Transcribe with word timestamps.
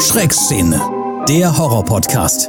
Schreckszene, 0.00 0.80
der 1.28 1.56
Horror-Podcast. 1.56 2.48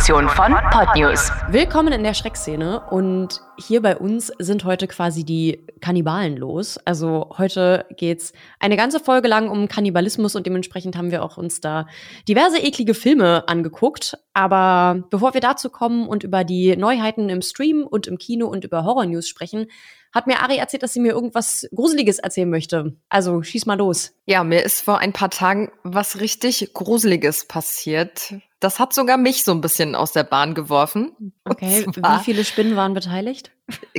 Produktion 0.00 0.30
von 0.30 0.54
Podnews. 0.70 1.30
Willkommen 1.50 1.92
in 1.92 2.02
der 2.02 2.14
Schreckszene 2.14 2.80
und 2.88 3.42
hier 3.58 3.82
bei 3.82 3.98
uns 3.98 4.32
sind 4.38 4.64
heute 4.64 4.86
quasi 4.86 5.24
die 5.24 5.66
Kannibalen 5.82 6.38
los. 6.38 6.78
Also 6.86 7.28
heute 7.36 7.84
geht's 7.98 8.32
eine 8.60 8.78
ganze 8.78 8.98
Folge 8.98 9.28
lang 9.28 9.50
um 9.50 9.68
Kannibalismus 9.68 10.36
und 10.36 10.46
dementsprechend 10.46 10.96
haben 10.96 11.10
wir 11.10 11.22
auch 11.22 11.36
uns 11.36 11.60
da 11.60 11.86
diverse 12.26 12.56
eklige 12.60 12.94
Filme 12.94 13.46
angeguckt. 13.46 14.16
Aber 14.32 15.04
bevor 15.10 15.34
wir 15.34 15.42
dazu 15.42 15.68
kommen 15.68 16.08
und 16.08 16.24
über 16.24 16.44
die 16.44 16.78
Neuheiten 16.78 17.28
im 17.28 17.42
Stream 17.42 17.86
und 17.86 18.06
im 18.06 18.16
Kino 18.16 18.46
und 18.46 18.64
über 18.64 18.84
Horror 18.84 19.04
News 19.04 19.28
sprechen, 19.28 19.66
hat 20.14 20.26
mir 20.26 20.40
Ari 20.40 20.56
erzählt, 20.56 20.82
dass 20.82 20.94
sie 20.94 21.00
mir 21.00 21.12
irgendwas 21.12 21.68
Gruseliges 21.74 22.20
erzählen 22.20 22.48
möchte. 22.48 22.96
Also 23.10 23.42
schieß 23.42 23.66
mal 23.66 23.76
los. 23.76 24.12
Ja, 24.24 24.44
mir 24.44 24.62
ist 24.62 24.80
vor 24.80 24.98
ein 24.98 25.12
paar 25.12 25.30
Tagen 25.30 25.70
was 25.82 26.20
richtig 26.20 26.72
Gruseliges 26.72 27.46
passiert. 27.46 28.32
Das 28.60 28.78
hat 28.78 28.92
sogar 28.92 29.16
mich 29.16 29.42
so 29.44 29.52
ein 29.52 29.60
bisschen 29.62 29.94
aus 29.94 30.12
der 30.12 30.24
Bahn 30.24 30.54
geworfen. 30.54 31.32
Okay, 31.44 31.86
wie 31.86 32.24
viele 32.24 32.44
Spinnen 32.44 32.76
waren 32.76 32.92
beteiligt? 32.94 33.50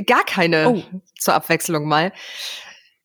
Gar 0.06 0.24
keine 0.24 0.68
Oh. 0.68 0.82
zur 1.18 1.34
Abwechslung 1.34 1.86
mal. 1.88 2.12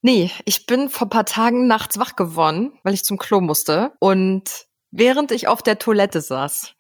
Nee, 0.02 0.30
ich 0.46 0.68
bin 0.68 0.90
vor 0.90 1.08
ein 1.08 1.10
paar 1.10 1.26
Tagen 1.26 1.66
nachts 1.68 1.98
wach 2.00 2.16
geworden, 2.16 2.78
weil 2.84 2.94
ich 2.94 3.04
zum 3.04 3.18
Klo 3.18 3.42
musste. 3.42 3.94
Und 4.00 4.68
während 4.92 5.32
ich 5.32 5.48
auf 5.48 5.64
der 5.64 5.80
Toilette 5.80 6.22
saß, 6.22 6.76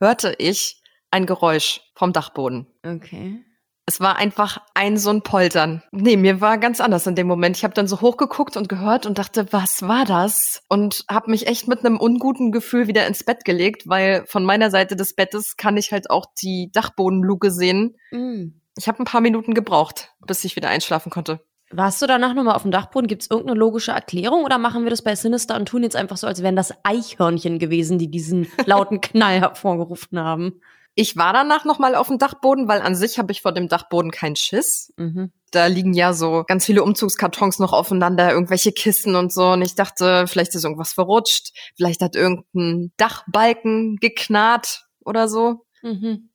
hörte 0.00 0.34
ich 0.38 0.80
ein 1.10 1.26
Geräusch 1.26 1.80
vom 1.96 2.12
Dachboden. 2.12 2.66
Okay. 2.86 3.44
Es 3.88 4.00
war 4.00 4.16
einfach 4.16 4.60
ein 4.74 4.98
so 4.98 5.08
ein 5.08 5.22
Poltern. 5.22 5.82
Nee, 5.92 6.18
mir 6.18 6.42
war 6.42 6.58
ganz 6.58 6.78
anders 6.78 7.06
in 7.06 7.14
dem 7.14 7.26
Moment. 7.26 7.56
Ich 7.56 7.64
habe 7.64 7.72
dann 7.72 7.88
so 7.88 8.02
hochgeguckt 8.02 8.58
und 8.58 8.68
gehört 8.68 9.06
und 9.06 9.16
dachte, 9.16 9.50
was 9.50 9.80
war 9.80 10.04
das? 10.04 10.62
Und 10.68 11.06
habe 11.10 11.30
mich 11.30 11.46
echt 11.46 11.68
mit 11.68 11.78
einem 11.78 11.98
unguten 11.98 12.52
Gefühl 12.52 12.86
wieder 12.86 13.06
ins 13.06 13.24
Bett 13.24 13.46
gelegt, 13.46 13.88
weil 13.88 14.26
von 14.26 14.44
meiner 14.44 14.70
Seite 14.70 14.94
des 14.94 15.14
Bettes 15.14 15.56
kann 15.56 15.78
ich 15.78 15.90
halt 15.90 16.10
auch 16.10 16.26
die 16.42 16.70
Dachbodenluke 16.70 17.50
sehen. 17.50 17.96
Mm. 18.10 18.48
Ich 18.76 18.88
habe 18.88 18.98
ein 18.98 19.06
paar 19.06 19.22
Minuten 19.22 19.54
gebraucht, 19.54 20.12
bis 20.20 20.44
ich 20.44 20.54
wieder 20.54 20.68
einschlafen 20.68 21.08
konnte. 21.08 21.40
Warst 21.70 22.02
du 22.02 22.06
danach 22.06 22.34
nochmal 22.34 22.56
auf 22.56 22.62
dem 22.62 22.70
Dachboden? 22.70 23.08
Gibt 23.08 23.22
es 23.22 23.30
irgendeine 23.30 23.58
logische 23.58 23.92
Erklärung 23.92 24.44
oder 24.44 24.58
machen 24.58 24.82
wir 24.82 24.90
das 24.90 25.00
bei 25.00 25.16
Sinister 25.16 25.56
und 25.56 25.66
tun 25.66 25.82
jetzt 25.82 25.96
einfach 25.96 26.18
so, 26.18 26.26
als 26.26 26.42
wären 26.42 26.56
das 26.56 26.74
Eichhörnchen 26.82 27.58
gewesen, 27.58 27.98
die 27.98 28.10
diesen 28.10 28.48
lauten 28.66 29.00
Knall 29.00 29.40
hervorgerufen 29.40 30.18
haben? 30.18 30.60
Ich 31.00 31.16
war 31.16 31.32
danach 31.32 31.64
noch 31.64 31.78
mal 31.78 31.94
auf 31.94 32.08
dem 32.08 32.18
Dachboden, 32.18 32.66
weil 32.66 32.82
an 32.82 32.96
sich 32.96 33.20
habe 33.20 33.30
ich 33.30 33.40
vor 33.40 33.52
dem 33.52 33.68
Dachboden 33.68 34.10
keinen 34.10 34.34
Schiss. 34.34 34.92
Mhm. 34.96 35.30
Da 35.52 35.66
liegen 35.66 35.92
ja 35.92 36.12
so 36.12 36.42
ganz 36.44 36.66
viele 36.66 36.82
Umzugskartons 36.82 37.60
noch 37.60 37.72
aufeinander, 37.72 38.32
irgendwelche 38.32 38.72
Kissen 38.72 39.14
und 39.14 39.32
so. 39.32 39.50
Und 39.50 39.62
ich 39.62 39.76
dachte, 39.76 40.26
vielleicht 40.26 40.56
ist 40.56 40.64
irgendwas 40.64 40.94
verrutscht. 40.94 41.52
Vielleicht 41.76 42.00
hat 42.00 42.16
irgendein 42.16 42.90
Dachbalken 42.96 43.98
geknarrt 44.00 44.88
oder 45.04 45.28
so. 45.28 45.64
Mhm. 45.82 46.30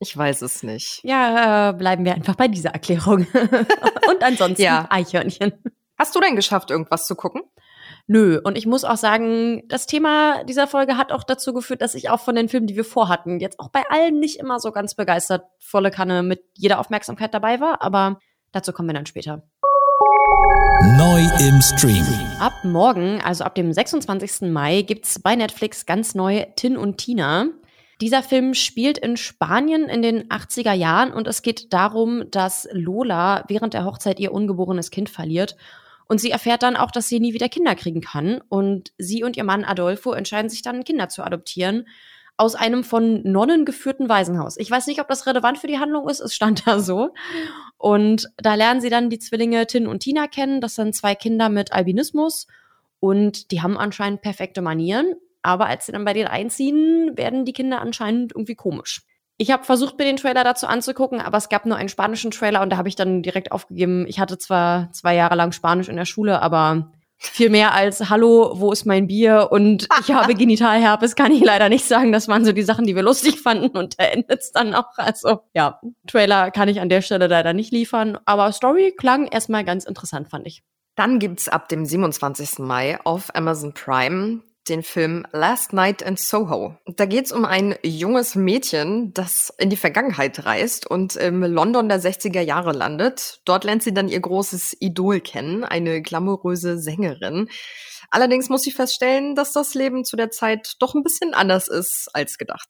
Ich 0.00 0.16
weiß 0.16 0.42
es 0.42 0.64
nicht. 0.64 0.98
Ja, 1.04 1.68
äh, 1.68 1.72
bleiben 1.74 2.04
wir 2.04 2.14
einfach 2.14 2.34
bei 2.34 2.48
dieser 2.48 2.70
Erklärung. 2.70 3.28
und 4.10 4.22
ansonsten 4.24 4.60
Ja. 4.60 4.88
Eichhörnchen. 4.90 5.52
Hast 5.96 6.16
du 6.16 6.20
denn 6.20 6.34
geschafft, 6.34 6.72
irgendwas 6.72 7.06
zu 7.06 7.14
gucken? 7.14 7.42
Nö, 8.12 8.40
und 8.42 8.58
ich 8.58 8.66
muss 8.66 8.82
auch 8.82 8.96
sagen, 8.96 9.62
das 9.68 9.86
Thema 9.86 10.42
dieser 10.42 10.66
Folge 10.66 10.96
hat 10.96 11.12
auch 11.12 11.22
dazu 11.22 11.52
geführt, 11.52 11.80
dass 11.80 11.94
ich 11.94 12.10
auch 12.10 12.18
von 12.18 12.34
den 12.34 12.48
Filmen, 12.48 12.66
die 12.66 12.74
wir 12.74 12.84
vorhatten, 12.84 13.38
jetzt 13.38 13.60
auch 13.60 13.68
bei 13.68 13.84
allen 13.88 14.18
nicht 14.18 14.40
immer 14.40 14.58
so 14.58 14.72
ganz 14.72 14.96
begeistert 14.96 15.44
volle 15.60 15.92
Kanne 15.92 16.24
mit 16.24 16.42
jeder 16.54 16.80
Aufmerksamkeit 16.80 17.32
dabei 17.32 17.60
war, 17.60 17.82
aber 17.82 18.18
dazu 18.50 18.72
kommen 18.72 18.88
wir 18.88 18.94
dann 18.94 19.06
später. 19.06 19.44
Neu 20.98 21.20
im 21.38 21.62
Stream. 21.62 22.04
Ab 22.40 22.54
morgen, 22.64 23.20
also 23.22 23.44
ab 23.44 23.54
dem 23.54 23.72
26. 23.72 24.50
Mai, 24.50 24.82
gibt's 24.82 25.20
bei 25.20 25.36
Netflix 25.36 25.86
ganz 25.86 26.16
neu 26.16 26.46
Tin 26.56 26.76
und 26.76 26.98
Tina. 26.98 27.46
Dieser 28.00 28.24
Film 28.24 28.54
spielt 28.54 28.98
in 28.98 29.18
Spanien 29.18 29.88
in 29.88 30.02
den 30.02 30.28
80er 30.30 30.72
Jahren 30.72 31.12
und 31.12 31.28
es 31.28 31.42
geht 31.42 31.72
darum, 31.72 32.28
dass 32.32 32.66
Lola 32.72 33.44
während 33.46 33.72
der 33.72 33.84
Hochzeit 33.84 34.18
ihr 34.18 34.32
ungeborenes 34.32 34.90
Kind 34.90 35.10
verliert. 35.10 35.54
Und 36.10 36.20
sie 36.20 36.32
erfährt 36.32 36.64
dann 36.64 36.74
auch, 36.74 36.90
dass 36.90 37.06
sie 37.06 37.20
nie 37.20 37.34
wieder 37.34 37.48
Kinder 37.48 37.76
kriegen 37.76 38.00
kann. 38.00 38.40
Und 38.48 38.92
sie 38.98 39.22
und 39.22 39.36
ihr 39.36 39.44
Mann 39.44 39.64
Adolfo 39.64 40.12
entscheiden 40.12 40.48
sich 40.48 40.60
dann, 40.60 40.82
Kinder 40.82 41.08
zu 41.08 41.22
adoptieren 41.22 41.86
aus 42.36 42.56
einem 42.56 42.82
von 42.82 43.22
Nonnen 43.22 43.64
geführten 43.64 44.08
Waisenhaus. 44.08 44.56
Ich 44.56 44.68
weiß 44.68 44.88
nicht, 44.88 45.00
ob 45.00 45.06
das 45.06 45.28
relevant 45.28 45.58
für 45.58 45.68
die 45.68 45.78
Handlung 45.78 46.08
ist, 46.08 46.18
es 46.18 46.34
stand 46.34 46.66
da 46.66 46.80
so. 46.80 47.14
Und 47.78 48.28
da 48.38 48.56
lernen 48.56 48.80
sie 48.80 48.90
dann 48.90 49.08
die 49.08 49.20
Zwillinge 49.20 49.68
Tin 49.68 49.86
und 49.86 50.00
Tina 50.00 50.26
kennen. 50.26 50.60
Das 50.60 50.74
sind 50.74 50.96
zwei 50.96 51.14
Kinder 51.14 51.48
mit 51.48 51.72
Albinismus 51.72 52.48
und 52.98 53.52
die 53.52 53.62
haben 53.62 53.78
anscheinend 53.78 54.20
perfekte 54.20 54.62
Manieren. 54.62 55.14
Aber 55.42 55.66
als 55.66 55.86
sie 55.86 55.92
dann 55.92 56.04
bei 56.04 56.12
denen 56.12 56.26
einziehen, 56.26 57.16
werden 57.16 57.44
die 57.44 57.52
Kinder 57.52 57.80
anscheinend 57.80 58.32
irgendwie 58.34 58.56
komisch. 58.56 59.02
Ich 59.40 59.50
habe 59.50 59.64
versucht, 59.64 59.96
mir 59.96 60.04
den 60.04 60.18
Trailer 60.18 60.44
dazu 60.44 60.66
anzugucken, 60.66 61.18
aber 61.18 61.38
es 61.38 61.48
gab 61.48 61.64
nur 61.64 61.78
einen 61.78 61.88
spanischen 61.88 62.30
Trailer 62.30 62.60
und 62.60 62.68
da 62.68 62.76
habe 62.76 62.90
ich 62.90 62.94
dann 62.94 63.22
direkt 63.22 63.52
aufgegeben. 63.52 64.04
Ich 64.06 64.20
hatte 64.20 64.36
zwar 64.36 64.92
zwei 64.92 65.14
Jahre 65.14 65.34
lang 65.34 65.52
Spanisch 65.52 65.88
in 65.88 65.96
der 65.96 66.04
Schule, 66.04 66.42
aber 66.42 66.92
viel 67.16 67.48
mehr 67.48 67.72
als 67.72 68.10
Hallo, 68.10 68.52
wo 68.56 68.70
ist 68.70 68.84
mein 68.84 69.06
Bier 69.06 69.48
und 69.50 69.88
ich 70.02 70.12
habe 70.12 70.34
Genitalherpes, 70.34 71.16
kann 71.16 71.32
ich 71.32 71.42
leider 71.42 71.70
nicht 71.70 71.86
sagen. 71.86 72.12
Das 72.12 72.28
waren 72.28 72.44
so 72.44 72.52
die 72.52 72.62
Sachen, 72.62 72.84
die 72.84 72.94
wir 72.94 73.02
lustig 73.02 73.40
fanden 73.40 73.78
und 73.78 73.98
da 73.98 74.04
endet 74.04 74.42
es 74.42 74.52
dann 74.52 74.74
auch. 74.74 74.98
Also 74.98 75.40
ja, 75.54 75.80
Trailer 76.06 76.50
kann 76.50 76.68
ich 76.68 76.78
an 76.78 76.90
der 76.90 77.00
Stelle 77.00 77.26
leider 77.26 77.54
nicht 77.54 77.72
liefern, 77.72 78.18
aber 78.26 78.52
Story 78.52 78.92
klang 78.94 79.26
erstmal 79.26 79.64
ganz 79.64 79.86
interessant, 79.86 80.28
fand 80.28 80.46
ich. 80.46 80.62
Dann 80.96 81.18
gibt's 81.18 81.48
ab 81.48 81.70
dem 81.70 81.86
27. 81.86 82.58
Mai 82.58 82.98
auf 83.04 83.34
Amazon 83.34 83.72
Prime 83.72 84.42
den 84.70 84.82
Film 84.82 85.26
Last 85.32 85.72
Night 85.72 86.00
in 86.00 86.16
Soho. 86.16 86.76
Da 86.86 87.04
geht's 87.04 87.32
um 87.32 87.44
ein 87.44 87.74
junges 87.82 88.36
Mädchen, 88.36 89.12
das 89.12 89.52
in 89.58 89.68
die 89.68 89.76
Vergangenheit 89.76 90.46
reist 90.46 90.86
und 90.86 91.16
im 91.16 91.42
London 91.42 91.88
der 91.88 92.00
60er 92.00 92.40
Jahre 92.40 92.72
landet. 92.72 93.40
Dort 93.44 93.64
lernt 93.64 93.82
sie 93.82 93.92
dann 93.92 94.08
ihr 94.08 94.20
großes 94.20 94.76
Idol 94.80 95.20
kennen, 95.20 95.64
eine 95.64 96.00
glamouröse 96.00 96.78
Sängerin. 96.78 97.48
Allerdings 98.10 98.48
muss 98.48 98.62
sie 98.62 98.70
feststellen, 98.70 99.34
dass 99.34 99.52
das 99.52 99.74
Leben 99.74 100.04
zu 100.04 100.16
der 100.16 100.30
Zeit 100.30 100.76
doch 100.78 100.94
ein 100.94 101.02
bisschen 101.02 101.34
anders 101.34 101.68
ist 101.68 102.08
als 102.12 102.38
gedacht. 102.38 102.68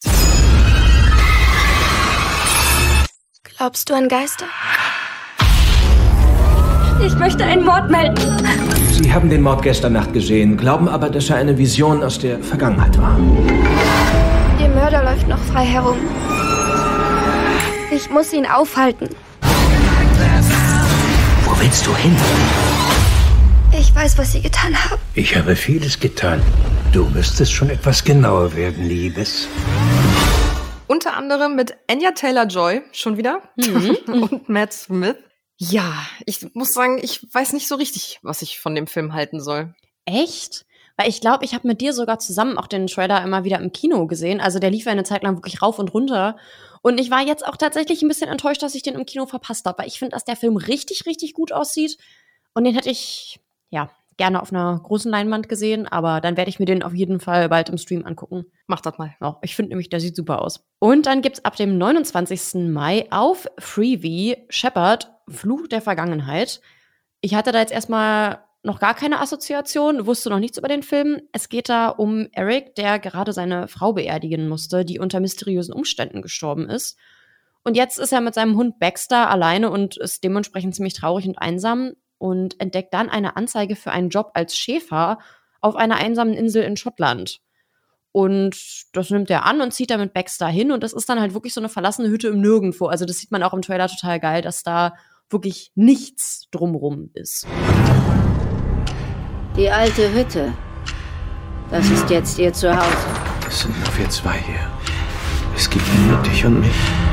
Glaubst 3.42 3.90
du 3.90 3.94
an 3.94 4.08
Geister? 4.08 4.46
Ich 7.06 7.14
möchte 7.14 7.44
einen 7.44 7.64
Mord 7.64 7.90
melden. 7.90 8.79
Sie 9.02 9.10
haben 9.14 9.30
den 9.30 9.40
Mord 9.40 9.62
gestern 9.62 9.94
Nacht 9.94 10.12
gesehen, 10.12 10.58
glauben 10.58 10.86
aber, 10.86 11.08
dass 11.08 11.30
er 11.30 11.36
eine 11.36 11.56
Vision 11.56 12.02
aus 12.02 12.18
der 12.18 12.38
Vergangenheit 12.38 12.98
war. 12.98 13.18
Der 14.60 14.68
Mörder 14.68 15.02
läuft 15.02 15.26
noch 15.26 15.38
frei 15.38 15.64
herum. 15.64 15.96
Ich 17.90 18.10
muss 18.10 18.34
ihn 18.34 18.44
aufhalten. 18.44 19.08
Wo 21.44 21.58
willst 21.58 21.86
du 21.86 21.96
hin? 21.96 22.14
Ich 23.72 23.94
weiß, 23.94 24.18
was 24.18 24.32
Sie 24.32 24.42
getan 24.42 24.74
haben. 24.76 25.00
Ich 25.14 25.34
habe 25.34 25.56
vieles 25.56 25.98
getan. 25.98 26.42
Du 26.92 27.06
müsstest 27.06 27.52
schon 27.52 27.70
etwas 27.70 28.04
genauer 28.04 28.54
werden, 28.54 28.84
Liebes. 28.86 29.48
Unter 30.88 31.16
anderem 31.16 31.56
mit 31.56 31.74
Anya 31.90 32.10
Taylor-Joy 32.10 32.82
schon 32.92 33.16
wieder 33.16 33.40
und 34.06 34.46
Matt 34.50 34.74
Smith. 34.74 35.16
Ja, 35.62 36.06
ich 36.24 36.54
muss 36.54 36.72
sagen, 36.72 36.98
ich 37.02 37.22
weiß 37.34 37.52
nicht 37.52 37.68
so 37.68 37.74
richtig, 37.74 38.18
was 38.22 38.40
ich 38.40 38.58
von 38.58 38.74
dem 38.74 38.86
Film 38.86 39.12
halten 39.12 39.42
soll. 39.42 39.74
Echt? 40.06 40.64
Weil 40.96 41.10
ich 41.10 41.20
glaube, 41.20 41.44
ich 41.44 41.52
habe 41.52 41.68
mit 41.68 41.82
dir 41.82 41.92
sogar 41.92 42.18
zusammen 42.18 42.56
auch 42.56 42.66
den 42.66 42.86
Trailer 42.86 43.22
immer 43.22 43.44
wieder 43.44 43.58
im 43.58 43.70
Kino 43.70 44.06
gesehen. 44.06 44.40
Also 44.40 44.58
der 44.58 44.70
lief 44.70 44.86
ja 44.86 44.92
eine 44.92 45.04
Zeit 45.04 45.22
lang 45.22 45.36
wirklich 45.36 45.60
rauf 45.60 45.78
und 45.78 45.92
runter. 45.92 46.38
Und 46.80 46.98
ich 46.98 47.10
war 47.10 47.20
jetzt 47.20 47.46
auch 47.46 47.58
tatsächlich 47.58 48.00
ein 48.00 48.08
bisschen 48.08 48.30
enttäuscht, 48.30 48.62
dass 48.62 48.74
ich 48.74 48.82
den 48.82 48.94
im 48.94 49.04
Kino 49.04 49.26
verpasst 49.26 49.66
habe. 49.66 49.80
Weil 49.80 49.88
ich 49.88 49.98
finde, 49.98 50.14
dass 50.14 50.24
der 50.24 50.36
Film 50.36 50.56
richtig, 50.56 51.04
richtig 51.04 51.34
gut 51.34 51.52
aussieht. 51.52 51.98
Und 52.54 52.64
den 52.64 52.74
hätte 52.74 52.88
ich, 52.88 53.38
ja, 53.68 53.90
gerne 54.20 54.42
auf 54.42 54.52
einer 54.52 54.78
großen 54.78 55.10
Leinwand 55.10 55.48
gesehen. 55.48 55.88
Aber 55.88 56.20
dann 56.20 56.36
werde 56.36 56.50
ich 56.50 56.60
mir 56.60 56.66
den 56.66 56.82
auf 56.82 56.92
jeden 56.92 57.20
Fall 57.20 57.48
bald 57.48 57.70
im 57.70 57.78
Stream 57.78 58.04
angucken. 58.04 58.44
Mach 58.66 58.82
das 58.82 58.98
mal. 58.98 59.14
Ja, 59.18 59.38
ich 59.40 59.56
finde 59.56 59.70
nämlich, 59.70 59.88
der 59.88 59.98
sieht 59.98 60.14
super 60.14 60.42
aus. 60.42 60.68
Und 60.78 61.06
dann 61.06 61.22
gibt's 61.22 61.42
ab 61.46 61.56
dem 61.56 61.78
29. 61.78 62.68
Mai 62.68 63.06
auf 63.10 63.48
Freevee 63.58 64.44
Shepard 64.50 65.10
Fluch 65.26 65.68
der 65.68 65.80
Vergangenheit. 65.80 66.60
Ich 67.22 67.34
hatte 67.34 67.50
da 67.50 67.60
jetzt 67.60 67.72
erstmal 67.72 68.40
noch 68.62 68.78
gar 68.78 68.94
keine 68.94 69.20
Assoziation, 69.20 70.04
wusste 70.04 70.28
noch 70.28 70.38
nichts 70.38 70.58
über 70.58 70.68
den 70.68 70.82
Film. 70.82 71.22
Es 71.32 71.48
geht 71.48 71.70
da 71.70 71.88
um 71.88 72.28
Eric, 72.32 72.74
der 72.74 72.98
gerade 72.98 73.32
seine 73.32 73.68
Frau 73.68 73.94
beerdigen 73.94 74.50
musste, 74.50 74.84
die 74.84 74.98
unter 74.98 75.20
mysteriösen 75.20 75.72
Umständen 75.72 76.20
gestorben 76.20 76.68
ist. 76.68 76.98
Und 77.64 77.74
jetzt 77.74 77.98
ist 77.98 78.12
er 78.12 78.20
mit 78.20 78.34
seinem 78.34 78.56
Hund 78.56 78.78
Baxter 78.78 79.30
alleine 79.30 79.70
und 79.70 79.96
ist 79.96 80.24
dementsprechend 80.24 80.74
ziemlich 80.74 80.92
traurig 80.92 81.26
und 81.26 81.38
einsam 81.38 81.94
und 82.20 82.60
entdeckt 82.60 82.92
dann 82.92 83.08
eine 83.08 83.36
Anzeige 83.36 83.74
für 83.74 83.90
einen 83.90 84.10
Job 84.10 84.32
als 84.34 84.56
Schäfer 84.56 85.18
auf 85.62 85.74
einer 85.74 85.96
einsamen 85.96 86.34
Insel 86.34 86.62
in 86.62 86.76
Schottland. 86.76 87.40
Und 88.12 88.56
das 88.92 89.08
nimmt 89.10 89.30
er 89.30 89.46
an 89.46 89.60
und 89.62 89.72
zieht 89.72 89.90
dann 89.90 90.00
mit 90.00 90.12
Baxter 90.12 90.48
hin. 90.48 90.70
Und 90.70 90.82
das 90.82 90.92
ist 90.92 91.08
dann 91.08 91.18
halt 91.18 91.32
wirklich 91.32 91.54
so 91.54 91.60
eine 91.60 91.70
verlassene 91.70 92.08
Hütte 92.08 92.28
im 92.28 92.40
Nirgendwo. 92.40 92.86
Also 92.86 93.06
das 93.06 93.18
sieht 93.18 93.30
man 93.30 93.42
auch 93.42 93.54
im 93.54 93.62
Trailer 93.62 93.88
total 93.88 94.20
geil, 94.20 94.42
dass 94.42 94.62
da 94.62 94.94
wirklich 95.30 95.72
nichts 95.74 96.48
drumrum 96.50 97.10
ist. 97.14 97.46
Die 99.56 99.70
alte 99.70 100.12
Hütte. 100.12 100.52
Das 101.70 101.88
ist 101.88 102.10
jetzt 102.10 102.38
ihr 102.38 102.52
Zuhause. 102.52 102.84
Es 103.48 103.60
sind 103.60 103.78
nur 103.78 103.98
wir 103.98 104.10
zwei 104.10 104.38
hier. 104.38 104.70
Es 105.56 105.70
gibt 105.70 105.84
nur 106.06 106.18
dich 106.22 106.44
und 106.44 106.60
mich. 106.60 107.09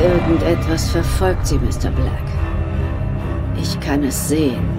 Irgendetwas 0.00 0.90
verfolgt 0.92 1.48
sie, 1.48 1.56
Mr. 1.56 1.90
Black. 1.90 2.22
Ich 3.60 3.80
kann 3.80 4.04
es 4.04 4.28
sehen. 4.28 4.78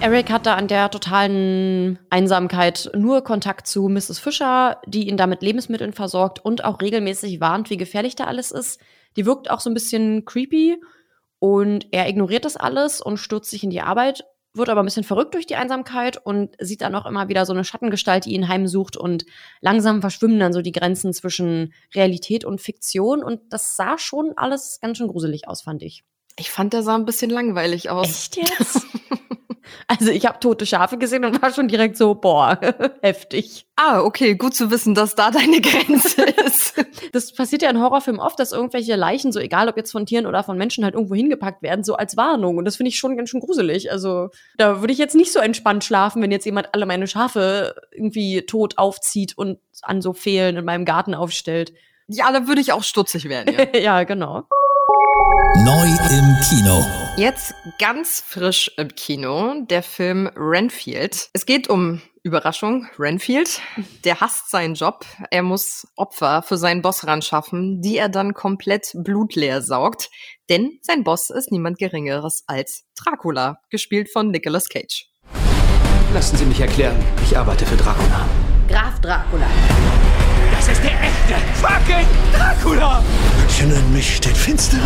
Eric 0.00 0.30
hat 0.30 0.44
da 0.44 0.54
an 0.54 0.66
der 0.66 0.90
totalen 0.90 2.00
Einsamkeit 2.10 2.90
nur 2.96 3.22
Kontakt 3.22 3.68
zu 3.68 3.88
Mrs. 3.88 4.18
Fischer, 4.18 4.80
die 4.86 5.08
ihn 5.08 5.16
da 5.16 5.28
mit 5.28 5.40
Lebensmitteln 5.40 5.92
versorgt 5.92 6.44
und 6.44 6.64
auch 6.64 6.80
regelmäßig 6.80 7.40
warnt, 7.40 7.70
wie 7.70 7.76
gefährlich 7.76 8.16
da 8.16 8.24
alles 8.24 8.50
ist. 8.50 8.80
Die 9.16 9.24
wirkt 9.24 9.48
auch 9.48 9.60
so 9.60 9.70
ein 9.70 9.74
bisschen 9.74 10.24
creepy 10.24 10.80
und 11.38 11.86
er 11.92 12.08
ignoriert 12.08 12.44
das 12.44 12.56
alles 12.56 13.00
und 13.00 13.18
stürzt 13.18 13.50
sich 13.50 13.62
in 13.62 13.70
die 13.70 13.82
Arbeit, 13.82 14.24
wird 14.56 14.68
aber 14.68 14.82
ein 14.82 14.86
bisschen 14.86 15.04
verrückt 15.04 15.34
durch 15.34 15.46
die 15.46 15.56
Einsamkeit 15.56 16.18
und 16.24 16.54
sieht 16.58 16.80
dann 16.80 16.94
auch 16.94 17.06
immer 17.06 17.28
wieder 17.28 17.46
so 17.46 17.52
eine 17.52 17.64
Schattengestalt, 17.64 18.24
die 18.24 18.32
ihn 18.32 18.48
heimsucht 18.48 18.96
und 18.96 19.26
langsam 19.60 20.00
verschwimmen 20.00 20.38
dann 20.38 20.52
so 20.52 20.62
die 20.62 20.72
Grenzen 20.72 21.12
zwischen 21.12 21.72
Realität 21.94 22.44
und 22.44 22.60
Fiktion 22.60 23.22
und 23.22 23.40
das 23.50 23.76
sah 23.76 23.98
schon 23.98 24.32
alles 24.36 24.78
ganz 24.80 24.98
schön 24.98 25.08
gruselig 25.08 25.48
aus, 25.48 25.62
fand 25.62 25.82
ich. 25.82 26.04
Ich 26.38 26.50
fand, 26.50 26.72
der 26.72 26.82
sah 26.82 26.94
ein 26.94 27.06
bisschen 27.06 27.30
langweilig 27.30 27.90
aus. 27.90 28.08
Echt 28.08 28.36
jetzt? 28.36 28.86
Also 29.88 30.10
ich 30.10 30.26
habe 30.26 30.40
tote 30.40 30.66
Schafe 30.66 30.98
gesehen 30.98 31.24
und 31.24 31.40
war 31.40 31.52
schon 31.52 31.68
direkt 31.68 31.96
so, 31.96 32.14
boah, 32.14 32.58
heftig. 33.02 33.66
Ah, 33.76 34.00
okay, 34.00 34.34
gut 34.34 34.54
zu 34.54 34.70
wissen, 34.70 34.94
dass 34.94 35.14
da 35.14 35.30
deine 35.30 35.60
Grenze 35.60 36.22
ist. 36.46 36.74
Das 37.12 37.32
passiert 37.32 37.62
ja 37.62 37.70
in 37.70 37.80
Horrorfilmen 37.80 38.20
oft, 38.20 38.38
dass 38.38 38.52
irgendwelche 38.52 38.96
Leichen, 38.96 39.30
so 39.30 39.38
egal 39.38 39.68
ob 39.68 39.76
jetzt 39.76 39.92
von 39.92 40.06
Tieren 40.06 40.26
oder 40.26 40.42
von 40.42 40.58
Menschen, 40.58 40.84
halt 40.84 40.94
irgendwo 40.94 41.14
hingepackt 41.14 41.62
werden, 41.62 41.84
so 41.84 41.94
als 41.94 42.16
Warnung. 42.16 42.56
Und 42.56 42.64
das 42.64 42.76
finde 42.76 42.88
ich 42.88 42.98
schon 42.98 43.16
ganz 43.16 43.30
schön 43.30 43.40
gruselig. 43.40 43.92
Also 43.92 44.30
da 44.56 44.80
würde 44.80 44.92
ich 44.92 44.98
jetzt 44.98 45.14
nicht 45.14 45.32
so 45.32 45.38
entspannt 45.38 45.84
schlafen, 45.84 46.20
wenn 46.20 46.32
jetzt 46.32 46.46
jemand 46.46 46.74
alle 46.74 46.86
meine 46.86 47.06
Schafe 47.06 47.76
irgendwie 47.92 48.42
tot 48.42 48.78
aufzieht 48.78 49.38
und 49.38 49.58
an 49.82 50.02
so 50.02 50.12
Fehlen 50.12 50.56
in 50.56 50.64
meinem 50.64 50.84
Garten 50.84 51.14
aufstellt. 51.14 51.72
Ja, 52.08 52.32
da 52.32 52.48
würde 52.48 52.60
ich 52.60 52.72
auch 52.72 52.82
stutzig 52.82 53.28
werden. 53.28 53.54
Ja. 53.54 53.78
ja, 53.78 54.04
genau. 54.04 54.44
Neu 55.54 55.86
im 56.10 56.36
Kino. 56.48 56.84
Jetzt 57.16 57.54
ganz 57.78 58.20
frisch 58.20 58.70
im 58.76 58.88
Kino 58.88 59.62
der 59.62 59.82
Film 59.82 60.28
Renfield. 60.36 61.30
Es 61.32 61.46
geht 61.46 61.68
um 61.68 62.02
Überraschung, 62.22 62.88
Renfield. 62.98 63.60
Der 64.04 64.20
hasst 64.20 64.50
seinen 64.50 64.74
Job. 64.74 65.06
Er 65.30 65.42
muss 65.42 65.86
Opfer 65.96 66.42
für 66.42 66.56
seinen 66.56 66.82
Boss 66.82 67.06
ran 67.06 67.22
schaffen, 67.22 67.80
die 67.80 67.96
er 67.96 68.08
dann 68.08 68.34
komplett 68.34 68.90
blutleer 68.94 69.62
saugt. 69.62 70.10
Denn 70.50 70.78
sein 70.82 71.04
Boss 71.04 71.30
ist 71.30 71.52
niemand 71.52 71.78
Geringeres 71.78 72.42
als 72.46 72.84
Dracula, 72.96 73.60
gespielt 73.70 74.10
von 74.10 74.30
Nicolas 74.30 74.68
Cage. 74.68 75.08
Lassen 76.12 76.36
Sie 76.36 76.44
mich 76.44 76.60
erklären. 76.60 76.96
Ich 77.24 77.38
arbeite 77.38 77.64
für 77.64 77.76
Dracula. 77.76 78.28
Manche 83.58 83.72
nennen 83.72 83.92
mich 83.94 84.20
den 84.20 84.34
Finsteren. 84.34 84.82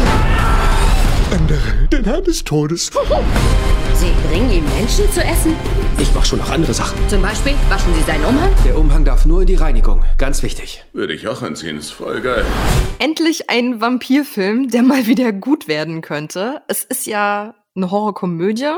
Andere 1.33 1.89
den 1.91 2.05
Herrn 2.05 2.23
des 2.23 2.45
Todes. 2.45 2.93
Sie 3.95 4.13
bringen 4.29 4.49
ihm 4.49 4.65
Menschen 4.79 5.11
zu 5.11 5.25
essen? 5.25 5.57
Ich 5.99 6.15
mache 6.15 6.25
schon 6.25 6.39
noch 6.39 6.51
andere 6.51 6.73
Sachen. 6.73 6.97
Zum 7.09 7.21
Beispiel 7.21 7.55
waschen 7.69 7.93
Sie 7.95 8.03
seinen 8.03 8.25
Umhang? 8.25 8.53
Der 8.65 8.79
Umhang 8.79 9.05
darf 9.05 9.27
nur 9.27 9.41
in 9.41 9.49
die 9.49 9.57
Reinigung. 9.57 10.05
Ganz 10.19 10.45
wichtig. 10.45 10.85
Würde 10.93 11.15
ich 11.15 11.27
auch 11.27 11.43
anziehen, 11.43 11.79
ist 11.79 11.91
voll 11.91 12.21
geil. 12.21 12.47
Endlich 13.01 13.51
ein 13.51 13.81
Vampirfilm, 13.81 14.69
der 14.69 14.85
mal 14.85 15.05
wieder 15.09 15.33
gut 15.33 15.67
werden 15.67 16.01
könnte. 16.01 16.63
Es 16.69 16.85
ist 16.85 17.09
ja 17.09 17.57
eine 17.75 17.91
Horrorkomödie. 17.91 18.77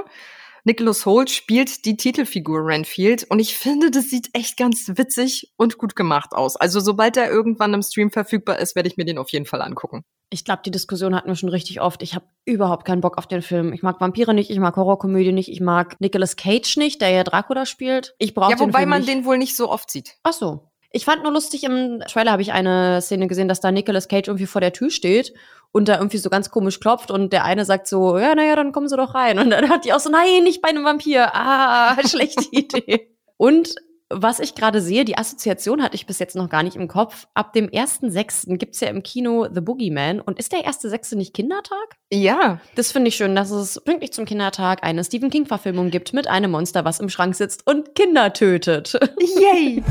Nicholas 0.64 1.06
Holt 1.06 1.28
spielt 1.30 1.84
die 1.84 1.96
Titelfigur 1.96 2.64
Renfield 2.64 3.26
und 3.28 3.40
ich 3.40 3.56
finde, 3.56 3.90
das 3.90 4.10
sieht 4.10 4.30
echt 4.32 4.56
ganz 4.56 4.92
witzig 4.94 5.52
und 5.56 5.76
gut 5.76 5.96
gemacht 5.96 6.32
aus. 6.32 6.54
Also 6.56 6.78
sobald 6.78 7.16
er 7.16 7.30
irgendwann 7.30 7.74
im 7.74 7.82
Stream 7.82 8.10
verfügbar 8.10 8.58
ist, 8.60 8.76
werde 8.76 8.88
ich 8.88 8.96
mir 8.96 9.04
den 9.04 9.18
auf 9.18 9.30
jeden 9.30 9.46
Fall 9.46 9.60
angucken. 9.60 10.04
Ich 10.30 10.44
glaube, 10.44 10.62
die 10.64 10.70
Diskussion 10.70 11.14
hatten 11.14 11.28
wir 11.28 11.34
schon 11.34 11.48
richtig 11.50 11.80
oft. 11.80 12.02
Ich 12.02 12.14
habe 12.14 12.24
überhaupt 12.46 12.86
keinen 12.86 13.00
Bock 13.02 13.18
auf 13.18 13.26
den 13.26 13.42
Film. 13.42 13.72
Ich 13.72 13.82
mag 13.82 14.00
Vampire 14.00 14.32
nicht, 14.32 14.50
ich 14.50 14.58
mag 14.60 14.76
Horrorkomödie 14.76 15.32
nicht, 15.32 15.50
ich 15.50 15.60
mag 15.60 16.00
Nicolas 16.00 16.36
Cage 16.36 16.76
nicht, 16.78 17.02
der 17.02 17.10
ja 17.10 17.24
Dracula 17.24 17.66
spielt. 17.66 18.14
Ich 18.18 18.32
brauche 18.32 18.52
Ja, 18.52 18.56
den 18.56 18.68
wobei 18.68 18.78
Film 18.80 18.90
man 18.90 19.00
nicht. 19.00 19.10
den 19.12 19.24
wohl 19.24 19.36
nicht 19.38 19.56
so 19.56 19.68
oft 19.68 19.90
sieht. 19.90 20.14
Ach 20.22 20.32
so. 20.32 20.68
Ich 20.94 21.06
fand 21.06 21.22
nur 21.22 21.32
lustig, 21.32 21.64
im 21.64 22.00
Trailer 22.06 22.32
habe 22.32 22.42
ich 22.42 22.52
eine 22.52 23.00
Szene 23.02 23.26
gesehen, 23.26 23.48
dass 23.48 23.60
da 23.60 23.72
Nicolas 23.72 24.08
Cage 24.08 24.28
irgendwie 24.28 24.46
vor 24.46 24.60
der 24.60 24.72
Tür 24.72 24.90
steht 24.90 25.32
und 25.72 25.88
da 25.88 25.96
irgendwie 25.96 26.18
so 26.18 26.30
ganz 26.30 26.50
komisch 26.50 26.80
klopft 26.80 27.10
und 27.10 27.32
der 27.32 27.44
eine 27.44 27.64
sagt 27.64 27.86
so, 27.86 28.18
ja, 28.18 28.34
naja, 28.34 28.54
dann 28.56 28.72
kommen 28.72 28.88
Sie 28.88 28.96
doch 28.96 29.14
rein. 29.14 29.38
Und 29.38 29.50
dann 29.50 29.68
hat 29.68 29.84
die 29.84 29.92
auch 29.92 30.00
so, 30.00 30.10
nein, 30.10 30.44
nicht 30.44 30.62
bei 30.62 30.68
einem 30.68 30.84
Vampir. 30.84 31.34
Ah, 31.34 31.96
schlechte 32.06 32.44
Idee. 32.50 33.08
Und 33.38 33.74
was 34.14 34.40
ich 34.40 34.54
gerade 34.54 34.82
sehe, 34.82 35.06
die 35.06 35.16
Assoziation 35.16 35.82
hatte 35.82 35.94
ich 35.94 36.04
bis 36.06 36.18
jetzt 36.18 36.36
noch 36.36 36.50
gar 36.50 36.62
nicht 36.62 36.76
im 36.76 36.86
Kopf. 36.86 37.26
Ab 37.32 37.54
dem 37.54 37.68
1.6. 37.68 38.58
gibt's 38.58 38.80
ja 38.80 38.88
im 38.88 39.02
Kino 39.02 39.48
The 39.50 39.62
Boogeyman. 39.62 40.20
Und 40.20 40.38
ist 40.38 40.52
der 40.52 40.60
1.6. 40.66 41.16
nicht 41.16 41.32
Kindertag? 41.32 41.96
Ja, 42.12 42.60
Das 42.74 42.92
finde 42.92 43.08
ich 43.08 43.16
schön, 43.16 43.34
dass 43.34 43.50
es 43.50 43.80
pünktlich 43.80 44.12
zum 44.12 44.26
Kindertag 44.26 44.84
eine 44.84 45.02
Stephen 45.02 45.30
King-Verfilmung 45.30 45.90
gibt 45.90 46.12
mit 46.12 46.28
einem 46.28 46.50
Monster, 46.50 46.84
was 46.84 47.00
im 47.00 47.08
Schrank 47.08 47.34
sitzt 47.34 47.66
und 47.66 47.94
Kinder 47.94 48.34
tötet. 48.34 48.98
yay. 49.40 49.82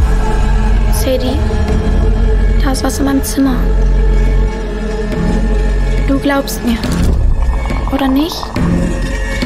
Sadie, 0.93 1.35
da 2.63 2.71
ist 2.73 2.83
was 2.83 2.99
in 2.99 3.05
meinem 3.05 3.23
Zimmer. 3.23 3.57
Du 6.21 6.27
glaubst 6.27 6.63
mir. 6.63 6.77
Oder 7.91 8.07
nicht? 8.07 8.37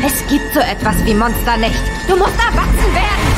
Es 0.05 0.27
gibt 0.27 0.53
so 0.53 0.59
etwas 0.59 0.97
wie 1.05 1.13
Monster 1.13 1.55
nicht. 1.55 1.79
Du 2.05 2.17
musst 2.17 2.33
erwachsen 2.37 2.93
werden. 2.93 3.31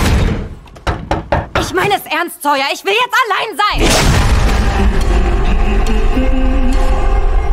Ich 1.62 1.72
meine 1.72 1.94
es 1.94 2.02
ernst, 2.12 2.42
Sawyer. 2.42 2.66
Ich 2.74 2.84
will 2.84 2.94
jetzt 2.94 3.14
allein 3.28 3.56
sein. 3.62 3.84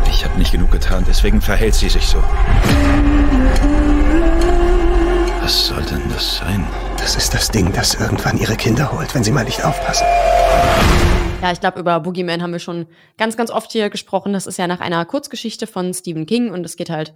Ich 0.08 0.24
habe 0.24 0.38
nicht 0.38 0.52
genug 0.52 0.72
getan, 0.72 1.04
deswegen 1.06 1.42
verhält 1.42 1.74
sie 1.74 1.90
sich 1.90 2.06
so. 2.06 2.16
Was 5.42 5.66
soll 5.66 5.82
denn 5.82 6.08
das 6.14 6.38
sein? 6.38 6.66
Das 6.96 7.14
ist 7.14 7.34
das 7.34 7.50
Ding, 7.50 7.74
das 7.74 7.92
irgendwann 7.92 8.38
ihre 8.38 8.56
Kinder 8.56 8.90
holt, 8.90 9.14
wenn 9.14 9.22
sie 9.22 9.32
mal 9.32 9.44
nicht 9.44 9.62
aufpassen. 9.62 10.06
Ja, 11.44 11.52
ich 11.52 11.60
glaube, 11.60 11.78
über 11.78 12.00
Boogeyman 12.00 12.40
haben 12.40 12.52
wir 12.52 12.58
schon 12.58 12.86
ganz, 13.18 13.36
ganz 13.36 13.50
oft 13.50 13.70
hier 13.70 13.90
gesprochen. 13.90 14.32
Das 14.32 14.46
ist 14.46 14.56
ja 14.56 14.66
nach 14.66 14.80
einer 14.80 15.04
Kurzgeschichte 15.04 15.66
von 15.66 15.92
Stephen 15.92 16.24
King 16.24 16.50
und 16.50 16.64
es 16.64 16.74
geht 16.74 16.88
halt 16.88 17.12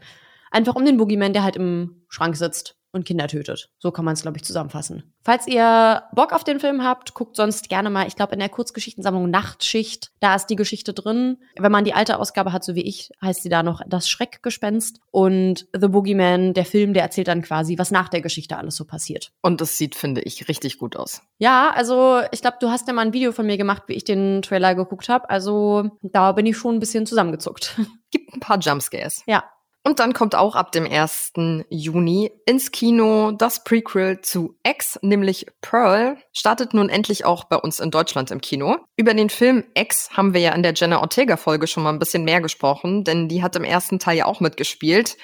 einfach 0.51 0.75
um 0.75 0.85
den 0.85 0.99
Boogeyman, 0.99 1.33
der 1.33 1.45
halt 1.45 1.57
im 1.57 2.03
Schrank 2.11 2.37
sitzt 2.37 2.78
und 2.93 3.05
Kinder 3.05 3.29
tötet. 3.29 3.71
So 3.79 3.91
kann 3.91 4.05
man 4.05 4.15
es, 4.15 4.23
glaube 4.23 4.37
ich, 4.37 4.45
zusammenfassen. 4.45 5.15
Falls 5.23 5.47
ihr 5.47 6.03
Bock 6.15 6.33
auf 6.33 6.45
den 6.45 6.59
Film 6.59 6.83
habt, 6.83 7.15
guckt 7.15 7.37
sonst 7.37 7.69
gerne 7.69 7.91
mal, 7.91 8.07
ich 8.07 8.17
glaube, 8.17 8.33
in 8.33 8.39
der 8.39 8.49
Kurzgeschichtensammlung 8.49 9.31
Nachtschicht, 9.31 10.11
da 10.21 10.35
ist 10.35 10.47
die 10.47 10.57
Geschichte 10.57 10.95
drin. 10.95 11.39
Wenn 11.59 11.73
man 11.73 11.85
die 11.85 11.93
alte 11.93 12.19
Ausgabe 12.19 12.53
hat, 12.53 12.65
so 12.65 12.75
wie 12.75 12.83
ich, 12.83 13.11
heißt 13.21 13.43
sie 13.43 13.49
da 13.49 13.63
noch 13.63 13.83
Das 13.87 14.09
Schreckgespenst. 14.09 15.01
Und 15.11 15.67
The 15.79 15.89
Boogeyman, 15.89 16.55
der 16.55 16.65
Film, 16.65 16.95
der 16.95 17.03
erzählt 17.03 17.29
dann 17.29 17.43
quasi, 17.43 17.79
was 17.79 17.91
nach 17.91 18.09
der 18.09 18.23
Geschichte 18.23 18.57
alles 18.57 18.77
so 18.77 18.85
passiert. 18.85 19.33
Und 19.43 19.61
das 19.61 19.77
sieht, 19.77 19.95
finde 19.95 20.23
ich, 20.23 20.49
richtig 20.49 20.79
gut 20.79 20.97
aus. 20.97 21.23
Ja, 21.39 21.71
also 21.75 22.23
ich 22.33 22.41
glaube, 22.41 22.57
du 22.61 22.71
hast 22.71 22.89
ja 22.89 22.95
mal 22.95 23.03
ein 23.03 23.13
Video 23.13 23.33
von 23.33 23.47
mir 23.47 23.59
gemacht, 23.59 23.85
wie 23.87 23.95
ich 23.95 24.05
den 24.05 24.43
Trailer 24.43 24.75
geguckt 24.75 25.09
habe. 25.09 25.29
Also 25.29 25.91
da 26.03 26.33
bin 26.33 26.47
ich 26.47 26.57
schon 26.57 26.77
ein 26.77 26.81
bisschen 26.81 27.07
zusammengezuckt. 27.07 27.79
Gibt 28.11 28.33
ein 28.35 28.41
paar 28.41 28.59
Jumpscares. 28.59 29.23
ja. 29.27 29.45
Und 29.85 30.01
dann 30.01 30.13
kommt 30.13 30.35
auch 30.35 30.55
ab 30.55 30.73
dem 30.73 30.85
1. 30.85 31.33
Juni 31.71 32.31
ins 32.47 32.73
Kino 32.73 33.33
das 33.33 33.65
Prequel 33.65 34.21
zu 34.21 34.59
X, 34.63 34.99
nämlich 35.03 35.47
Pearl, 35.63 36.19
startet 36.33 36.75
nun 36.75 36.89
endlich 36.91 37.25
auch 37.25 37.45
bei 37.45 37.57
uns 37.57 37.81
in 37.81 37.91
Deutschland 37.91 38.31
im 38.31 38.41
Kino. 38.41 38.77
Über 38.97 39.15
den 39.15 39.31
Film 39.31 39.65
X 39.75 40.11
haben 40.11 40.35
wir 40.35 40.41
ja 40.41 40.53
in 40.53 40.63
der 40.63 40.75
Jenna 40.75 41.01
Ortega-Folge 41.01 41.67
schon 41.67 41.85
mal 41.85 41.93
ein 41.93 41.99
bisschen 41.99 42.25
mehr 42.25 42.41
gesprochen, 42.41 43.05
denn 43.05 43.29
die 43.29 43.43
hat 43.43 43.57
im 43.57 43.65
ersten 43.65 43.99
Teil 43.99 44.19
ja 44.19 44.27
auch 44.27 44.41
mitgespielt. 44.41 45.17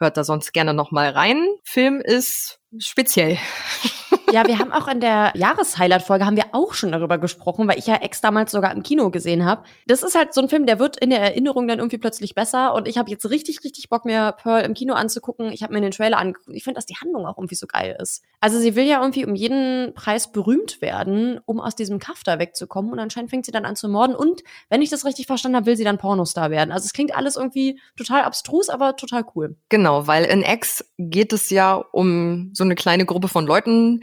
Hört 0.00 0.16
da 0.16 0.24
sonst 0.24 0.52
gerne 0.52 0.74
noch 0.74 0.90
mal 0.90 1.10
rein. 1.10 1.46
Film 1.64 2.00
ist 2.00 2.60
speziell. 2.78 3.38
Ja, 4.30 4.46
wir 4.46 4.58
haben 4.58 4.72
auch 4.72 4.88
in 4.88 5.00
der 5.00 5.32
Jahreshighlight-Folge 5.34 6.26
haben 6.26 6.36
wir 6.36 6.46
auch 6.52 6.74
schon 6.74 6.92
darüber 6.92 7.16
gesprochen, 7.16 7.66
weil 7.66 7.78
ich 7.78 7.86
ja 7.86 7.96
Ex 7.96 8.20
damals 8.20 8.52
sogar 8.52 8.72
im 8.72 8.82
Kino 8.82 9.10
gesehen 9.10 9.46
habe. 9.46 9.62
Das 9.86 10.02
ist 10.02 10.14
halt 10.14 10.34
so 10.34 10.42
ein 10.42 10.50
Film, 10.50 10.66
der 10.66 10.78
wird 10.78 10.98
in 10.98 11.08
der 11.08 11.20
Erinnerung 11.20 11.66
dann 11.66 11.78
irgendwie 11.78 11.96
plötzlich 11.96 12.34
besser 12.34 12.74
und 12.74 12.86
ich 12.86 12.98
habe 12.98 13.10
jetzt 13.10 13.28
richtig, 13.30 13.64
richtig 13.64 13.88
Bock, 13.88 14.04
mir 14.04 14.32
Pearl 14.32 14.64
im 14.64 14.74
Kino 14.74 14.92
anzugucken. 14.92 15.50
Ich 15.50 15.62
habe 15.62 15.72
mir 15.72 15.80
den 15.80 15.92
Trailer 15.92 16.18
angeguckt. 16.18 16.54
Ich 16.54 16.62
finde, 16.62 16.76
dass 16.76 16.84
die 16.84 16.96
Handlung 16.96 17.26
auch 17.26 17.38
irgendwie 17.38 17.54
so 17.54 17.66
geil 17.66 17.96
ist. 18.00 18.22
Also 18.40 18.58
sie 18.58 18.76
will 18.76 18.84
ja 18.84 19.00
irgendwie 19.00 19.24
um 19.24 19.34
jeden 19.34 19.94
Preis 19.94 20.30
berühmt 20.30 20.82
werden, 20.82 21.40
um 21.46 21.58
aus 21.58 21.74
diesem 21.74 21.98
Kaff 21.98 22.22
da 22.22 22.38
wegzukommen 22.38 22.92
und 22.92 22.98
anscheinend 22.98 23.30
fängt 23.30 23.46
sie 23.46 23.52
dann 23.52 23.64
an 23.64 23.76
zu 23.76 23.88
morden 23.88 24.14
und 24.14 24.42
wenn 24.68 24.82
ich 24.82 24.90
das 24.90 25.06
richtig 25.06 25.26
verstanden 25.26 25.56
habe, 25.56 25.66
will 25.66 25.76
sie 25.76 25.84
dann 25.84 25.98
Pornostar 25.98 26.50
werden. 26.50 26.70
Also 26.70 26.84
es 26.84 26.92
klingt 26.92 27.16
alles 27.16 27.36
irgendwie 27.36 27.80
total 27.96 28.22
abstrus, 28.22 28.68
aber 28.68 28.96
total 28.96 29.24
cool. 29.34 29.56
Genau, 29.70 30.06
weil 30.06 30.24
in 30.24 30.42
Ex 30.42 30.84
geht 30.98 31.32
es 31.32 31.48
ja 31.48 31.74
um 31.74 32.50
so 32.52 32.64
eine 32.64 32.74
kleine 32.74 33.06
Gruppe 33.06 33.28
von 33.28 33.46
Leuten, 33.46 34.02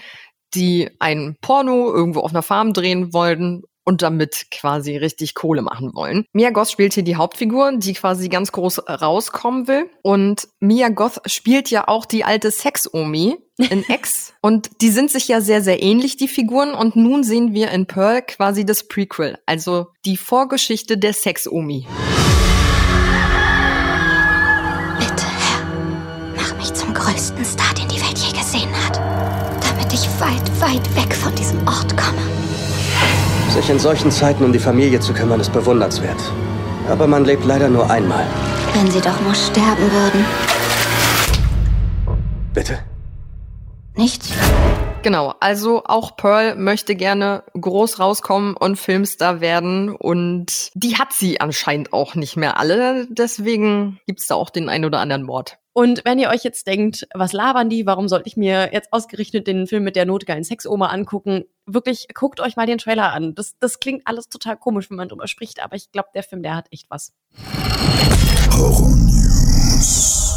die 0.53 0.89
ein 0.99 1.35
Porno 1.41 1.93
irgendwo 1.93 2.21
auf 2.21 2.31
einer 2.31 2.43
Farm 2.43 2.73
drehen 2.73 3.13
wollten 3.13 3.63
und 3.85 4.01
damit 4.01 4.47
quasi 4.51 4.97
richtig 4.97 5.35
Kohle 5.35 5.61
machen 5.61 5.91
wollen. 5.93 6.25
Mia 6.33 6.49
Goth 6.49 6.71
spielt 6.71 6.93
hier 6.93 7.03
die 7.03 7.15
Hauptfigur, 7.15 7.77
die 7.77 7.93
quasi 7.93 8.29
ganz 8.29 8.51
groß 8.51 8.89
rauskommen 8.89 9.67
will. 9.67 9.89
Und 10.01 10.47
Mia 10.59 10.89
Goth 10.89 11.21
spielt 11.27 11.69
ja 11.69 11.87
auch 11.87 12.05
die 12.05 12.25
alte 12.25 12.51
Sex-Omi 12.51 13.37
in 13.69 13.85
X. 13.89 14.33
und 14.41 14.69
die 14.81 14.89
sind 14.89 15.11
sich 15.11 15.27
ja 15.27 15.39
sehr, 15.39 15.61
sehr 15.61 15.81
ähnlich, 15.81 16.17
die 16.17 16.27
Figuren. 16.27 16.73
Und 16.73 16.95
nun 16.95 17.23
sehen 17.23 17.53
wir 17.53 17.71
in 17.71 17.85
Pearl 17.85 18.23
quasi 18.23 18.65
das 18.65 18.87
Prequel, 18.87 19.37
also 19.45 19.87
die 20.03 20.17
Vorgeschichte 20.17 20.97
der 20.97 21.13
Sex-Omi. 21.13 21.85
Weit, 30.25 30.61
weit 30.61 30.95
weg 30.95 31.13
von 31.13 31.33
diesem 31.35 31.59
Ort 31.67 31.95
komme. 31.95 32.21
Sich 33.53 33.69
in 33.69 33.79
solchen 33.79 34.11
Zeiten 34.11 34.43
um 34.43 34.51
die 34.51 34.59
Familie 34.59 34.99
zu 34.99 35.13
kümmern, 35.13 35.39
ist 35.39 35.53
bewundernswert. 35.53 36.17
Aber 36.89 37.07
man 37.07 37.25
lebt 37.25 37.45
leider 37.45 37.69
nur 37.69 37.89
einmal. 37.89 38.25
Wenn 38.73 38.89
sie 38.91 39.01
doch 39.01 39.19
nur 39.21 39.35
sterben 39.35 39.91
würden. 39.91 40.25
Bitte? 42.53 42.79
Nichts? 43.95 44.29
Genau, 45.05 45.35
also 45.39 45.83
auch 45.85 46.17
Pearl 46.17 46.55
möchte 46.55 46.95
gerne 46.95 47.43
groß 47.53 47.99
rauskommen 47.99 48.57
und 48.57 48.75
Filmstar 48.75 49.39
werden 49.39 49.95
und 49.95 50.71
die 50.73 50.97
hat 50.97 51.13
sie 51.13 51.39
anscheinend 51.39 51.93
auch 51.93 52.15
nicht 52.15 52.37
mehr 52.37 52.59
alle. 52.59 53.05
Deswegen 53.11 53.99
gibt's 54.07 54.25
da 54.25 54.33
auch 54.33 54.49
den 54.49 54.67
ein 54.67 54.83
oder 54.83 54.99
anderen 54.99 55.21
Mord. 55.21 55.59
Und 55.73 56.01
wenn 56.05 56.17
ihr 56.17 56.29
euch 56.29 56.43
jetzt 56.43 56.65
denkt, 56.65 57.07
was 57.13 57.33
labern 57.33 57.69
die, 57.69 57.85
warum 57.85 58.07
sollte 58.07 58.27
ich 58.27 58.35
mir 58.35 58.73
jetzt 58.73 58.91
ausgerechnet 58.91 59.45
den 59.45 59.67
Film 59.67 59.83
mit 59.83 59.95
der 59.95 60.07
notgeilen 60.07 60.43
Sexoma 60.43 60.87
angucken? 60.87 61.45
Wirklich, 61.67 62.07
guckt 62.15 62.39
euch 62.39 62.55
mal 62.55 62.65
den 62.65 62.79
Trailer 62.79 63.13
an. 63.13 63.35
Das, 63.35 63.59
das 63.59 63.79
klingt 63.79 64.07
alles 64.07 64.27
total 64.27 64.57
komisch, 64.57 64.89
wenn 64.89 64.97
man 64.97 65.09
drüber 65.09 65.27
spricht, 65.27 65.63
aber 65.63 65.75
ich 65.75 65.91
glaube, 65.91 66.09
der 66.15 66.23
Film, 66.23 66.41
der 66.41 66.55
hat 66.55 66.65
echt 66.71 66.89
was. 66.89 67.13
Horror 68.51 68.89
News. 68.89 70.33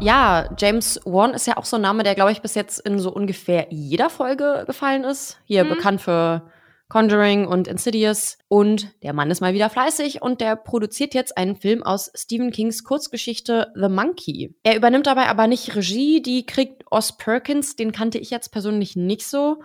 Ja, 0.00 0.48
James 0.58 1.00
Wan 1.04 1.32
ist 1.32 1.46
ja 1.46 1.56
auch 1.56 1.64
so 1.64 1.76
ein 1.76 1.82
Name, 1.82 2.02
der, 2.02 2.14
glaube 2.14 2.30
ich, 2.30 2.42
bis 2.42 2.54
jetzt 2.54 2.80
in 2.80 2.98
so 2.98 3.12
ungefähr 3.12 3.68
jeder 3.70 4.10
Folge 4.10 4.64
gefallen 4.66 5.04
ist. 5.04 5.38
Hier 5.44 5.64
mhm. 5.64 5.70
bekannt 5.70 6.00
für 6.02 6.50
Conjuring 6.88 7.46
und 7.46 7.66
Insidious. 7.66 8.38
Und 8.48 8.88
der 9.02 9.14
Mann 9.14 9.30
ist 9.30 9.40
mal 9.40 9.54
wieder 9.54 9.70
fleißig 9.70 10.20
und 10.22 10.40
der 10.40 10.54
produziert 10.54 11.14
jetzt 11.14 11.36
einen 11.36 11.56
Film 11.56 11.82
aus 11.82 12.10
Stephen 12.14 12.50
Kings 12.50 12.84
Kurzgeschichte 12.84 13.72
The 13.74 13.88
Monkey. 13.88 14.54
Er 14.62 14.76
übernimmt 14.76 15.06
dabei 15.06 15.26
aber 15.28 15.46
nicht 15.46 15.74
Regie, 15.74 16.20
die 16.20 16.44
kriegt 16.44 16.84
Oz 16.90 17.16
Perkins, 17.16 17.74
den 17.74 17.90
kannte 17.90 18.18
ich 18.18 18.30
jetzt 18.30 18.50
persönlich 18.50 18.96
nicht 18.96 19.26
so. 19.26 19.62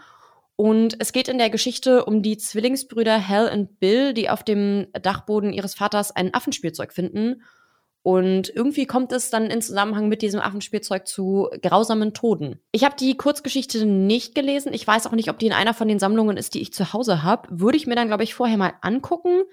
Und 0.55 0.95
es 0.99 1.11
geht 1.11 1.27
in 1.27 1.39
der 1.39 1.49
Geschichte 1.49 2.05
um 2.05 2.21
die 2.21 2.37
Zwillingsbrüder 2.37 3.27
Hal 3.27 3.49
und 3.51 3.79
Bill, 3.79 4.13
die 4.13 4.29
auf 4.29 4.43
dem 4.43 4.87
Dachboden 4.93 5.51
ihres 5.51 5.75
Vaters 5.75 6.15
ein 6.15 6.33
Affenspielzeug 6.33 6.93
finden 6.93 7.41
und 8.03 8.49
irgendwie 8.49 8.87
kommt 8.87 9.11
es 9.11 9.29
dann 9.29 9.45
in 9.45 9.61
Zusammenhang 9.61 10.09
mit 10.09 10.23
diesem 10.23 10.41
Affenspielzeug 10.41 11.05
zu 11.05 11.49
grausamen 11.61 12.13
Toden. 12.13 12.59
Ich 12.71 12.83
habe 12.83 12.95
die 12.95 13.15
Kurzgeschichte 13.15 13.85
nicht 13.85 14.33
gelesen. 14.33 14.73
Ich 14.73 14.87
weiß 14.87 15.05
auch 15.05 15.11
nicht, 15.11 15.29
ob 15.29 15.37
die 15.37 15.45
in 15.45 15.53
einer 15.53 15.75
von 15.75 15.87
den 15.87 15.99
Sammlungen 15.99 16.35
ist, 16.35 16.55
die 16.55 16.61
ich 16.61 16.73
zu 16.73 16.93
Hause 16.93 17.21
habe. 17.21 17.47
Würde 17.51 17.77
ich 17.77 17.85
mir 17.85 17.95
dann, 17.95 18.07
glaube 18.07 18.23
ich, 18.23 18.33
vorher 18.33 18.57
mal 18.57 18.73
angucken. 18.81 19.43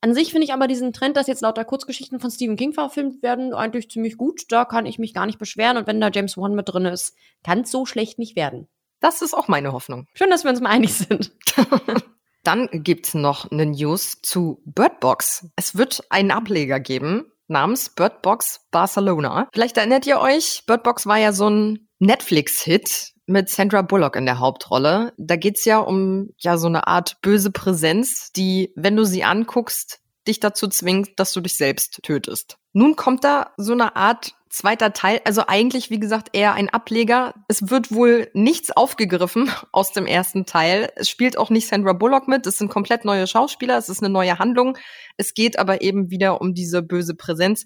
An 0.00 0.14
sich 0.14 0.32
finde 0.32 0.46
ich 0.46 0.52
aber 0.52 0.66
diesen 0.66 0.92
Trend, 0.92 1.16
dass 1.16 1.28
jetzt 1.28 1.42
lauter 1.42 1.64
Kurzgeschichten 1.64 2.18
von 2.18 2.32
Stephen 2.32 2.56
King 2.56 2.72
verfilmt 2.72 3.22
werden, 3.22 3.54
eigentlich 3.54 3.88
ziemlich 3.88 4.16
gut. 4.16 4.50
Da 4.50 4.64
kann 4.64 4.84
ich 4.84 4.98
mich 4.98 5.14
gar 5.14 5.26
nicht 5.26 5.38
beschweren. 5.38 5.76
Und 5.76 5.86
wenn 5.86 6.00
da 6.00 6.10
James 6.12 6.36
Wan 6.36 6.56
mit 6.56 6.68
drin 6.68 6.86
ist, 6.86 7.14
kann 7.44 7.60
es 7.60 7.70
so 7.70 7.86
schlecht 7.86 8.18
nicht 8.18 8.34
werden. 8.34 8.66
Das 8.98 9.22
ist 9.22 9.32
auch 9.32 9.46
meine 9.46 9.72
Hoffnung. 9.72 10.08
Schön, 10.14 10.30
dass 10.30 10.42
wir 10.42 10.50
uns 10.50 10.60
mal 10.60 10.70
einig 10.70 10.92
sind. 10.94 11.30
Dann 12.42 12.68
gibt's 12.72 13.14
noch 13.14 13.52
eine 13.52 13.66
News 13.66 14.20
zu 14.22 14.60
Bird 14.64 14.98
Box. 14.98 15.46
Es 15.54 15.76
wird 15.76 16.02
einen 16.10 16.32
Ableger 16.32 16.80
geben 16.80 17.31
namens 17.52 17.90
Bird 17.90 18.22
Box 18.22 18.66
Barcelona. 18.70 19.48
Vielleicht 19.52 19.76
erinnert 19.76 20.06
ihr 20.06 20.20
euch, 20.20 20.64
Bird 20.66 20.82
Box 20.82 21.06
war 21.06 21.18
ja 21.18 21.32
so 21.32 21.48
ein 21.48 21.88
Netflix-Hit 22.00 23.12
mit 23.26 23.48
Sandra 23.48 23.82
Bullock 23.82 24.16
in 24.16 24.26
der 24.26 24.40
Hauptrolle. 24.40 25.12
Da 25.16 25.36
geht's 25.36 25.64
ja 25.64 25.78
um 25.78 26.30
ja 26.38 26.56
so 26.56 26.66
eine 26.66 26.86
Art 26.86 27.18
böse 27.22 27.52
Präsenz, 27.52 28.32
die, 28.32 28.72
wenn 28.74 28.96
du 28.96 29.04
sie 29.04 29.22
anguckst, 29.22 30.00
dich 30.26 30.40
dazu 30.40 30.68
zwingt, 30.68 31.18
dass 31.18 31.32
du 31.32 31.40
dich 31.40 31.56
selbst 31.56 32.00
tötest. 32.02 32.58
Nun 32.72 32.96
kommt 32.96 33.24
da 33.24 33.52
so 33.56 33.72
eine 33.72 33.96
Art 33.96 34.34
zweiter 34.52 34.92
Teil, 34.92 35.20
also 35.24 35.44
eigentlich, 35.46 35.90
wie 35.90 35.98
gesagt, 35.98 36.28
eher 36.32 36.54
ein 36.54 36.68
Ableger. 36.68 37.34
Es 37.48 37.70
wird 37.70 37.90
wohl 37.90 38.30
nichts 38.34 38.70
aufgegriffen 38.70 39.50
aus 39.72 39.92
dem 39.92 40.06
ersten 40.06 40.46
Teil. 40.46 40.92
Es 40.96 41.08
spielt 41.08 41.38
auch 41.38 41.50
nicht 41.50 41.66
Sandra 41.66 41.94
Bullock 41.94 42.28
mit. 42.28 42.46
Es 42.46 42.58
sind 42.58 42.68
komplett 42.70 43.04
neue 43.04 43.26
Schauspieler. 43.26 43.78
Es 43.78 43.88
ist 43.88 44.02
eine 44.02 44.12
neue 44.12 44.38
Handlung. 44.38 44.76
Es 45.16 45.34
geht 45.34 45.58
aber 45.58 45.80
eben 45.80 46.10
wieder 46.10 46.40
um 46.40 46.54
diese 46.54 46.82
böse 46.82 47.14
Präsenz, 47.14 47.64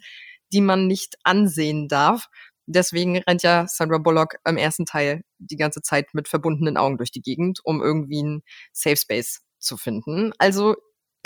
die 0.52 0.60
man 0.60 0.86
nicht 0.86 1.16
ansehen 1.24 1.88
darf. 1.88 2.28
Deswegen 2.66 3.18
rennt 3.18 3.42
ja 3.42 3.66
Sandra 3.68 3.98
Bullock 3.98 4.36
im 4.44 4.56
ersten 4.56 4.86
Teil 4.86 5.22
die 5.38 5.56
ganze 5.56 5.82
Zeit 5.82 6.14
mit 6.14 6.28
verbundenen 6.28 6.76
Augen 6.76 6.98
durch 6.98 7.10
die 7.10 7.22
Gegend, 7.22 7.60
um 7.64 7.82
irgendwie 7.82 8.20
einen 8.20 8.42
Safe 8.72 8.96
Space 8.96 9.40
zu 9.58 9.76
finden. 9.76 10.32
Also 10.38 10.76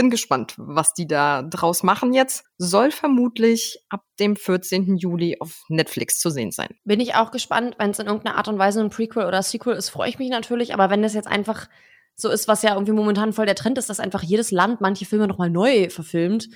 bin 0.00 0.08
gespannt, 0.08 0.54
was 0.56 0.94
die 0.94 1.06
da 1.06 1.42
draus 1.42 1.82
machen 1.82 2.14
jetzt. 2.14 2.44
Soll 2.56 2.90
vermutlich 2.90 3.84
ab 3.90 4.02
dem 4.18 4.34
14. 4.34 4.96
Juli 4.96 5.36
auf 5.40 5.62
Netflix 5.68 6.18
zu 6.18 6.30
sehen 6.30 6.52
sein. 6.52 6.70
Bin 6.84 7.00
ich 7.00 7.16
auch 7.16 7.30
gespannt. 7.30 7.74
Wenn 7.78 7.90
es 7.90 7.98
in 7.98 8.06
irgendeiner 8.06 8.38
Art 8.38 8.48
und 8.48 8.58
Weise 8.58 8.80
ein 8.80 8.88
Prequel 8.88 9.26
oder 9.26 9.42
Sequel 9.42 9.76
ist, 9.76 9.90
freue 9.90 10.08
ich 10.08 10.18
mich 10.18 10.30
natürlich. 10.30 10.72
Aber 10.72 10.88
wenn 10.88 11.02
das 11.02 11.12
jetzt 11.12 11.28
einfach 11.28 11.68
so 12.16 12.30
ist, 12.30 12.48
was 12.48 12.62
ja 12.62 12.72
irgendwie 12.72 12.94
momentan 12.94 13.34
voll 13.34 13.44
der 13.44 13.54
Trend 13.54 13.76
ist, 13.76 13.90
dass 13.90 14.00
einfach 14.00 14.22
jedes 14.22 14.50
Land 14.50 14.80
manche 14.80 15.04
Filme 15.04 15.28
nochmal 15.28 15.50
neu 15.50 15.90
verfilmt, 15.90 16.48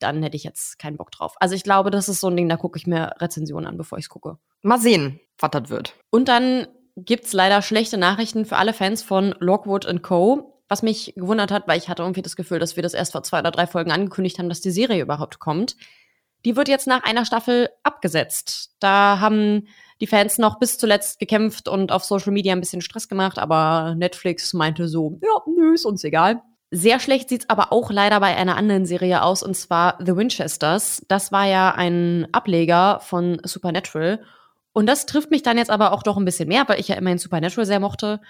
dann 0.00 0.20
hätte 0.24 0.36
ich 0.36 0.42
jetzt 0.42 0.80
keinen 0.80 0.96
Bock 0.96 1.12
drauf. 1.12 1.36
Also 1.38 1.54
ich 1.54 1.62
glaube, 1.62 1.92
das 1.92 2.08
ist 2.08 2.18
so 2.18 2.26
ein 2.26 2.36
Ding, 2.36 2.48
da 2.48 2.56
gucke 2.56 2.78
ich 2.78 2.88
mir 2.88 3.12
Rezensionen 3.20 3.68
an, 3.68 3.76
bevor 3.76 3.98
ich 3.98 4.06
es 4.06 4.08
gucke. 4.08 4.38
Mal 4.62 4.80
sehen, 4.80 5.20
was 5.38 5.52
das 5.52 5.70
wird. 5.70 5.94
Und 6.10 6.26
dann 6.26 6.66
gibt's 6.96 7.32
leider 7.32 7.62
schlechte 7.62 7.96
Nachrichten 7.96 8.44
für 8.44 8.56
alle 8.56 8.72
Fans 8.72 9.04
von 9.04 9.36
Lockwood 9.38 9.86
Co 10.02 10.57
was 10.68 10.82
mich 10.82 11.14
gewundert 11.16 11.50
hat, 11.50 11.66
weil 11.66 11.78
ich 11.78 11.88
hatte 11.88 12.02
irgendwie 12.02 12.22
das 12.22 12.36
Gefühl, 12.36 12.58
dass 12.58 12.76
wir 12.76 12.82
das 12.82 12.94
erst 12.94 13.12
vor 13.12 13.22
zwei 13.22 13.40
oder 13.40 13.50
drei 13.50 13.66
Folgen 13.66 13.90
angekündigt 13.90 14.38
haben, 14.38 14.48
dass 14.48 14.60
die 14.60 14.70
Serie 14.70 15.02
überhaupt 15.02 15.38
kommt. 15.38 15.76
Die 16.44 16.56
wird 16.56 16.68
jetzt 16.68 16.86
nach 16.86 17.02
einer 17.02 17.24
Staffel 17.24 17.68
abgesetzt. 17.82 18.70
Da 18.78 19.18
haben 19.20 19.66
die 20.00 20.06
Fans 20.06 20.38
noch 20.38 20.58
bis 20.58 20.78
zuletzt 20.78 21.18
gekämpft 21.18 21.68
und 21.68 21.90
auf 21.90 22.04
Social 22.04 22.32
Media 22.32 22.52
ein 22.52 22.60
bisschen 22.60 22.82
Stress 22.82 23.08
gemacht, 23.08 23.38
aber 23.38 23.94
Netflix 23.96 24.52
meinte 24.52 24.86
so, 24.88 25.18
ja, 25.22 25.42
nö, 25.46 25.74
ist 25.74 25.86
uns 25.86 26.04
egal. 26.04 26.42
Sehr 26.70 27.00
schlecht 27.00 27.30
sieht's 27.30 27.48
aber 27.48 27.72
auch 27.72 27.90
leider 27.90 28.20
bei 28.20 28.36
einer 28.36 28.56
anderen 28.56 28.84
Serie 28.84 29.22
aus, 29.22 29.42
und 29.42 29.54
zwar 29.54 29.96
The 30.04 30.16
Winchesters. 30.16 31.02
Das 31.08 31.32
war 31.32 31.46
ja 31.46 31.74
ein 31.74 32.28
Ableger 32.32 33.00
von 33.00 33.40
Supernatural. 33.42 34.20
Und 34.72 34.86
das 34.86 35.06
trifft 35.06 35.30
mich 35.30 35.42
dann 35.42 35.56
jetzt 35.56 35.70
aber 35.70 35.92
auch 35.92 36.02
doch 36.02 36.18
ein 36.18 36.26
bisschen 36.26 36.48
mehr, 36.48 36.68
weil 36.68 36.78
ich 36.78 36.88
ja 36.88 36.96
immerhin 36.96 37.18
Supernatural 37.18 37.66
sehr 37.66 37.80
mochte. 37.80 38.20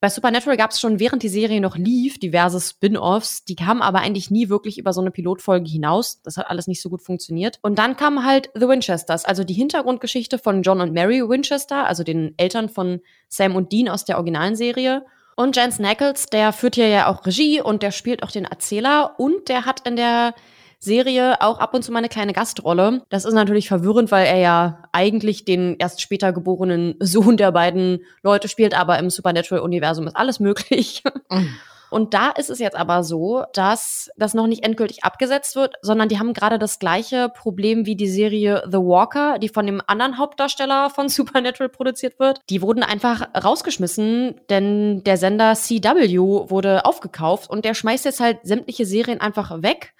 Bei 0.00 0.08
Supernatural 0.08 0.56
gab 0.56 0.70
es 0.70 0.80
schon, 0.80 0.98
während 0.98 1.22
die 1.22 1.28
Serie 1.28 1.60
noch 1.60 1.76
lief, 1.76 2.18
diverse 2.18 2.58
Spin-offs. 2.58 3.44
Die 3.44 3.54
kamen 3.54 3.82
aber 3.82 3.98
eigentlich 3.98 4.30
nie 4.30 4.48
wirklich 4.48 4.78
über 4.78 4.94
so 4.94 5.02
eine 5.02 5.10
Pilotfolge 5.10 5.68
hinaus. 5.68 6.22
Das 6.22 6.38
hat 6.38 6.48
alles 6.48 6.66
nicht 6.66 6.80
so 6.80 6.88
gut 6.88 7.02
funktioniert. 7.02 7.58
Und 7.60 7.78
dann 7.78 7.98
kam 7.98 8.24
halt 8.24 8.48
The 8.54 8.66
Winchesters, 8.66 9.26
also 9.26 9.44
die 9.44 9.52
Hintergrundgeschichte 9.52 10.38
von 10.38 10.62
John 10.62 10.80
und 10.80 10.94
Mary 10.94 11.20
Winchester, 11.28 11.86
also 11.86 12.02
den 12.02 12.32
Eltern 12.38 12.70
von 12.70 13.00
Sam 13.28 13.54
und 13.54 13.72
Dean 13.72 13.90
aus 13.90 14.06
der 14.06 14.16
originalen 14.16 14.56
Serie. 14.56 15.04
Und 15.36 15.56
Jance 15.56 15.82
Knuckles, 15.82 16.26
der 16.26 16.54
führt 16.54 16.76
hier 16.76 16.88
ja 16.88 17.06
auch 17.06 17.26
Regie 17.26 17.60
und 17.60 17.82
der 17.82 17.90
spielt 17.90 18.22
auch 18.22 18.30
den 18.30 18.46
Erzähler 18.46 19.16
und 19.18 19.50
der 19.50 19.66
hat 19.66 19.86
in 19.86 19.96
der 19.96 20.34
Serie 20.80 21.40
auch 21.40 21.58
ab 21.58 21.74
und 21.74 21.82
zu 21.82 21.92
mal 21.92 21.98
eine 21.98 22.08
kleine 22.08 22.32
Gastrolle. 22.32 23.02
Das 23.10 23.24
ist 23.24 23.34
natürlich 23.34 23.68
verwirrend, 23.68 24.10
weil 24.10 24.26
er 24.26 24.38
ja 24.38 24.82
eigentlich 24.92 25.44
den 25.44 25.76
erst 25.78 26.00
später 26.00 26.32
geborenen 26.32 26.96
Sohn 27.00 27.36
der 27.36 27.52
beiden 27.52 28.00
Leute 28.22 28.48
spielt, 28.48 28.74
aber 28.74 28.98
im 28.98 29.10
Supernatural-Universum 29.10 30.06
ist 30.06 30.16
alles 30.16 30.40
möglich. 30.40 31.02
Mhm. 31.30 31.54
Und 31.90 32.14
da 32.14 32.30
ist 32.30 32.50
es 32.50 32.60
jetzt 32.60 32.76
aber 32.76 33.02
so, 33.02 33.44
dass 33.52 34.10
das 34.16 34.32
noch 34.32 34.46
nicht 34.46 34.64
endgültig 34.64 35.02
abgesetzt 35.04 35.56
wird, 35.56 35.74
sondern 35.82 36.08
die 36.08 36.18
haben 36.18 36.32
gerade 36.32 36.58
das 36.58 36.78
gleiche 36.78 37.28
Problem 37.28 37.84
wie 37.84 37.96
die 37.96 38.08
Serie 38.08 38.62
The 38.70 38.78
Walker, 38.78 39.38
die 39.38 39.48
von 39.48 39.66
dem 39.66 39.82
anderen 39.86 40.16
Hauptdarsteller 40.16 40.90
von 40.90 41.08
Supernatural 41.10 41.68
produziert 41.68 42.18
wird. 42.18 42.40
Die 42.48 42.62
wurden 42.62 42.84
einfach 42.84 43.28
rausgeschmissen, 43.34 44.40
denn 44.48 45.02
der 45.04 45.16
Sender 45.16 45.54
CW 45.54 46.18
wurde 46.48 46.84
aufgekauft 46.84 47.50
und 47.50 47.64
der 47.64 47.74
schmeißt 47.74 48.04
jetzt 48.04 48.20
halt 48.20 48.38
sämtliche 48.44 48.86
Serien 48.86 49.20
einfach 49.20 49.62
weg. 49.62 49.92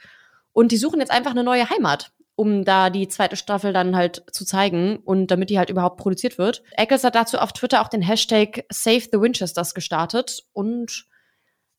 Und 0.52 0.72
die 0.72 0.76
suchen 0.76 1.00
jetzt 1.00 1.12
einfach 1.12 1.30
eine 1.30 1.44
neue 1.44 1.68
Heimat 1.70 2.12
um 2.40 2.64
da 2.64 2.88
die 2.88 3.06
zweite 3.06 3.36
Staffel 3.36 3.74
dann 3.74 3.94
halt 3.94 4.24
zu 4.32 4.46
zeigen 4.46 4.96
und 5.04 5.26
damit 5.26 5.50
die 5.50 5.58
halt 5.58 5.68
überhaupt 5.68 5.98
produziert 5.98 6.38
wird. 6.38 6.62
Eccles 6.72 7.04
hat 7.04 7.14
dazu 7.14 7.36
auf 7.36 7.52
Twitter 7.52 7.82
auch 7.82 7.88
den 7.88 8.00
Hashtag 8.00 8.64
Save 8.70 9.02
the 9.12 9.20
Winchesters 9.20 9.74
gestartet 9.74 10.44
und 10.54 11.04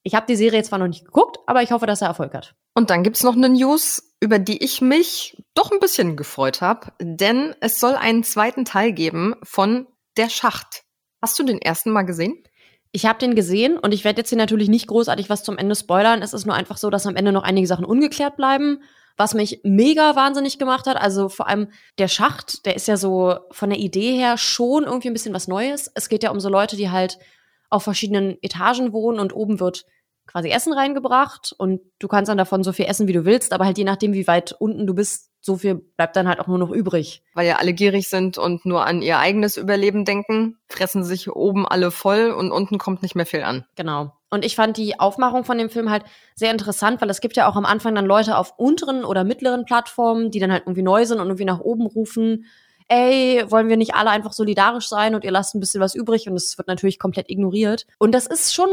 ich 0.03 0.13
habe 0.13 0.27
die 0.27 0.35
Serie 0.35 0.61
zwar 0.61 0.77
noch 0.77 0.87
nicht 0.87 1.03
geguckt, 1.03 1.39
aber 1.47 1.63
ich 1.63 1.71
hoffe, 1.71 1.87
dass 1.87 2.03
er 2.03 2.09
Erfolg 2.09 2.35
hat. 2.35 2.53
Und 2.75 2.91
dann 2.91 3.01
gibt's 3.01 3.23
noch 3.23 3.35
eine 3.35 3.49
News, 3.49 4.13
über 4.19 4.37
die 4.37 4.63
ich 4.63 4.81
mich 4.81 5.43
doch 5.55 5.71
ein 5.71 5.79
bisschen 5.79 6.15
gefreut 6.15 6.61
habe, 6.61 6.93
denn 7.01 7.55
es 7.59 7.79
soll 7.79 7.95
einen 7.95 8.23
zweiten 8.23 8.63
Teil 8.63 8.93
geben 8.93 9.33
von 9.41 9.87
Der 10.15 10.29
Schacht. 10.29 10.83
Hast 11.23 11.39
du 11.39 11.43
den 11.43 11.59
ersten 11.59 11.89
mal 11.89 12.03
gesehen? 12.03 12.43
Ich 12.91 13.05
habe 13.05 13.19
den 13.19 13.35
gesehen 13.35 13.77
und 13.77 13.93
ich 13.93 14.03
werde 14.03 14.19
jetzt 14.19 14.29
hier 14.29 14.37
natürlich 14.37 14.67
nicht 14.67 14.87
großartig 14.87 15.29
was 15.29 15.43
zum 15.43 15.57
Ende 15.57 15.75
spoilern. 15.75 16.21
Es 16.21 16.33
ist 16.33 16.45
nur 16.45 16.55
einfach 16.55 16.77
so, 16.77 16.89
dass 16.89 17.07
am 17.07 17.15
Ende 17.15 17.31
noch 17.31 17.43
einige 17.43 17.67
Sachen 17.67 17.85
ungeklärt 17.85 18.35
bleiben 18.35 18.79
was 19.17 19.33
mich 19.33 19.61
mega 19.63 20.15
wahnsinnig 20.15 20.59
gemacht 20.59 20.87
hat. 20.87 20.97
Also 20.97 21.29
vor 21.29 21.47
allem 21.47 21.67
der 21.97 22.07
Schacht, 22.07 22.65
der 22.65 22.75
ist 22.75 22.87
ja 22.87 22.97
so 22.97 23.37
von 23.51 23.69
der 23.69 23.79
Idee 23.79 24.15
her 24.15 24.37
schon 24.37 24.83
irgendwie 24.83 25.09
ein 25.09 25.13
bisschen 25.13 25.33
was 25.33 25.47
Neues. 25.47 25.91
Es 25.93 26.09
geht 26.09 26.23
ja 26.23 26.31
um 26.31 26.39
so 26.39 26.49
Leute, 26.49 26.75
die 26.75 26.89
halt 26.89 27.19
auf 27.69 27.83
verschiedenen 27.83 28.37
Etagen 28.41 28.93
wohnen 28.93 29.19
und 29.19 29.33
oben 29.33 29.59
wird 29.59 29.85
quasi 30.27 30.49
Essen 30.49 30.73
reingebracht 30.73 31.53
und 31.57 31.81
du 31.99 32.07
kannst 32.07 32.29
dann 32.29 32.37
davon 32.37 32.63
so 32.63 32.73
viel 32.73 32.85
essen, 32.85 33.07
wie 33.07 33.13
du 33.13 33.25
willst, 33.25 33.53
aber 33.53 33.65
halt 33.65 33.77
je 33.77 33.83
nachdem, 33.83 34.13
wie 34.13 34.27
weit 34.27 34.53
unten 34.59 34.87
du 34.87 34.93
bist, 34.93 35.29
so 35.41 35.57
viel 35.57 35.75
bleibt 35.75 36.15
dann 36.15 36.27
halt 36.27 36.39
auch 36.39 36.47
nur 36.47 36.59
noch 36.59 36.69
übrig. 36.69 37.23
Weil 37.33 37.47
ja 37.47 37.57
alle 37.57 37.73
gierig 37.73 38.07
sind 38.07 38.37
und 38.37 38.65
nur 38.65 38.85
an 38.85 39.01
ihr 39.01 39.17
eigenes 39.17 39.57
Überleben 39.57 40.05
denken, 40.05 40.57
fressen 40.69 41.03
sich 41.03 41.31
oben 41.31 41.67
alle 41.67 41.91
voll 41.91 42.29
und 42.31 42.51
unten 42.51 42.77
kommt 42.77 43.01
nicht 43.01 43.15
mehr 43.15 43.25
viel 43.25 43.43
an. 43.43 43.65
Genau. 43.75 44.13
Und 44.29 44.45
ich 44.45 44.55
fand 44.55 44.77
die 44.77 44.99
Aufmachung 44.99 45.43
von 45.43 45.57
dem 45.57 45.69
Film 45.69 45.89
halt 45.89 46.03
sehr 46.35 46.51
interessant, 46.51 47.01
weil 47.01 47.09
es 47.09 47.19
gibt 47.19 47.35
ja 47.35 47.49
auch 47.49 47.55
am 47.55 47.65
Anfang 47.65 47.95
dann 47.95 48.05
Leute 48.05 48.37
auf 48.37 48.53
unteren 48.57 49.03
oder 49.03 49.23
mittleren 49.23 49.65
Plattformen, 49.65 50.31
die 50.31 50.39
dann 50.39 50.51
halt 50.51 50.63
irgendwie 50.63 50.83
neu 50.83 51.05
sind 51.05 51.19
und 51.19 51.27
irgendwie 51.27 51.45
nach 51.45 51.59
oben 51.59 51.85
rufen, 51.85 52.45
ey, 52.91 53.43
wollen 53.49 53.69
wir 53.69 53.77
nicht 53.77 53.95
alle 53.95 54.09
einfach 54.09 54.33
solidarisch 54.33 54.89
sein 54.89 55.15
und 55.15 55.23
ihr 55.23 55.31
lasst 55.31 55.55
ein 55.55 55.61
bisschen 55.61 55.79
was 55.79 55.95
übrig 55.95 56.27
und 56.27 56.35
es 56.35 56.57
wird 56.57 56.67
natürlich 56.67 56.99
komplett 56.99 57.29
ignoriert. 57.29 57.87
Und 57.97 58.11
das 58.11 58.27
ist 58.27 58.53
schon 58.53 58.69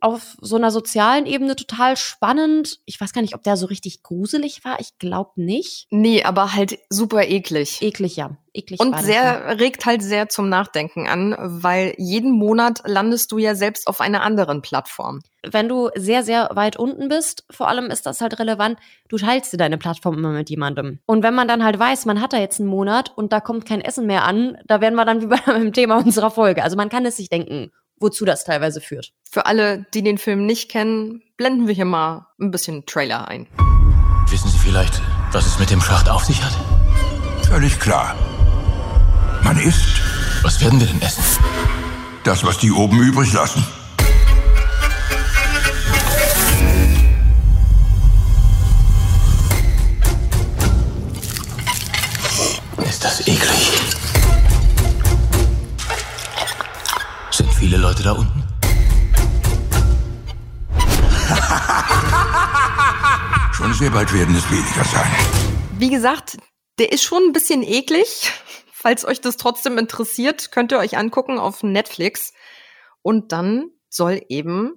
auf 0.00 0.36
so 0.40 0.56
einer 0.56 0.70
sozialen 0.70 1.26
Ebene 1.26 1.54
total 1.54 1.98
spannend. 1.98 2.80
Ich 2.86 2.98
weiß 2.98 3.12
gar 3.12 3.20
nicht, 3.20 3.34
ob 3.34 3.42
der 3.42 3.58
so 3.58 3.66
richtig 3.66 4.02
gruselig 4.02 4.64
war. 4.64 4.80
Ich 4.80 4.98
glaube 4.98 5.32
nicht. 5.36 5.86
Nee, 5.90 6.22
aber 6.22 6.54
halt 6.54 6.78
super 6.88 7.24
eklig. 7.24 7.82
Eklig, 7.82 8.16
ja. 8.16 8.38
Eklig 8.56 8.80
und 8.80 8.98
sehr, 9.00 9.58
regt 9.60 9.86
halt 9.86 10.02
sehr 10.02 10.28
zum 10.28 10.48
Nachdenken 10.48 11.06
an, 11.06 11.36
weil 11.38 11.94
jeden 11.98 12.32
Monat 12.32 12.82
landest 12.84 13.32
du 13.32 13.38
ja 13.38 13.54
selbst 13.54 13.86
auf 13.86 14.00
einer 14.00 14.22
anderen 14.22 14.62
Plattform. 14.62 15.20
Wenn 15.48 15.68
du 15.68 15.90
sehr, 15.94 16.22
sehr 16.24 16.50
weit 16.54 16.76
unten 16.76 17.08
bist, 17.08 17.44
vor 17.50 17.68
allem 17.68 17.86
ist 17.86 18.06
das 18.06 18.20
halt 18.20 18.38
relevant, 18.38 18.78
du 19.08 19.16
teilst 19.16 19.52
dir 19.52 19.58
deine 19.58 19.78
Plattform 19.78 20.18
immer 20.18 20.30
mit 20.30 20.50
jemandem. 20.50 20.98
Und 21.06 21.22
wenn 21.22 21.34
man 21.34 21.46
dann 21.46 21.62
halt 21.62 21.78
weiß, 21.78 22.06
man 22.06 22.20
hat 22.20 22.32
da 22.32 22.38
jetzt 22.38 22.58
einen 22.60 22.68
Monat 22.68 23.12
und 23.14 23.32
da 23.32 23.40
kommt 23.40 23.66
kein 23.66 23.80
Essen 23.80 24.06
mehr 24.06 24.24
an, 24.24 24.58
da 24.66 24.80
werden 24.80 24.94
wir 24.94 25.04
dann 25.04 25.20
wie 25.22 25.26
beim 25.26 25.72
Thema 25.72 25.98
unserer 25.98 26.30
Folge. 26.30 26.62
Also 26.62 26.76
man 26.76 26.88
kann 26.88 27.06
es 27.06 27.16
sich 27.16 27.28
denken, 27.28 27.70
wozu 27.98 28.24
das 28.24 28.44
teilweise 28.44 28.80
führt. 28.80 29.12
Für 29.30 29.46
alle, 29.46 29.86
die 29.94 30.02
den 30.02 30.18
Film 30.18 30.46
nicht 30.46 30.70
kennen, 30.70 31.22
blenden 31.36 31.66
wir 31.66 31.74
hier 31.74 31.84
mal 31.84 32.26
ein 32.40 32.50
bisschen 32.50 32.86
Trailer 32.86 33.28
ein. 33.28 33.46
Wissen 34.28 34.48
Sie 34.48 34.58
vielleicht, 34.58 35.00
was 35.32 35.46
es 35.46 35.58
mit 35.58 35.70
dem 35.70 35.80
Schacht 35.80 36.08
auf 36.08 36.24
sich 36.24 36.42
hat? 36.42 36.52
Völlig 37.48 37.78
klar. 37.78 38.16
Man 39.42 39.58
isst. 39.58 40.00
Was 40.42 40.60
werden 40.60 40.80
wir 40.80 40.86
denn 40.86 41.00
essen? 41.02 41.22
Das, 42.24 42.44
was 42.44 42.58
die 42.58 42.72
oben 42.72 43.00
übrig 43.00 43.32
lassen. 43.32 43.64
Ist 52.84 53.04
das 53.04 53.20
eklig? 53.20 53.80
Sind 57.30 57.52
viele 57.54 57.76
Leute 57.76 58.02
da 58.02 58.12
unten? 58.12 58.42
Schon 63.52 63.74
sehr 63.74 63.90
bald 63.90 64.12
werden 64.12 64.34
es 64.36 64.50
weniger 64.50 64.84
sein. 64.84 65.10
Wie 65.78 65.90
gesagt, 65.90 66.36
der 66.78 66.92
ist 66.92 67.02
schon 67.02 67.22
ein 67.22 67.32
bisschen 67.32 67.62
eklig. 67.62 68.30
Falls 68.86 69.04
euch 69.04 69.20
das 69.20 69.36
trotzdem 69.36 69.78
interessiert, 69.78 70.52
könnt 70.52 70.70
ihr 70.70 70.78
euch 70.78 70.96
angucken 70.96 71.40
auf 71.40 71.64
Netflix. 71.64 72.32
Und 73.02 73.32
dann 73.32 73.70
soll 73.88 74.20
eben 74.28 74.74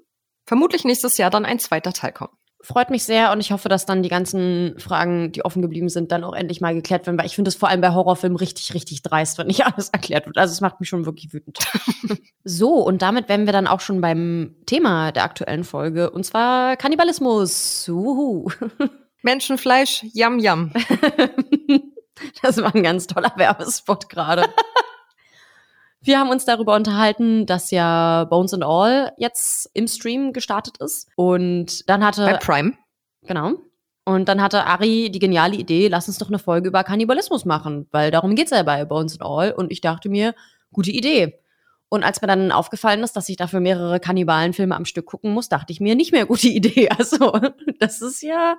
vermutlich 0.48 0.84
nächstes 0.84 1.20
Jahr 1.20 1.30
dann 1.30 1.46
ein 1.46 1.60
zweiter 1.60 1.94
Teil 1.94 2.12
kommen. 2.12 2.34
Freut 2.60 2.90
mich 2.90 3.04
sehr 3.04 3.32
und 3.32 3.40
ich 3.40 3.52
hoffe, 3.52 3.70
dass 3.70 3.86
dann 3.86 4.02
die 4.02 4.10
ganzen 4.10 4.74
Fragen, 4.80 5.32
die 5.32 5.46
offen 5.46 5.62
geblieben 5.62 5.90
sind, 5.90 6.12
dann 6.12 6.24
auch 6.24 6.34
endlich 6.34 6.60
mal 6.60 6.74
geklärt 6.74 7.06
werden, 7.06 7.20
weil 7.20 7.28
ich 7.28 7.36
finde 7.36 7.50
es 7.50 7.56
vor 7.56 7.70
allem 7.70 7.82
bei 7.82 7.94
Horrorfilmen 7.94 8.36
richtig, 8.36 8.74
richtig 8.74 9.04
dreist, 9.04 9.38
wenn 9.38 9.46
nicht 9.46 9.64
alles 9.68 9.90
erklärt 9.90 10.26
wird. 10.26 10.40
Also 10.40 10.54
es 10.54 10.62
macht 10.62 10.80
mich 10.80 10.90
schon 10.90 11.06
wirklich 11.06 11.32
wütend. 11.32 11.60
so, 12.44 12.78
und 12.78 13.04
damit 13.04 13.30
wären 13.30 13.46
wir 13.46 13.54
dann 13.54 13.68
auch 13.68 13.80
schon 13.80 14.02
beim 14.02 14.56
Thema 14.66 15.12
der 15.12 15.24
aktuellen 15.24 15.64
Folge, 15.64 16.10
und 16.10 16.26
zwar 16.26 16.78
Kannibalismus. 16.78 17.88
Uhu. 17.88 18.50
Menschenfleisch, 19.22 20.04
yam 20.14 20.40
yam. 20.40 20.74
Das 22.42 22.58
war 22.58 22.74
ein 22.74 22.84
ganz 22.84 23.08
toller 23.08 23.34
Werbespot 23.36 24.10
gerade. 24.10 24.46
Wir 26.02 26.20
haben 26.20 26.30
uns 26.30 26.46
darüber 26.46 26.76
unterhalten, 26.76 27.46
dass 27.46 27.72
ja 27.72 28.24
Bones 28.26 28.54
and 28.54 28.64
All 28.64 29.12
jetzt 29.18 29.70
im 29.74 29.88
Stream 29.88 30.32
gestartet 30.32 30.78
ist. 30.78 31.10
Und 31.16 31.90
dann 31.90 32.06
hatte. 32.06 32.26
Bei 32.26 32.38
Prime. 32.38 32.74
Genau. 33.24 33.56
Und 34.06 34.28
dann 34.28 34.42
hatte 34.42 34.66
Ari 34.66 35.12
die 35.12 35.20
geniale 35.20 35.56
Idee, 35.56 35.88
lass 35.88 36.08
uns 36.08 36.18
doch 36.18 36.30
eine 36.30 36.40
Folge 36.40 36.70
über 36.70 36.84
Kannibalismus 36.84 37.46
machen, 37.46 37.88
weil 37.92 38.10
darum 38.10 38.34
geht's 38.34 38.50
ja 38.50 38.64
bei 38.64 38.84
Bones 38.86 39.20
and 39.20 39.22
All. 39.22 39.52
Und 39.52 39.72
ich 39.72 39.82
dachte 39.82 40.10
mir, 40.10 40.34
gute 40.72 40.90
Idee. 40.90 41.40
Und 41.90 42.04
als 42.04 42.22
mir 42.22 42.28
dann 42.28 42.52
aufgefallen 42.52 43.04
ist, 43.04 43.16
dass 43.16 43.30
ich 43.30 43.38
dafür 43.38 43.60
mehrere 43.60 44.00
Kannibalenfilme 44.00 44.76
am 44.76 44.86
Stück 44.86 45.06
gucken 45.06 45.34
muss, 45.34 45.50
dachte 45.50 45.74
ich 45.74 45.80
mir, 45.80 45.96
nicht 45.96 46.12
mehr 46.12 46.26
gute 46.26 46.48
Idee. 46.50 46.90
Also, 46.90 47.40
das 47.80 48.02
ist 48.02 48.24
ja. 48.24 48.58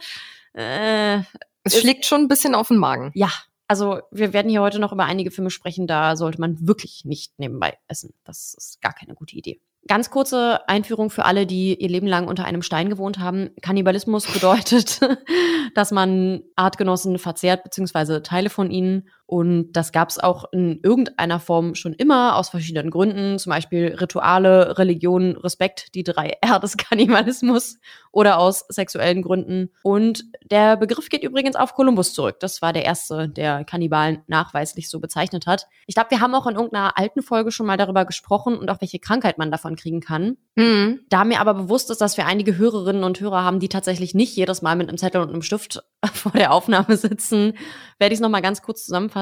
Äh, 0.52 1.20
es 1.62 1.80
schlägt 1.80 2.06
schon 2.06 2.22
ein 2.22 2.28
bisschen 2.28 2.54
auf 2.54 2.68
den 2.68 2.78
Magen. 2.78 3.10
Ja, 3.14 3.30
also 3.70 4.00
wir 4.10 4.32
werden 4.32 4.50
hier 4.50 4.62
heute 4.62 4.80
noch 4.80 4.90
über 4.90 5.04
einige 5.04 5.30
Filme 5.30 5.48
sprechen, 5.48 5.86
da 5.86 6.16
sollte 6.16 6.40
man 6.40 6.66
wirklich 6.66 7.04
nicht 7.04 7.38
nebenbei 7.38 7.78
essen. 7.86 8.12
Das 8.24 8.52
ist 8.58 8.82
gar 8.82 8.92
keine 8.92 9.14
gute 9.14 9.36
Idee. 9.36 9.60
Ganz 9.86 10.10
kurze 10.10 10.68
Einführung 10.68 11.08
für 11.08 11.24
alle, 11.24 11.46
die 11.46 11.80
ihr 11.80 11.88
Leben 11.88 12.08
lang 12.08 12.26
unter 12.26 12.44
einem 12.44 12.62
Stein 12.62 12.90
gewohnt 12.90 13.20
haben. 13.20 13.50
Kannibalismus 13.62 14.26
bedeutet, 14.26 14.98
dass 15.76 15.92
man 15.92 16.42
Artgenossen 16.56 17.20
verzehrt, 17.20 17.62
beziehungsweise 17.62 18.24
Teile 18.24 18.50
von 18.50 18.72
ihnen. 18.72 19.08
Und 19.30 19.70
das 19.74 19.92
gab 19.92 20.08
es 20.08 20.18
auch 20.18 20.46
in 20.50 20.80
irgendeiner 20.82 21.38
Form 21.38 21.76
schon 21.76 21.92
immer, 21.92 22.34
aus 22.34 22.48
verschiedenen 22.48 22.90
Gründen. 22.90 23.38
Zum 23.38 23.50
Beispiel 23.50 23.94
Rituale, 23.94 24.76
Religion, 24.76 25.36
Respekt, 25.36 25.94
die 25.94 26.02
drei 26.02 26.36
R 26.40 26.58
des 26.58 26.76
Kannibalismus 26.76 27.78
oder 28.10 28.40
aus 28.40 28.64
sexuellen 28.68 29.22
Gründen. 29.22 29.70
Und 29.84 30.24
der 30.50 30.76
Begriff 30.76 31.10
geht 31.10 31.22
übrigens 31.22 31.54
auf 31.54 31.74
Kolumbus 31.74 32.12
zurück. 32.12 32.40
Das 32.40 32.60
war 32.60 32.72
der 32.72 32.84
erste, 32.84 33.28
der 33.28 33.62
Kannibalen 33.62 34.24
nachweislich 34.26 34.90
so 34.90 34.98
bezeichnet 34.98 35.46
hat. 35.46 35.68
Ich 35.86 35.94
glaube, 35.94 36.10
wir 36.10 36.20
haben 36.20 36.34
auch 36.34 36.48
in 36.48 36.56
irgendeiner 36.56 36.98
alten 36.98 37.22
Folge 37.22 37.52
schon 37.52 37.66
mal 37.66 37.76
darüber 37.76 38.04
gesprochen 38.04 38.58
und 38.58 38.68
auch 38.68 38.80
welche 38.80 38.98
Krankheit 38.98 39.38
man 39.38 39.52
davon 39.52 39.76
kriegen 39.76 40.00
kann. 40.00 40.38
Mhm. 40.56 41.02
Da 41.08 41.24
mir 41.24 41.40
aber 41.40 41.54
bewusst 41.54 41.88
ist, 41.92 42.00
dass 42.00 42.16
wir 42.16 42.26
einige 42.26 42.58
Hörerinnen 42.58 43.04
und 43.04 43.20
Hörer 43.20 43.44
haben, 43.44 43.60
die 43.60 43.68
tatsächlich 43.68 44.12
nicht 44.12 44.34
jedes 44.34 44.60
Mal 44.60 44.74
mit 44.74 44.88
einem 44.88 44.98
Zettel 44.98 45.20
und 45.20 45.28
einem 45.28 45.42
Stift 45.42 45.84
vor 46.12 46.32
der 46.32 46.52
Aufnahme 46.52 46.96
sitzen, 46.96 47.52
werde 48.00 48.12
ich 48.12 48.18
es 48.18 48.22
nochmal 48.22 48.42
ganz 48.42 48.60
kurz 48.62 48.86
zusammenfassen. 48.86 49.19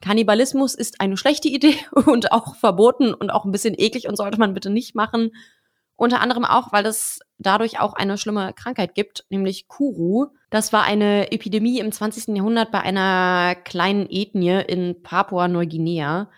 Kannibalismus 0.00 0.74
ist 0.74 1.00
eine 1.00 1.16
schlechte 1.16 1.48
Idee 1.48 1.76
und 2.06 2.32
auch 2.32 2.56
verboten 2.56 3.14
und 3.14 3.30
auch 3.30 3.44
ein 3.44 3.52
bisschen 3.52 3.74
eklig 3.76 4.08
und 4.08 4.16
sollte 4.16 4.38
man 4.38 4.54
bitte 4.54 4.70
nicht 4.70 4.94
machen. 4.94 5.32
Unter 5.96 6.20
anderem 6.20 6.46
auch, 6.46 6.72
weil 6.72 6.86
es 6.86 7.20
dadurch 7.38 7.78
auch 7.78 7.92
eine 7.92 8.16
schlimme 8.16 8.54
Krankheit 8.54 8.94
gibt, 8.94 9.26
nämlich 9.28 9.68
Kuru. 9.68 10.28
Das 10.48 10.72
war 10.72 10.84
eine 10.84 11.30
Epidemie 11.30 11.78
im 11.78 11.92
20. 11.92 12.34
Jahrhundert 12.36 12.70
bei 12.70 12.80
einer 12.80 13.54
kleinen 13.54 14.06
Ethnie 14.08 14.62
in 14.66 15.02
Papua-Neuguinea. 15.02 16.30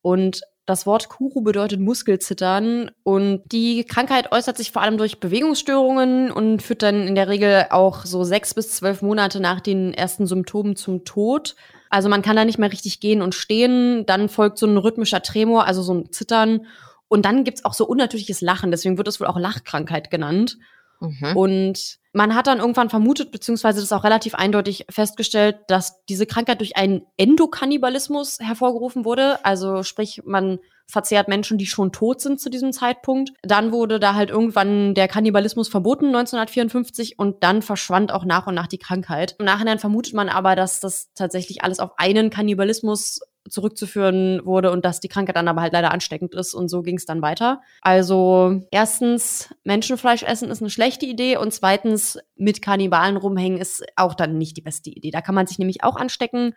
Und 0.00 0.40
das 0.64 0.86
Wort 0.86 1.08
Kuru 1.08 1.42
bedeutet 1.42 1.80
Muskelzittern 1.80 2.90
und 3.02 3.42
die 3.50 3.84
Krankheit 3.84 4.30
äußert 4.30 4.56
sich 4.56 4.70
vor 4.70 4.80
allem 4.80 4.96
durch 4.96 5.18
Bewegungsstörungen 5.18 6.30
und 6.30 6.62
führt 6.62 6.82
dann 6.82 7.06
in 7.06 7.16
der 7.16 7.28
Regel 7.28 7.66
auch 7.70 8.06
so 8.06 8.22
sechs 8.22 8.54
bis 8.54 8.70
zwölf 8.70 9.02
Monate 9.02 9.40
nach 9.40 9.60
den 9.60 9.92
ersten 9.92 10.26
Symptomen 10.26 10.76
zum 10.76 11.04
Tod. 11.04 11.56
Also 11.92 12.08
man 12.08 12.22
kann 12.22 12.36
da 12.36 12.46
nicht 12.46 12.58
mehr 12.58 12.72
richtig 12.72 13.00
gehen 13.00 13.20
und 13.20 13.34
stehen. 13.34 14.06
Dann 14.06 14.30
folgt 14.30 14.56
so 14.56 14.66
ein 14.66 14.78
rhythmischer 14.78 15.22
Tremor, 15.22 15.66
also 15.66 15.82
so 15.82 15.92
ein 15.92 16.10
Zittern 16.10 16.66
Und 17.06 17.26
dann 17.26 17.44
gibt's 17.44 17.66
auch 17.66 17.74
so 17.74 17.86
unnatürliches 17.86 18.40
Lachen, 18.40 18.70
deswegen 18.70 18.96
wird 18.96 19.06
es 19.06 19.20
wohl 19.20 19.26
auch 19.26 19.38
Lachkrankheit 19.38 20.10
genannt. 20.10 20.56
Mhm. 21.02 21.36
Und 21.36 21.98
man 22.12 22.34
hat 22.34 22.46
dann 22.46 22.58
irgendwann 22.58 22.90
vermutet, 22.90 23.32
beziehungsweise 23.32 23.80
das 23.80 23.92
auch 23.92 24.04
relativ 24.04 24.34
eindeutig 24.34 24.86
festgestellt, 24.90 25.56
dass 25.68 26.04
diese 26.08 26.26
Krankheit 26.26 26.60
durch 26.60 26.76
einen 26.76 27.02
Endokannibalismus 27.16 28.38
hervorgerufen 28.40 29.04
wurde. 29.04 29.44
Also 29.44 29.82
sprich, 29.82 30.22
man 30.24 30.58
verzehrt 30.86 31.28
Menschen, 31.28 31.56
die 31.56 31.66
schon 31.66 31.90
tot 31.90 32.20
sind 32.20 32.38
zu 32.38 32.50
diesem 32.50 32.72
Zeitpunkt. 32.72 33.32
Dann 33.42 33.72
wurde 33.72 33.98
da 33.98 34.14
halt 34.14 34.28
irgendwann 34.28 34.94
der 34.94 35.08
Kannibalismus 35.08 35.68
verboten 35.68 36.06
1954 36.06 37.18
und 37.18 37.42
dann 37.42 37.62
verschwand 37.62 38.12
auch 38.12 38.24
nach 38.24 38.46
und 38.46 38.54
nach 38.54 38.66
die 38.66 38.78
Krankheit. 38.78 39.36
Im 39.38 39.46
Nachhinein 39.46 39.78
vermutet 39.78 40.12
man 40.12 40.28
aber, 40.28 40.54
dass 40.54 40.80
das 40.80 41.12
tatsächlich 41.14 41.64
alles 41.64 41.80
auf 41.80 41.92
einen 41.96 42.28
Kannibalismus 42.28 43.20
zurückzuführen 43.48 44.40
wurde 44.44 44.70
und 44.70 44.84
dass 44.84 45.00
die 45.00 45.08
Krankheit 45.08 45.36
dann 45.36 45.48
aber 45.48 45.62
halt 45.62 45.72
leider 45.72 45.90
ansteckend 45.90 46.34
ist 46.34 46.54
und 46.54 46.68
so 46.68 46.82
ging 46.82 46.96
es 46.96 47.06
dann 47.06 47.22
weiter. 47.22 47.60
Also 47.80 48.60
erstens, 48.70 49.54
Menschenfleisch 49.64 50.22
essen 50.22 50.50
ist 50.50 50.62
eine 50.62 50.70
schlechte 50.70 51.06
Idee 51.06 51.36
und 51.36 51.52
zweitens, 51.52 52.18
mit 52.36 52.62
Kannibalen 52.62 53.16
rumhängen 53.16 53.60
ist 53.60 53.84
auch 53.96 54.14
dann 54.14 54.38
nicht 54.38 54.56
die 54.56 54.62
beste 54.62 54.90
Idee. 54.90 55.10
Da 55.10 55.20
kann 55.20 55.34
man 55.34 55.46
sich 55.46 55.58
nämlich 55.58 55.84
auch 55.84 55.96
anstecken 55.96 56.54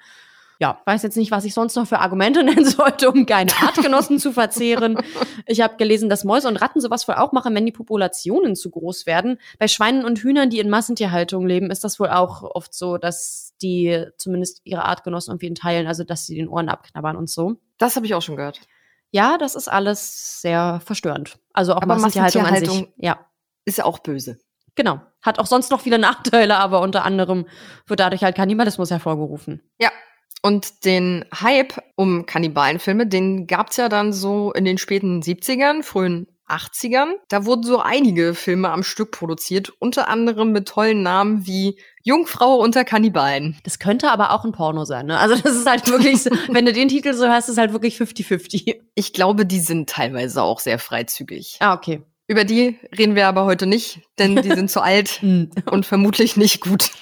ja, 0.60 0.80
weiß 0.86 1.04
jetzt 1.04 1.18
nicht, 1.18 1.32
was 1.32 1.44
ich 1.44 1.54
sonst 1.54 1.76
noch 1.76 1.88
für 1.88 2.00
Argumente 2.00 2.44
nennen 2.44 2.66
sollte, 2.66 3.12
um 3.12 3.26
keine 3.26 3.52
Artgenossen 3.62 4.20
zu 4.20 4.32
verzehren. 4.32 4.98
Ich 5.46 5.62
habe 5.62 5.76
gelesen, 5.78 6.10
dass 6.10 6.24
Mäuse 6.24 6.48
und 6.48 6.58
Ratten 6.58 6.80
sowas 6.80 7.08
wohl 7.08 7.16
auch 7.16 7.32
machen, 7.32 7.54
wenn 7.56 7.66
die 7.66 7.72
Populationen 7.72 8.56
zu 8.56 8.70
groß 8.70 9.06
werden. 9.06 9.38
Bei 9.60 9.68
Schweinen 9.68 10.06
und 10.06 10.20
Hühnern, 10.20 10.50
die 10.50 10.60
in 10.60 10.70
Massentierhaltung 10.70 11.46
leben, 11.46 11.72
ist 11.72 11.84
das 11.84 12.00
wohl 12.00 12.10
auch 12.10 12.44
oft 12.44 12.74
so, 12.74 12.98
dass 12.98 13.45
die 13.66 14.06
zumindest 14.18 14.62
ihre 14.64 14.86
Artgenossen 14.86 15.32
irgendwie 15.32 15.54
teilen, 15.54 15.88
also 15.88 16.04
dass 16.04 16.26
sie 16.26 16.36
den 16.36 16.48
Ohren 16.48 16.70
abknabbern 16.70 17.16
und 17.16 17.30
so. 17.30 17.56
Das 17.78 17.96
habe 17.96 18.06
ich 18.06 18.14
auch 18.14 18.22
schon 18.22 18.36
gehört. 18.36 18.62
Ja, 19.12 19.38
das 19.38 19.56
ist 19.56 19.68
alles 19.68 20.42
sehr 20.42 20.82
verstörend. 20.86 21.40
Also 21.54 21.74
auch 21.74 21.82
Aber 21.82 21.96
Massentierhaltung, 21.96 22.44
Massentierhaltung 22.44 22.78
an 22.78 22.86
sich. 22.86 23.04
Ja. 23.04 23.26
Ist 23.66 23.78
ja 23.78 23.86
auch 23.86 24.00
böse. 24.00 24.38
Genau. 24.76 25.00
Hat 25.22 25.40
auch 25.40 25.48
sonst 25.48 25.72
noch 25.72 25.82
viele 25.82 25.98
Nachteile, 25.98 26.58
aber 26.58 26.82
unter 26.82 27.04
anderem 27.04 27.48
wird 27.88 28.00
dadurch 28.00 28.24
halt 28.24 28.36
Kannibalismus 28.36 28.92
hervorgerufen. 28.92 29.62
Ja, 29.80 29.90
und 30.46 30.86
den 30.86 31.26
Hype 31.34 31.82
um 31.96 32.28
Kannibalenfilme, 32.28 33.08
den 33.08 33.48
gab's 33.48 33.78
ja 33.78 33.90
dann 33.90 34.14
so 34.14 34.54
in 34.54 34.64
den 34.64 34.78
späten 34.78 35.22
70ern, 35.22 35.82
frühen 35.82 36.28
80ern. 36.48 37.14
Da 37.30 37.46
wurden 37.46 37.64
so 37.64 37.80
einige 37.80 38.34
Filme 38.34 38.70
am 38.70 38.84
Stück 38.84 39.12
produziert, 39.12 39.74
unter 39.80 40.08
anderem 40.08 40.52
mit 40.52 40.68
tollen 40.68 41.04
Namen 41.04 41.46
wie 41.46 41.80
Jungfrau 42.04 42.58
unter 42.58 42.84
Kannibalen. 42.84 43.58
Das 43.64 43.80
könnte 43.80 44.12
aber 44.12 44.32
auch 44.32 44.46
ein 44.46 44.52
Porno 44.52 44.86
sein, 44.86 45.08
ne? 45.08 45.18
Also 45.18 45.36
das 45.36 45.56
ist 45.56 45.70
halt 45.70 45.88
wirklich, 45.90 46.22
so, 46.22 46.30
wenn 46.50 46.66
du 46.66 46.74
den 46.74 46.88
Titel 46.88 47.14
so 47.14 47.26
hörst, 47.26 47.50
ist 47.50 47.58
halt 47.58 47.74
wirklich 47.74 47.98
50-50. 47.98 48.82
Ich 48.94 49.14
glaube, 49.14 49.46
die 49.46 49.60
sind 49.60 49.90
teilweise 49.90 50.44
auch 50.44 50.60
sehr 50.60 50.80
freizügig. 50.80 51.58
Ah, 51.60 51.74
okay. 51.74 52.04
Über 52.28 52.44
die 52.44 52.80
reden 52.98 53.16
wir 53.16 53.28
aber 53.28 53.46
heute 53.46 53.68
nicht, 53.68 54.02
denn 54.18 54.36
die 54.36 54.52
sind 54.52 54.72
zu 54.72 54.82
alt 54.82 55.22
und 55.70 55.86
vermutlich 55.86 56.38
nicht 56.38 56.62
gut. 56.62 56.92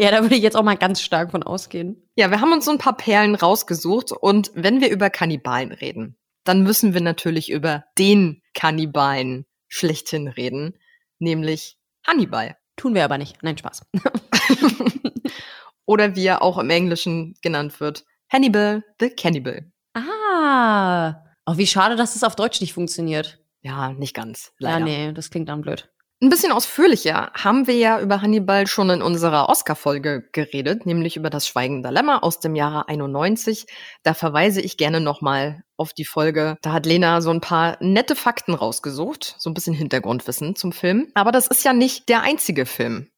Ja, 0.00 0.12
da 0.12 0.22
würde 0.22 0.36
ich 0.36 0.42
jetzt 0.42 0.56
auch 0.56 0.62
mal 0.62 0.76
ganz 0.76 1.02
stark 1.02 1.32
von 1.32 1.42
ausgehen. 1.42 2.08
Ja, 2.14 2.30
wir 2.30 2.40
haben 2.40 2.52
uns 2.52 2.64
so 2.64 2.70
ein 2.70 2.78
paar 2.78 2.96
Perlen 2.96 3.34
rausgesucht 3.34 4.12
und 4.12 4.52
wenn 4.54 4.80
wir 4.80 4.90
über 4.90 5.10
Kannibalen 5.10 5.72
reden, 5.72 6.16
dann 6.48 6.62
müssen 6.62 6.94
wir 6.94 7.02
natürlich 7.02 7.50
über 7.50 7.84
den 7.98 8.40
Kannibalen 8.54 9.44
schlechthin 9.68 10.28
reden, 10.28 10.78
nämlich 11.18 11.76
Hannibal. 12.06 12.56
Tun 12.76 12.94
wir 12.94 13.04
aber 13.04 13.18
nicht. 13.18 13.42
Nein, 13.42 13.58
Spaß. 13.58 13.82
Oder 15.84 16.16
wie 16.16 16.24
er 16.24 16.40
auch 16.40 16.56
im 16.56 16.70
Englischen 16.70 17.34
genannt 17.42 17.80
wird, 17.80 18.06
Hannibal 18.32 18.82
the 18.98 19.10
Cannibal. 19.10 19.70
Ah. 19.92 21.22
Oh, 21.44 21.58
wie 21.58 21.66
schade, 21.66 21.96
dass 21.96 22.16
es 22.16 22.24
auf 22.24 22.34
Deutsch 22.34 22.62
nicht 22.62 22.72
funktioniert. 22.72 23.42
Ja, 23.60 23.92
nicht 23.92 24.14
ganz. 24.14 24.52
Leider. 24.58 24.78
Ja, 24.78 24.84
nee, 24.84 25.12
das 25.12 25.30
klingt 25.30 25.50
dann 25.50 25.60
blöd. 25.60 25.90
Ein 26.20 26.30
bisschen 26.30 26.50
ausführlicher 26.50 27.30
haben 27.32 27.68
wir 27.68 27.76
ja 27.76 28.00
über 28.00 28.20
Hannibal 28.22 28.66
schon 28.66 28.90
in 28.90 29.02
unserer 29.02 29.48
Oscar-Folge 29.48 30.28
geredet, 30.32 30.84
nämlich 30.84 31.16
über 31.16 31.30
das 31.30 31.46
Schweigende 31.46 31.90
Lämmer 31.90 32.24
aus 32.24 32.40
dem 32.40 32.56
Jahre 32.56 32.88
91. 32.88 33.66
Da 34.02 34.14
verweise 34.14 34.60
ich 34.60 34.76
gerne 34.76 35.00
nochmal 35.00 35.62
auf 35.76 35.92
die 35.92 36.04
Folge. 36.04 36.56
Da 36.60 36.72
hat 36.72 36.86
Lena 36.86 37.20
so 37.20 37.30
ein 37.30 37.40
paar 37.40 37.76
nette 37.80 38.16
Fakten 38.16 38.54
rausgesucht, 38.54 39.36
so 39.38 39.48
ein 39.48 39.54
bisschen 39.54 39.74
Hintergrundwissen 39.74 40.56
zum 40.56 40.72
Film. 40.72 41.06
Aber 41.14 41.30
das 41.30 41.46
ist 41.46 41.64
ja 41.64 41.72
nicht 41.72 42.08
der 42.08 42.22
einzige 42.22 42.66
Film 42.66 43.08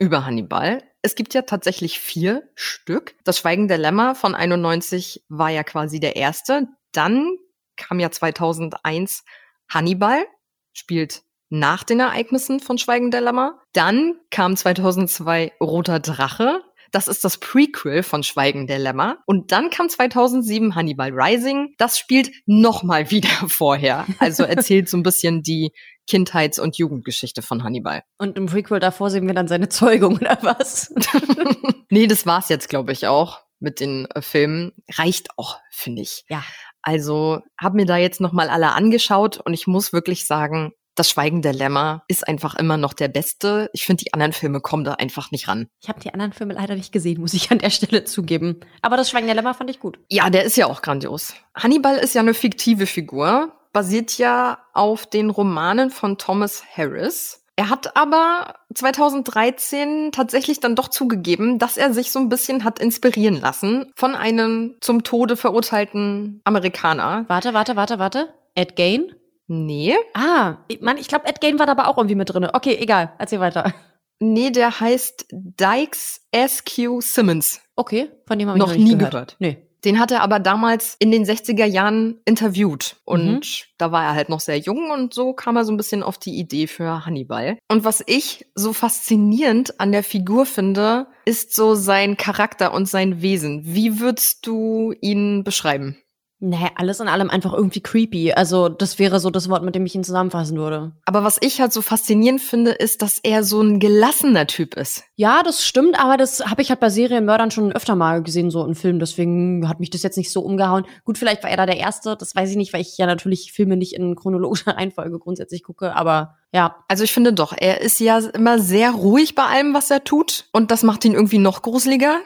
über 0.00 0.24
Hannibal. 0.24 0.82
Es 1.00 1.14
gibt 1.14 1.34
ja 1.34 1.42
tatsächlich 1.42 2.00
vier 2.00 2.42
Stück. 2.56 3.14
Das 3.22 3.38
Schweigende 3.38 3.76
Lämmer 3.76 4.16
von 4.16 4.34
91 4.34 5.24
war 5.28 5.50
ja 5.50 5.62
quasi 5.62 6.00
der 6.00 6.16
erste. 6.16 6.66
Dann 6.90 7.36
kam 7.76 8.00
ja 8.00 8.10
2001 8.10 9.22
Hannibal, 9.68 10.26
spielt 10.72 11.22
nach 11.50 11.84
den 11.84 12.00
Ereignissen 12.00 12.60
von 12.60 12.78
Schweigen 12.78 13.10
der 13.10 13.20
Lämmer. 13.20 13.60
Dann 13.72 14.14
kam 14.30 14.56
2002 14.56 15.52
Roter 15.60 16.00
Drache. 16.00 16.62
Das 16.90 17.06
ist 17.06 17.24
das 17.24 17.38
Prequel 17.38 18.02
von 18.02 18.22
Schweigen 18.22 18.66
der 18.66 18.78
Lämmer. 18.78 19.18
Und 19.26 19.52
dann 19.52 19.70
kam 19.70 19.88
2007 19.88 20.74
Hannibal 20.74 21.10
Rising. 21.12 21.74
Das 21.78 21.98
spielt 21.98 22.30
nochmal 22.46 23.10
wieder 23.10 23.28
vorher. 23.48 24.06
Also 24.18 24.44
erzählt 24.44 24.88
so 24.88 24.96
ein 24.96 25.02
bisschen 25.02 25.42
die 25.42 25.72
Kindheits- 26.06 26.58
und 26.58 26.78
Jugendgeschichte 26.78 27.42
von 27.42 27.62
Hannibal. 27.62 28.02
Und 28.16 28.38
im 28.38 28.46
Prequel 28.46 28.80
davor 28.80 29.10
sehen 29.10 29.26
wir 29.26 29.34
dann 29.34 29.48
seine 29.48 29.68
Zeugung 29.68 30.16
oder 30.16 30.38
was? 30.42 30.94
nee, 31.90 32.06
das 32.06 32.24
war's 32.24 32.48
jetzt, 32.48 32.68
glaube 32.68 32.92
ich, 32.92 33.06
auch 33.06 33.40
mit 33.60 33.80
den 33.80 34.06
äh, 34.06 34.22
Filmen. 34.22 34.72
Reicht 34.96 35.28
auch, 35.36 35.58
finde 35.70 36.02
ich. 36.02 36.24
Ja. 36.28 36.42
Also 36.80 37.40
habe 37.60 37.76
mir 37.76 37.86
da 37.86 37.98
jetzt 37.98 38.20
nochmal 38.20 38.48
alle 38.48 38.72
angeschaut 38.72 39.38
und 39.38 39.52
ich 39.52 39.66
muss 39.66 39.92
wirklich 39.92 40.26
sagen, 40.26 40.72
das 40.98 41.10
Schweigen 41.10 41.42
der 41.42 41.52
Lämmer 41.52 42.02
ist 42.08 42.26
einfach 42.26 42.54
immer 42.54 42.76
noch 42.76 42.92
der 42.92 43.08
beste. 43.08 43.70
Ich 43.72 43.86
finde, 43.86 44.04
die 44.04 44.14
anderen 44.14 44.32
Filme 44.32 44.60
kommen 44.60 44.84
da 44.84 44.94
einfach 44.94 45.30
nicht 45.30 45.48
ran. 45.48 45.68
Ich 45.80 45.88
habe 45.88 46.00
die 46.00 46.12
anderen 46.12 46.32
Filme 46.32 46.54
leider 46.54 46.74
nicht 46.74 46.92
gesehen, 46.92 47.20
muss 47.20 47.34
ich 47.34 47.50
an 47.50 47.58
der 47.58 47.70
Stelle 47.70 48.04
zugeben. 48.04 48.60
Aber 48.82 48.96
das 48.96 49.10
Schweigen 49.10 49.26
der 49.26 49.36
Lämmer 49.36 49.54
fand 49.54 49.70
ich 49.70 49.80
gut. 49.80 49.98
Ja, 50.08 50.30
der 50.30 50.44
ist 50.44 50.56
ja 50.56 50.66
auch 50.66 50.82
grandios. 50.82 51.34
Hannibal 51.54 51.96
ist 51.96 52.14
ja 52.14 52.20
eine 52.20 52.34
fiktive 52.34 52.86
Figur, 52.86 53.52
basiert 53.72 54.18
ja 54.18 54.58
auf 54.74 55.06
den 55.06 55.30
Romanen 55.30 55.90
von 55.90 56.18
Thomas 56.18 56.62
Harris. 56.76 57.44
Er 57.58 57.70
hat 57.70 57.96
aber 57.96 58.54
2013 58.72 60.12
tatsächlich 60.12 60.60
dann 60.60 60.76
doch 60.76 60.88
zugegeben, 60.88 61.58
dass 61.58 61.76
er 61.76 61.92
sich 61.92 62.12
so 62.12 62.20
ein 62.20 62.28
bisschen 62.28 62.62
hat 62.62 62.78
inspirieren 62.78 63.40
lassen 63.40 63.90
von 63.96 64.14
einem 64.14 64.76
zum 64.80 65.02
Tode 65.02 65.36
verurteilten 65.36 66.40
Amerikaner. 66.44 67.24
Warte, 67.26 67.54
warte, 67.54 67.74
warte, 67.74 67.98
warte. 67.98 68.32
Ed 68.54 68.76
Gain? 68.76 69.12
Nee. 69.48 69.94
Ah, 70.14 70.58
ich, 70.68 70.80
Mann, 70.80 70.98
ich 70.98 71.08
glaube, 71.08 71.26
Ed 71.26 71.40
Gain 71.40 71.58
war 71.58 71.66
da 71.66 71.72
aber 71.72 71.88
auch 71.88 71.96
irgendwie 71.96 72.14
mit 72.14 72.32
drin. 72.32 72.46
Okay, 72.52 72.76
egal, 72.80 73.12
erzähl 73.18 73.40
weiter. 73.40 73.72
Nee, 74.20 74.50
der 74.50 74.80
heißt 74.80 75.26
Dykes 75.32 76.22
S.Q. 76.32 77.00
Simmons. 77.00 77.60
Okay, 77.76 78.10
von 78.26 78.38
dem 78.38 78.48
habe 78.48 78.58
ich 78.58 78.60
noch, 78.60 78.68
noch 78.72 78.76
nie 78.76 78.90
gehört. 78.96 79.10
gehört. 79.12 79.36
Nee. 79.38 79.64
Den 79.84 80.00
hat 80.00 80.10
er 80.10 80.22
aber 80.22 80.40
damals 80.40 80.96
in 80.98 81.12
den 81.12 81.24
60er 81.24 81.64
Jahren 81.64 82.20
interviewt. 82.24 82.96
Und 83.04 83.26
Mhm. 83.26 83.40
da 83.78 83.92
war 83.92 84.02
er 84.06 84.14
halt 84.14 84.28
noch 84.28 84.40
sehr 84.40 84.58
jung 84.58 84.90
und 84.90 85.14
so 85.14 85.34
kam 85.34 85.54
er 85.56 85.64
so 85.64 85.70
ein 85.72 85.76
bisschen 85.76 86.02
auf 86.02 86.18
die 86.18 86.36
Idee 86.36 86.66
für 86.66 87.06
Hannibal. 87.06 87.58
Und 87.70 87.84
was 87.84 88.02
ich 88.08 88.44
so 88.56 88.72
faszinierend 88.72 89.78
an 89.78 89.92
der 89.92 90.02
Figur 90.02 90.46
finde, 90.46 91.06
ist 91.24 91.54
so 91.54 91.76
sein 91.76 92.16
Charakter 92.16 92.74
und 92.74 92.86
sein 92.88 93.22
Wesen. 93.22 93.62
Wie 93.64 94.00
würdest 94.00 94.44
du 94.48 94.92
ihn 95.00 95.44
beschreiben? 95.44 95.96
Naja, 96.40 96.68
alles 96.76 97.00
in 97.00 97.08
allem 97.08 97.30
einfach 97.30 97.52
irgendwie 97.52 97.80
creepy. 97.80 98.32
Also, 98.32 98.68
das 98.68 99.00
wäre 99.00 99.18
so 99.18 99.28
das 99.28 99.48
Wort, 99.48 99.64
mit 99.64 99.74
dem 99.74 99.84
ich 99.84 99.96
ihn 99.96 100.04
zusammenfassen 100.04 100.56
würde. 100.56 100.92
Aber 101.04 101.24
was 101.24 101.38
ich 101.40 101.60
halt 101.60 101.72
so 101.72 101.82
faszinierend 101.82 102.40
finde, 102.40 102.70
ist, 102.70 103.02
dass 103.02 103.18
er 103.18 103.42
so 103.42 103.60
ein 103.60 103.80
gelassener 103.80 104.46
Typ 104.46 104.76
ist. 104.76 105.02
Ja, 105.16 105.42
das 105.42 105.66
stimmt, 105.66 105.98
aber 105.98 106.16
das 106.16 106.46
habe 106.46 106.62
ich 106.62 106.70
halt 106.70 106.78
bei 106.78 106.90
Serienmördern 106.90 107.50
schon 107.50 107.72
öfter 107.72 107.96
mal 107.96 108.22
gesehen, 108.22 108.52
so 108.52 108.64
in 108.64 108.76
Filmen. 108.76 109.00
Deswegen 109.00 109.68
hat 109.68 109.80
mich 109.80 109.90
das 109.90 110.04
jetzt 110.04 110.16
nicht 110.16 110.30
so 110.30 110.40
umgehauen. 110.42 110.86
Gut, 111.04 111.18
vielleicht 111.18 111.42
war 111.42 111.50
er 111.50 111.56
da 111.56 111.66
der 111.66 111.78
Erste, 111.78 112.16
das 112.16 112.36
weiß 112.36 112.50
ich 112.50 112.56
nicht, 112.56 112.72
weil 112.72 112.82
ich 112.82 112.96
ja 112.96 113.06
natürlich 113.06 113.50
Filme 113.50 113.76
nicht 113.76 113.94
in 113.94 114.14
chronologischer 114.14 114.70
Reihenfolge 114.76 115.18
grundsätzlich 115.18 115.64
gucke, 115.64 115.96
aber 115.96 116.36
ja. 116.52 116.76
Also 116.86 117.02
ich 117.02 117.12
finde 117.12 117.32
doch, 117.32 117.52
er 117.56 117.80
ist 117.80 117.98
ja 117.98 118.18
immer 118.18 118.60
sehr 118.60 118.92
ruhig 118.92 119.34
bei 119.34 119.44
allem, 119.44 119.74
was 119.74 119.90
er 119.90 120.04
tut. 120.04 120.46
Und 120.52 120.70
das 120.70 120.84
macht 120.84 121.04
ihn 121.04 121.14
irgendwie 121.14 121.38
noch 121.38 121.62
gruseliger. 121.62 122.20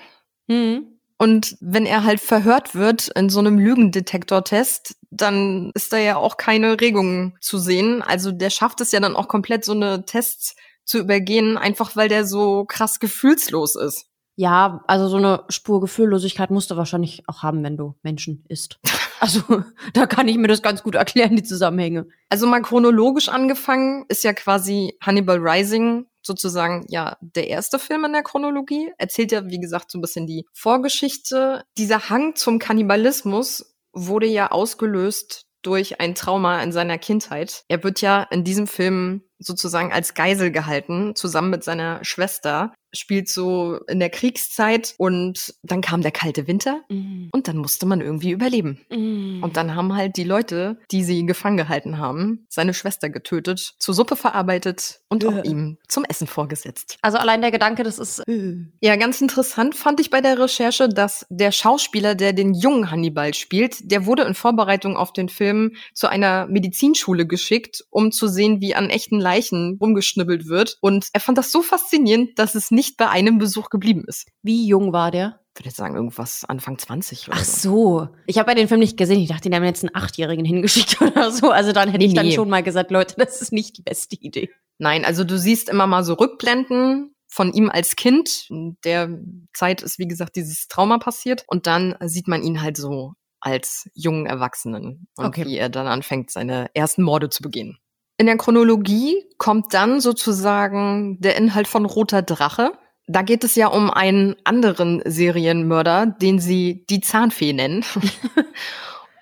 Hm. 0.50 0.91
Und 1.22 1.56
wenn 1.60 1.86
er 1.86 2.02
halt 2.02 2.20
verhört 2.20 2.74
wird 2.74 3.06
in 3.06 3.28
so 3.30 3.38
einem 3.38 3.56
Lügendetektortest, 3.56 4.96
dann 5.12 5.70
ist 5.72 5.92
da 5.92 5.96
ja 5.96 6.16
auch 6.16 6.36
keine 6.36 6.80
Regung 6.80 7.36
zu 7.40 7.58
sehen. 7.58 8.02
Also 8.02 8.32
der 8.32 8.50
schafft 8.50 8.80
es 8.80 8.90
ja 8.90 8.98
dann 8.98 9.14
auch 9.14 9.28
komplett, 9.28 9.64
so 9.64 9.70
eine 9.70 10.04
Tests 10.04 10.56
zu 10.84 10.98
übergehen, 10.98 11.56
einfach 11.56 11.94
weil 11.94 12.08
der 12.08 12.26
so 12.26 12.64
krass 12.64 12.98
gefühlslos 12.98 13.76
ist. 13.76 14.06
Ja, 14.34 14.82
also 14.88 15.06
so 15.06 15.18
eine 15.18 15.44
Spur 15.48 15.80
Gefühllosigkeit 15.80 16.50
musst 16.50 16.72
du 16.72 16.76
wahrscheinlich 16.76 17.22
auch 17.28 17.44
haben, 17.44 17.62
wenn 17.62 17.76
du 17.76 17.94
Menschen 18.02 18.44
isst. 18.48 18.80
Also, 19.20 19.62
da 19.92 20.06
kann 20.06 20.26
ich 20.26 20.36
mir 20.36 20.48
das 20.48 20.62
ganz 20.62 20.82
gut 20.82 20.96
erklären, 20.96 21.36
die 21.36 21.44
Zusammenhänge. 21.44 22.08
Also 22.28 22.48
mal 22.48 22.60
chronologisch 22.60 23.28
angefangen 23.28 24.04
ist 24.08 24.24
ja 24.24 24.32
quasi 24.32 24.96
Hannibal 25.00 25.38
Rising 25.38 26.06
sozusagen 26.22 26.86
ja 26.88 27.16
der 27.20 27.48
erste 27.48 27.78
Film 27.78 28.04
in 28.04 28.12
der 28.12 28.22
Chronologie. 28.22 28.92
Erzählt 28.98 29.32
ja, 29.32 29.48
wie 29.48 29.60
gesagt, 29.60 29.90
so 29.90 29.98
ein 29.98 30.02
bisschen 30.02 30.26
die 30.26 30.46
Vorgeschichte. 30.52 31.64
Dieser 31.76 32.08
Hang 32.08 32.34
zum 32.36 32.58
Kannibalismus 32.58 33.76
wurde 33.92 34.26
ja 34.26 34.50
ausgelöst 34.50 35.46
durch 35.62 36.00
ein 36.00 36.14
Trauma 36.14 36.62
in 36.62 36.72
seiner 36.72 36.98
Kindheit. 36.98 37.64
Er 37.68 37.82
wird 37.84 38.00
ja 38.00 38.26
in 38.30 38.44
diesem 38.44 38.66
Film 38.66 39.22
sozusagen 39.42 39.92
als 39.92 40.14
Geisel 40.14 40.50
gehalten, 40.50 41.14
zusammen 41.14 41.50
mit 41.50 41.64
seiner 41.64 42.02
Schwester 42.04 42.72
spielt 42.94 43.26
so 43.30 43.78
in 43.88 44.00
der 44.00 44.10
Kriegszeit 44.10 44.94
und 44.98 45.54
dann 45.62 45.80
kam 45.80 46.02
der 46.02 46.10
kalte 46.10 46.46
Winter 46.46 46.82
Mhm. 46.90 47.30
und 47.32 47.48
dann 47.48 47.56
musste 47.56 47.86
man 47.86 48.02
irgendwie 48.02 48.32
überleben. 48.32 48.80
Mhm. 48.90 49.42
Und 49.42 49.56
dann 49.56 49.74
haben 49.74 49.94
halt 49.96 50.18
die 50.18 50.24
Leute, 50.24 50.76
die 50.90 51.02
sie 51.02 51.24
gefangen 51.24 51.56
gehalten 51.56 51.96
haben, 51.96 52.44
seine 52.50 52.74
Schwester 52.74 53.08
getötet, 53.08 53.72
zur 53.78 53.94
Suppe 53.94 54.14
verarbeitet 54.14 55.00
und 55.08 55.24
auch 55.24 55.36
Äh. 55.42 55.48
ihm 55.48 55.78
zum 55.88 56.04
Essen 56.04 56.26
vorgesetzt. 56.26 56.98
Also 57.00 57.16
allein 57.16 57.40
der 57.40 57.50
Gedanke, 57.50 57.82
das 57.82 57.98
ist. 57.98 58.18
Äh. 58.28 58.56
Ja, 58.82 58.96
ganz 58.96 59.22
interessant 59.22 59.74
fand 59.74 59.98
ich 59.98 60.10
bei 60.10 60.20
der 60.20 60.38
Recherche, 60.38 60.90
dass 60.90 61.24
der 61.30 61.50
Schauspieler, 61.50 62.14
der 62.14 62.34
den 62.34 62.52
jungen 62.52 62.90
Hannibal 62.90 63.32
spielt, 63.32 63.90
der 63.90 64.04
wurde 64.04 64.24
in 64.24 64.34
Vorbereitung 64.34 64.98
auf 64.98 65.14
den 65.14 65.30
Film 65.30 65.72
zu 65.94 66.08
einer 66.08 66.46
Medizinschule 66.46 67.26
geschickt, 67.26 67.84
um 67.88 68.12
zu 68.12 68.28
sehen, 68.28 68.60
wie 68.60 68.74
an 68.74 68.90
echten 68.90 69.18
Leichen 69.32 69.78
rumgeschnibbelt 69.80 70.46
wird. 70.48 70.76
Und 70.80 71.08
er 71.12 71.20
fand 71.20 71.38
das 71.38 71.50
so 71.52 71.62
faszinierend, 71.62 72.38
dass 72.38 72.54
es 72.54 72.70
nicht 72.70 72.96
bei 72.96 73.08
einem 73.08 73.38
Besuch 73.38 73.70
geblieben 73.70 74.04
ist. 74.06 74.28
Wie 74.42 74.66
jung 74.66 74.92
war 74.92 75.10
der? 75.10 75.40
Ich 75.54 75.60
würde 75.60 75.68
jetzt 75.68 75.76
sagen, 75.76 75.94
irgendwas 75.96 76.44
Anfang 76.46 76.78
20 76.78 77.28
oder 77.28 77.36
Ach 77.38 77.44
so. 77.44 78.08
Ich 78.26 78.38
habe 78.38 78.50
ja 78.50 78.54
den 78.54 78.68
Film 78.68 78.80
nicht 78.80 78.96
gesehen. 78.96 79.20
Ich 79.20 79.28
dachte, 79.28 79.50
die 79.50 79.54
haben 79.56 79.64
jetzt 79.64 79.84
einen 79.84 79.94
Achtjährigen 79.94 80.44
hingeschickt 80.44 81.00
oder 81.02 81.30
so. 81.30 81.50
Also 81.50 81.72
dann 81.72 81.90
hätte 81.90 82.04
ich 82.04 82.14
dann 82.14 82.26
Nee. 82.26 82.34
schon 82.34 82.48
mal 82.48 82.62
gesagt, 82.62 82.90
Leute, 82.90 83.14
das 83.18 83.42
ist 83.42 83.52
nicht 83.52 83.76
die 83.76 83.82
beste 83.82 84.16
Idee. 84.16 84.50
Nein, 84.78 85.04
also 85.04 85.24
du 85.24 85.38
siehst 85.38 85.68
immer 85.68 85.86
mal 85.86 86.04
so 86.04 86.14
Rückblenden 86.14 87.14
von 87.28 87.52
ihm 87.52 87.70
als 87.70 87.96
Kind. 87.96 88.46
In 88.48 88.76
der 88.84 89.10
Zeit 89.54 89.82
ist, 89.82 89.98
wie 89.98 90.08
gesagt, 90.08 90.36
dieses 90.36 90.68
Trauma 90.68 90.98
passiert. 90.98 91.44
Und 91.46 91.66
dann 91.66 91.96
sieht 92.04 92.28
man 92.28 92.42
ihn 92.42 92.62
halt 92.62 92.76
so 92.78 93.12
als 93.40 93.90
jungen 93.94 94.24
Erwachsenen 94.26 95.06
und 95.16 95.26
Okay. 95.26 95.44
wie 95.46 95.56
er 95.58 95.68
dann 95.68 95.86
anfängt, 95.86 96.30
seine 96.30 96.70
ersten 96.74 97.02
Morde 97.02 97.28
zu 97.28 97.42
begehen. 97.42 97.76
In 98.18 98.26
der 98.26 98.36
Chronologie 98.36 99.24
kommt 99.38 99.74
dann 99.74 100.00
sozusagen 100.00 101.18
der 101.20 101.36
Inhalt 101.36 101.66
von 101.66 101.86
Roter 101.86 102.22
Drache. 102.22 102.72
Da 103.08 103.22
geht 103.22 103.44
es 103.44 103.56
ja 103.56 103.66
um 103.66 103.90
einen 103.90 104.36
anderen 104.44 105.02
Serienmörder, 105.04 106.06
den 106.06 106.38
sie 106.38 106.84
die 106.88 107.00
Zahnfee 107.00 107.52
nennen. 107.52 107.84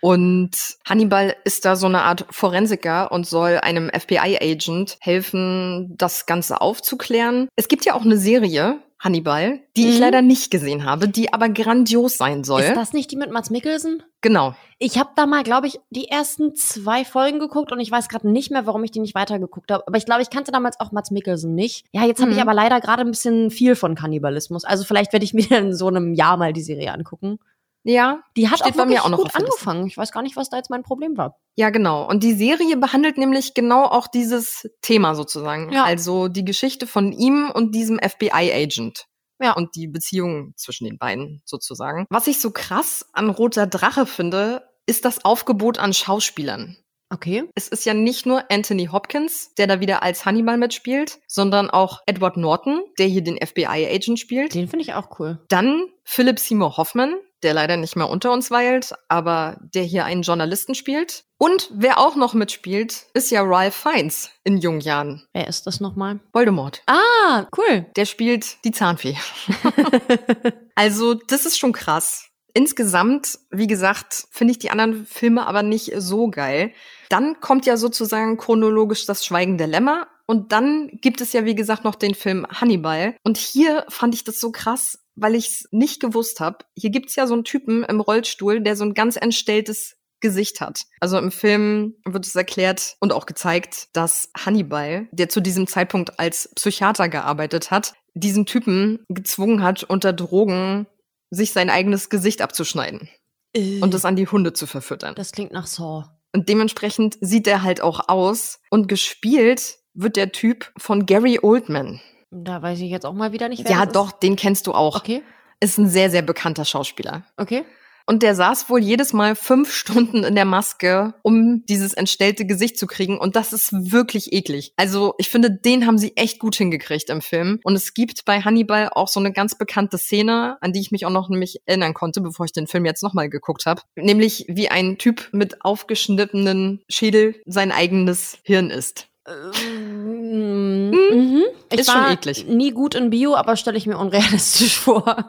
Und 0.01 0.51
Hannibal 0.89 1.37
ist 1.45 1.65
da 1.65 1.77
so 1.77 1.87
eine 1.87 2.03
Art 2.03 2.25
Forensiker 2.31 3.13
und 3.13 3.27
soll 3.27 3.59
einem 3.59 3.91
FBI-Agent 3.91 4.97
helfen, 5.01 5.95
das 5.97 6.25
Ganze 6.25 6.61
aufzuklären. 6.63 7.49
Es 7.55 7.69
gibt 7.69 7.85
ja 7.85 7.95
auch 7.95 8.05
eine 8.05 8.17
Serie, 8.17 8.79
Hannibal, 9.01 9.61
die 9.77 9.89
ich 9.89 9.95
Mhm. 9.97 10.01
leider 10.01 10.23
nicht 10.23 10.51
gesehen 10.51 10.85
habe, 10.85 11.09
die 11.09 11.33
aber 11.33 11.49
grandios 11.49 12.19
sein 12.19 12.45
soll. 12.45 12.61
Ist 12.61 12.77
das 12.77 12.93
nicht 12.93 13.11
die 13.11 13.17
mit 13.17 13.31
Mats 13.33 13.51
Mikkelsen? 13.51 14.03
genau. 14.21 14.55
Ich 14.83 14.99
habe 14.99 15.11
da 15.17 15.27
mal, 15.27 15.43
glaube 15.43 15.67
ich, 15.67 15.79
die 15.91 16.09
ersten 16.09 16.55
zwei 16.55 17.05
Folgen 17.05 17.39
geguckt 17.39 17.71
und 17.73 17.81
ich 17.81 17.91
weiß 17.91 18.09
gerade 18.09 18.31
nicht 18.31 18.51
mehr, 18.51 18.67
warum 18.67 18.83
ich 18.85 18.91
die 18.91 19.01
nicht 19.01 19.15
weitergeguckt 19.15 19.71
habe. 19.73 19.87
Aber 19.87 19.97
ich 19.99 20.07
glaube, 20.07 20.23
ich 20.23 20.31
kannte 20.31 20.53
damals 20.53 20.81
auch 20.81 20.91
Mats 20.93 21.11
Mikkelsen 21.11 21.55
nicht. 21.55 21.85
Ja, 21.93 22.05
jetzt 22.05 22.21
habe 22.21 22.31
ich 22.31 22.37
Mhm. 22.37 22.43
aber 22.43 22.55
leider 22.55 22.81
gerade 22.81 23.03
ein 23.03 23.11
bisschen 23.11 23.51
viel 23.51 23.75
von 23.77 23.95
Kannibalismus. 23.95 24.65
Also 24.65 24.85
vielleicht 24.85 25.13
werde 25.13 25.25
ich 25.25 25.35
mir 25.51 25.51
in 25.59 25.75
so 25.75 25.89
einem 25.89 26.15
Jahr 26.15 26.37
mal 26.37 26.53
die 26.53 26.63
Serie 26.63 26.93
angucken. 26.95 27.39
Ja, 27.83 28.23
Die 28.37 28.51
hat 28.51 28.63
auch 28.63 28.71
bei 28.73 28.85
mir 28.85 29.05
auch 29.05 29.09
noch 29.09 29.19
gut 29.19 29.35
angefangen. 29.35 29.87
Ich 29.87 29.97
weiß 29.97 30.13
gar 30.13 30.23
nicht, 30.23 30.37
was 30.37 30.51
da 30.51 30.59
jetzt 30.59 30.71
mein 30.71 30.83
Problem 30.83 31.17
war. 31.17 31.39
Ja, 31.57 31.71
genau. 31.71 32.07
Und 32.07 32.23
die 32.23 32.35
Serie 32.35 32.77
behandelt 32.77 33.17
nämlich 33.17 33.55
genau 33.55 33.85
auch 33.85 34.07
dieses 34.07 34.69
Thema 34.83 35.15
sozusagen. 35.15 35.73
Ja. 35.73 35.85
Also 35.85 36.29
die 36.29 36.45
Geschichte 36.45 36.87
von 36.87 37.13
ihm 37.13 37.51
und 37.51 37.75
diesem 37.75 37.99
FBI-Agent. 37.99 39.07
Ja. 39.43 39.53
Und 39.53 39.75
die 39.75 39.89
Beziehung 39.89 40.53
zwischen 40.57 40.85
den 40.85 40.99
beiden 40.99 41.41
sozusagen. 41.47 42.07
Was 42.11 42.27
ich 42.27 42.41
so 42.41 42.51
krass 42.51 43.07
an 43.15 43.31
Roter 43.31 43.67
Drache 43.67 44.05
finde, 44.05 44.69
ist 44.85 45.07
das 45.07 45.25
Aufgebot 45.25 45.79
an 45.79 45.95
Schauspielern. 45.95 46.77
Okay. 47.11 47.45
Es 47.55 47.69
ist 47.69 47.85
ja 47.85 47.93
nicht 47.93 48.25
nur 48.25 48.51
Anthony 48.51 48.87
Hopkins, 48.87 49.53
der 49.59 49.67
da 49.67 49.81
wieder 49.81 50.03
als 50.03 50.25
Hannibal 50.25 50.57
mitspielt, 50.57 51.19
sondern 51.27 51.69
auch 51.69 52.01
Edward 52.07 52.37
Norton, 52.37 52.83
der 52.99 53.07
hier 53.07 53.23
den 53.23 53.37
FBI-Agent 53.37 54.19
spielt. 54.19 54.55
Den 54.55 54.69
finde 54.69 54.85
ich 54.85 54.95
auch 54.95 55.19
cool. 55.19 55.41
Dann 55.49 55.87
Philip 56.05 56.39
Seymour 56.39 56.77
Hoffman, 56.77 57.17
der 57.43 57.55
leider 57.55 57.77
nicht 57.77 57.97
mehr 57.97 58.09
unter 58.09 58.33
uns 58.33 58.51
weilt, 58.51 58.95
aber 59.09 59.59
der 59.61 59.83
hier 59.83 60.05
einen 60.05 60.23
Journalisten 60.23 60.75
spielt. 60.75 61.25
Und 61.37 61.71
wer 61.73 61.99
auch 61.99 62.17
noch 62.17 62.35
mitspielt, 62.35 63.07
ist 63.15 63.31
ja 63.31 63.43
Ralph 63.43 63.75
Fiennes 63.75 64.31
in 64.45 64.59
jungen 64.59 64.81
Jahren. 64.81 65.27
Wer 65.33 65.49
ist 65.49 65.67
das 65.67 65.81
nochmal? 65.81 66.21
Voldemort. 66.33 66.83
Ah, 66.87 67.47
cool. 67.57 67.87
Der 67.97 68.05
spielt 68.05 68.63
die 68.65 68.73
Zahnfee. 68.73 69.17
also, 70.75 71.15
das 71.15 71.47
ist 71.47 71.59
schon 71.59 71.73
krass. 71.73 72.30
Insgesamt, 72.55 73.39
wie 73.51 73.67
gesagt, 73.67 74.27
finde 74.31 74.53
ich 74.53 74.59
die 74.59 74.71
anderen 74.71 75.07
Filme 75.07 75.47
aber 75.47 75.63
nicht 75.63 75.93
so 75.97 76.29
geil. 76.29 76.73
Dann 77.09 77.41
kommt 77.41 77.67
ja 77.67 77.77
sozusagen 77.77 78.37
chronologisch 78.37 79.07
das 79.07 79.25
Schweigen 79.25 79.59
der 79.59 79.67
Lämmer. 79.67 80.09
Und 80.27 80.53
dann 80.53 80.91
gibt 81.01 81.21
es 81.21 81.33
ja, 81.33 81.45
wie 81.45 81.57
gesagt, 81.57 81.85
noch 81.85 81.97
den 81.97 82.15
Film 82.15 82.47
Hannibal. 82.49 83.17
Und 83.25 83.37
hier 83.37 83.85
fand 83.89 84.15
ich 84.15 84.23
das 84.23 84.39
so 84.39 84.53
krass, 84.53 84.99
weil 85.17 85.35
ich 85.35 85.49
es 85.49 85.69
nicht 85.73 86.01
gewusst 86.01 86.41
habe. 86.41 86.59
Hier 86.77 86.91
gibt's 86.91 87.17
ja 87.17 87.27
so 87.27 87.35
einen 87.35 87.45
Typen 87.45 87.83
im 87.85 88.01
Rollstuhl, 88.01 88.61
der 88.61 88.77
so 88.77 88.85
ein 88.85 88.95
ganz 88.95 89.17
entstelltes 89.17 89.97
Gesicht 90.21 90.61
hat. 90.61 90.83
Also 91.01 91.19
im 91.19 91.33
Film 91.33 91.95
wird 92.05 92.27
es 92.27 92.37
erklärt 92.37 92.97
und 93.01 93.13
auch 93.13 93.27
gezeigt, 93.27 93.89
dass 93.93 94.31
Hannibal, 94.37 95.09
der 95.13 95.29
zu 95.29 95.41
diesem 95.41 95.67
Zeitpunkt 95.67 96.21
als 96.21 96.51
Psychiater 96.55 97.09
gearbeitet 97.09 97.71
hat, 97.71 97.95
diesen 98.15 98.47
Typen 98.47 99.05
gezwungen 99.09 99.63
hat, 99.63 99.85
unter 99.85 100.13
Drogen 100.13 100.87
sich 101.31 101.53
sein 101.53 101.71
eigenes 101.71 102.11
Gesicht 102.11 102.43
abzuschneiden 102.43 103.09
und 103.55 103.95
es 103.95 104.05
an 104.05 104.17
die 104.17 104.27
Hunde 104.29 104.53
zu 104.53 104.67
verfüttern. 104.67 105.15
Das 105.15 105.33
klingt 105.33 105.53
nach 105.53 105.67
Saw. 105.67 106.07
Und 106.33 106.49
dementsprechend 106.49 107.17
sieht 107.21 107.47
er 107.47 107.63
halt 107.63 107.81
auch 107.81 108.09
aus 108.09 108.61
und 108.71 108.87
gespielt 108.89 109.79
wird 109.95 110.17
der 110.17 110.31
Typ 110.33 110.73
von 110.77 111.07
Gary 111.07 111.41
Oldman. 111.43 112.01
Da 112.31 112.63
weiß 112.63 112.79
ich 112.81 112.91
jetzt 112.91 113.05
auch 113.05 113.13
mal 113.13 113.33
wieder 113.33 113.49
nicht, 113.49 113.65
wer 113.65 113.73
Ja, 113.73 113.85
das 113.85 113.93
doch, 113.93 114.13
den 114.13 114.37
kennst 114.37 114.69
du 114.69 114.73
auch. 114.73 114.97
Ist. 114.97 115.03
Okay, 115.03 115.23
Ist 115.59 115.79
ein 115.79 115.89
sehr, 115.89 116.11
sehr 116.11 116.23
bekannter 116.23 116.65
Schauspieler. 116.65 117.25
okay. 117.37 117.65
Und 118.11 118.25
der 118.25 118.35
saß 118.35 118.69
wohl 118.69 118.81
jedes 118.81 119.13
Mal 119.13 119.37
fünf 119.37 119.73
Stunden 119.73 120.25
in 120.25 120.35
der 120.35 120.45
Maske, 120.45 121.15
um 121.23 121.65
dieses 121.67 121.95
entstellte 121.95 122.45
Gesicht 122.45 122.77
zu 122.77 122.89
kriegen. 122.89 123.17
Und 123.17 123.37
das 123.37 123.53
ist 123.53 123.93
wirklich 123.93 124.33
eklig. 124.33 124.73
Also 124.75 125.15
ich 125.19 125.29
finde, 125.29 125.49
den 125.49 125.87
haben 125.87 125.97
sie 125.97 126.17
echt 126.17 126.41
gut 126.41 126.57
hingekriegt 126.57 127.09
im 127.09 127.23
Film. 127.23 127.61
Und 127.63 127.77
es 127.77 127.95
gibt 127.95 128.25
bei 128.25 128.41
Hannibal 128.41 128.89
auch 128.93 129.07
so 129.07 129.21
eine 129.21 129.33
ganz 129.33 129.57
bekannte 129.57 129.97
Szene, 129.97 130.59
an 130.61 130.73
die 130.73 130.81
ich 130.81 130.91
mich 130.91 131.07
auch 131.07 131.11
noch 131.11 131.29
nämlich 131.29 131.63
erinnern 131.67 131.95
konnte, 131.95 132.21
bevor 132.21 132.47
ich 132.47 132.53
den 132.53 132.67
Film 132.67 132.85
jetzt 132.85 133.05
nochmal 133.05 133.31
geguckt 133.31 133.65
habe. 133.65 133.83
Nämlich 133.95 134.45
wie 134.49 134.69
ein 134.71 134.99
Typ 134.99 135.29
mit 135.31 135.65
aufgeschnittenen 135.65 136.83
Schädel 136.89 137.37
sein 137.47 137.71
eigenes 137.71 138.39
Hirn 138.43 138.71
isst. 138.71 139.07
Mhm. 139.29 140.91
Mhm. 140.91 141.43
Ich 141.71 141.79
Ist 141.79 141.93
schon 141.93 142.11
eklig. 142.11 142.49
nie 142.49 142.73
gut 142.73 142.97
in 142.97 143.11
Bio, 143.11 143.37
aber 143.37 143.55
stelle 143.55 143.79
ich 143.79 143.87
mir 143.87 143.99
unrealistisch 143.99 144.77
vor. 144.81 145.29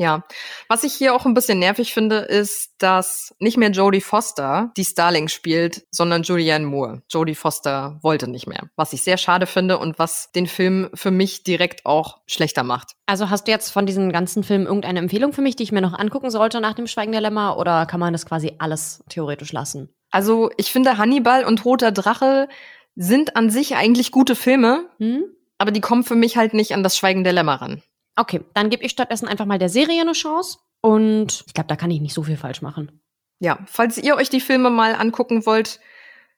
Ja, 0.00 0.22
was 0.68 0.84
ich 0.84 0.94
hier 0.94 1.12
auch 1.12 1.26
ein 1.26 1.34
bisschen 1.34 1.58
nervig 1.58 1.92
finde, 1.92 2.18
ist, 2.18 2.70
dass 2.78 3.34
nicht 3.40 3.56
mehr 3.56 3.70
Jodie 3.70 4.00
Foster 4.00 4.70
die 4.76 4.84
Starling 4.84 5.26
spielt, 5.26 5.86
sondern 5.90 6.22
Julianne 6.22 6.64
Moore. 6.66 7.02
Jodie 7.10 7.34
Foster 7.34 7.98
wollte 8.00 8.30
nicht 8.30 8.46
mehr, 8.46 8.70
was 8.76 8.92
ich 8.92 9.02
sehr 9.02 9.16
schade 9.16 9.46
finde 9.46 9.76
und 9.78 9.98
was 9.98 10.30
den 10.30 10.46
Film 10.46 10.88
für 10.94 11.10
mich 11.10 11.42
direkt 11.42 11.84
auch 11.84 12.18
schlechter 12.26 12.62
macht. 12.62 12.92
Also 13.06 13.28
hast 13.28 13.48
du 13.48 13.50
jetzt 13.50 13.70
von 13.70 13.86
diesen 13.86 14.12
ganzen 14.12 14.44
Filmen 14.44 14.66
irgendeine 14.66 15.00
Empfehlung 15.00 15.32
für 15.32 15.42
mich, 15.42 15.56
die 15.56 15.64
ich 15.64 15.72
mir 15.72 15.80
noch 15.80 15.98
angucken 15.98 16.30
sollte 16.30 16.60
nach 16.60 16.74
dem 16.74 16.86
Schweigen 16.86 17.10
der 17.12 17.20
Lämmer 17.20 17.58
oder 17.58 17.84
kann 17.84 17.98
man 17.98 18.12
das 18.12 18.24
quasi 18.24 18.52
alles 18.58 19.02
theoretisch 19.08 19.50
lassen? 19.50 19.88
Also 20.12 20.50
ich 20.56 20.70
finde 20.70 20.96
Hannibal 20.96 21.44
und 21.44 21.64
Roter 21.64 21.90
Drache 21.90 22.48
sind 22.94 23.34
an 23.34 23.50
sich 23.50 23.74
eigentlich 23.74 24.12
gute 24.12 24.36
Filme, 24.36 24.88
Hm? 24.98 25.24
aber 25.58 25.72
die 25.72 25.80
kommen 25.80 26.04
für 26.04 26.14
mich 26.14 26.36
halt 26.36 26.54
nicht 26.54 26.72
an 26.72 26.84
das 26.84 26.96
Schweigen 26.96 27.24
der 27.24 27.32
Lämmer 27.32 27.60
ran. 27.60 27.82
Okay, 28.18 28.40
dann 28.54 28.68
gebe 28.68 28.84
ich 28.84 28.90
stattdessen 28.90 29.28
einfach 29.28 29.46
mal 29.46 29.58
der 29.58 29.68
Serie 29.68 30.00
eine 30.00 30.12
Chance 30.12 30.58
und 30.80 31.44
ich 31.46 31.54
glaube, 31.54 31.68
da 31.68 31.76
kann 31.76 31.90
ich 31.90 32.00
nicht 32.00 32.14
so 32.14 32.24
viel 32.24 32.36
falsch 32.36 32.62
machen. 32.62 33.00
Ja, 33.38 33.60
falls 33.66 33.96
ihr 33.96 34.16
euch 34.16 34.28
die 34.28 34.40
Filme 34.40 34.70
mal 34.70 34.96
angucken 34.96 35.46
wollt, 35.46 35.78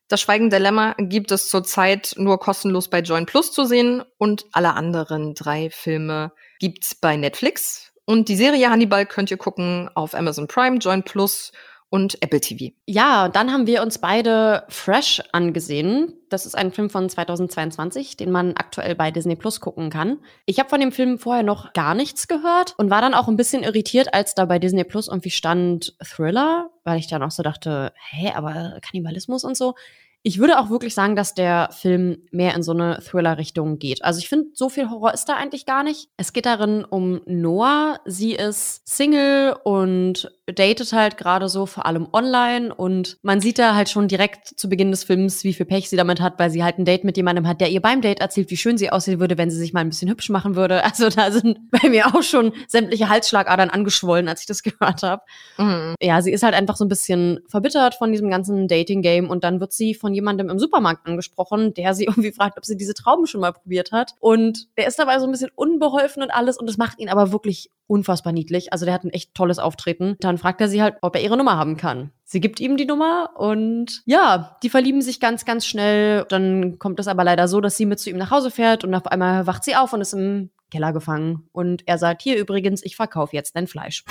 das 0.08 0.20
Schweigen 0.20 0.50
der 0.50 0.60
Lämmer 0.60 0.94
gibt 0.98 1.30
es 1.32 1.48
zurzeit 1.48 2.14
nur 2.18 2.38
kostenlos 2.38 2.88
bei 2.88 3.00
Join 3.00 3.24
Plus 3.26 3.52
zu 3.52 3.64
sehen 3.64 4.02
und 4.18 4.44
alle 4.52 4.74
anderen 4.74 5.34
drei 5.34 5.70
Filme 5.70 6.32
gibt's 6.58 6.94
bei 6.94 7.16
Netflix. 7.16 7.92
Und 8.04 8.28
die 8.28 8.36
Serie 8.36 8.70
Hannibal 8.70 9.06
könnt 9.06 9.30
ihr 9.30 9.36
gucken 9.36 9.88
auf 9.94 10.14
Amazon 10.14 10.48
Prime, 10.48 10.78
Join 10.78 11.04
Plus 11.04 11.52
und 11.90 12.22
Apple 12.22 12.40
TV. 12.40 12.72
Ja, 12.86 13.28
dann 13.28 13.52
haben 13.52 13.66
wir 13.66 13.82
uns 13.82 13.98
beide 13.98 14.64
Fresh 14.68 15.22
angesehen. 15.32 16.14
Das 16.28 16.46
ist 16.46 16.54
ein 16.54 16.72
Film 16.72 16.88
von 16.88 17.08
2022, 17.08 18.16
den 18.16 18.30
man 18.30 18.54
aktuell 18.56 18.94
bei 18.94 19.10
Disney 19.10 19.34
Plus 19.34 19.60
gucken 19.60 19.90
kann. 19.90 20.18
Ich 20.46 20.60
habe 20.60 20.68
von 20.68 20.80
dem 20.80 20.92
Film 20.92 21.18
vorher 21.18 21.42
noch 21.42 21.72
gar 21.72 21.94
nichts 21.94 22.28
gehört 22.28 22.74
und 22.78 22.90
war 22.90 23.00
dann 23.00 23.14
auch 23.14 23.26
ein 23.26 23.36
bisschen 23.36 23.64
irritiert, 23.64 24.14
als 24.14 24.34
da 24.36 24.44
bei 24.44 24.60
Disney 24.60 24.84
Plus 24.84 25.08
irgendwie 25.08 25.30
stand 25.30 25.96
Thriller, 26.02 26.70
weil 26.84 27.00
ich 27.00 27.08
dann 27.08 27.24
auch 27.24 27.32
so 27.32 27.42
dachte, 27.42 27.92
hä, 28.10 28.32
aber 28.34 28.78
Kannibalismus 28.80 29.44
und 29.44 29.56
so. 29.56 29.74
Ich 30.22 30.38
würde 30.38 30.60
auch 30.60 30.68
wirklich 30.68 30.94
sagen, 30.94 31.16
dass 31.16 31.32
der 31.32 31.70
Film 31.72 32.18
mehr 32.30 32.54
in 32.54 32.62
so 32.62 32.72
eine 32.72 33.00
Thriller-Richtung 33.00 33.78
geht. 33.78 34.04
Also 34.04 34.18
ich 34.18 34.28
finde, 34.28 34.50
so 34.52 34.68
viel 34.68 34.90
Horror 34.90 35.14
ist 35.14 35.24
da 35.30 35.36
eigentlich 35.36 35.64
gar 35.64 35.82
nicht. 35.82 36.10
Es 36.18 36.34
geht 36.34 36.44
darin 36.44 36.84
um 36.84 37.22
Noah. 37.24 38.00
Sie 38.04 38.34
ist 38.34 38.86
Single 38.86 39.56
und 39.64 40.30
datet 40.52 40.92
halt 40.92 41.16
gerade 41.16 41.48
so 41.48 41.66
vor 41.66 41.86
allem 41.86 42.06
online 42.12 42.74
und 42.74 43.16
man 43.22 43.40
sieht 43.40 43.58
da 43.58 43.74
halt 43.74 43.88
schon 43.88 44.06
direkt 44.06 44.46
zu 44.58 44.68
Beginn 44.68 44.90
des 44.90 45.04
Films, 45.04 45.42
wie 45.42 45.54
viel 45.54 45.66
Pech 45.66 45.88
sie 45.88 45.96
damit 45.96 46.20
hat, 46.20 46.38
weil 46.38 46.50
sie 46.50 46.62
halt 46.62 46.78
ein 46.78 46.84
Date 46.84 47.04
mit 47.04 47.16
jemandem 47.16 47.48
hat, 47.48 47.60
der 47.60 47.70
ihr 47.70 47.80
beim 47.80 48.02
Date 48.02 48.20
erzählt, 48.20 48.50
wie 48.50 48.56
schön 48.56 48.76
sie 48.76 48.90
aussehen 48.90 49.20
würde, 49.20 49.38
wenn 49.38 49.50
sie 49.50 49.58
sich 49.58 49.72
mal 49.72 49.80
ein 49.80 49.88
bisschen 49.88 50.10
hübsch 50.10 50.28
machen 50.28 50.56
würde. 50.56 50.82
Also 50.90 51.08
da 51.08 51.30
sind 51.30 51.70
bei 51.70 51.88
mir 51.88 52.08
auch 52.08 52.22
schon 52.24 52.52
sämtliche 52.66 53.08
Halsschlagadern 53.08 53.70
angeschwollen, 53.70 54.28
als 54.28 54.40
ich 54.40 54.46
das 54.46 54.62
gehört 54.64 55.02
habe. 55.04 55.22
Mhm. 55.56 55.94
Ja, 56.02 56.20
sie 56.20 56.32
ist 56.32 56.42
halt 56.42 56.54
einfach 56.54 56.76
so 56.76 56.84
ein 56.84 56.88
bisschen 56.88 57.40
verbittert 57.48 57.94
von 57.94 58.10
diesem 58.10 58.28
ganzen 58.28 58.66
Dating-Game 58.66 59.30
und 59.30 59.44
dann 59.44 59.60
wird 59.60 59.72
sie 59.72 59.94
von 59.94 60.10
von 60.10 60.14
jemandem 60.16 60.50
im 60.50 60.58
Supermarkt 60.58 61.06
angesprochen, 61.06 61.72
der 61.74 61.94
sie 61.94 62.04
irgendwie 62.06 62.32
fragt, 62.32 62.58
ob 62.58 62.64
sie 62.64 62.76
diese 62.76 62.94
Trauben 62.94 63.26
schon 63.26 63.40
mal 63.40 63.52
probiert 63.52 63.92
hat. 63.92 64.14
Und 64.18 64.68
der 64.76 64.88
ist 64.88 64.98
dabei 64.98 65.18
so 65.20 65.26
ein 65.26 65.30
bisschen 65.30 65.50
unbeholfen 65.54 66.22
und 66.22 66.30
alles 66.30 66.58
und 66.58 66.68
das 66.68 66.76
macht 66.76 66.98
ihn 66.98 67.08
aber 67.08 67.32
wirklich 67.32 67.70
unfassbar 67.90 68.32
niedlich. 68.32 68.72
Also 68.72 68.84
der 68.84 68.94
hat 68.94 69.04
ein 69.04 69.10
echt 69.10 69.34
tolles 69.34 69.58
Auftreten. 69.58 70.16
Dann 70.20 70.38
fragt 70.38 70.60
er 70.60 70.68
sie 70.68 70.80
halt, 70.80 70.96
ob 71.02 71.16
er 71.16 71.22
ihre 71.22 71.36
Nummer 71.36 71.56
haben 71.56 71.76
kann. 71.76 72.12
Sie 72.24 72.40
gibt 72.40 72.60
ihm 72.60 72.76
die 72.76 72.86
Nummer 72.86 73.30
und 73.36 74.02
ja, 74.06 74.56
die 74.62 74.70
verlieben 74.70 75.02
sich 75.02 75.18
ganz, 75.18 75.44
ganz 75.44 75.66
schnell. 75.66 76.24
Dann 76.28 76.78
kommt 76.78 77.00
es 77.00 77.08
aber 77.08 77.24
leider 77.24 77.48
so, 77.48 77.60
dass 77.60 77.76
sie 77.76 77.86
mit 77.86 77.98
zu 77.98 78.08
ihm 78.08 78.16
nach 78.16 78.30
Hause 78.30 78.52
fährt 78.52 78.84
und 78.84 78.94
auf 78.94 79.06
einmal 79.08 79.46
wacht 79.46 79.64
sie 79.64 79.74
auf 79.74 79.92
und 79.92 80.00
ist 80.00 80.14
im 80.14 80.50
Keller 80.70 80.92
gefangen. 80.92 81.48
Und 81.52 81.82
er 81.86 81.98
sagt, 81.98 82.22
hier 82.22 82.38
übrigens, 82.38 82.84
ich 82.84 82.94
verkaufe 82.94 83.34
jetzt 83.34 83.56
dein 83.56 83.66
Fleisch. 83.66 84.04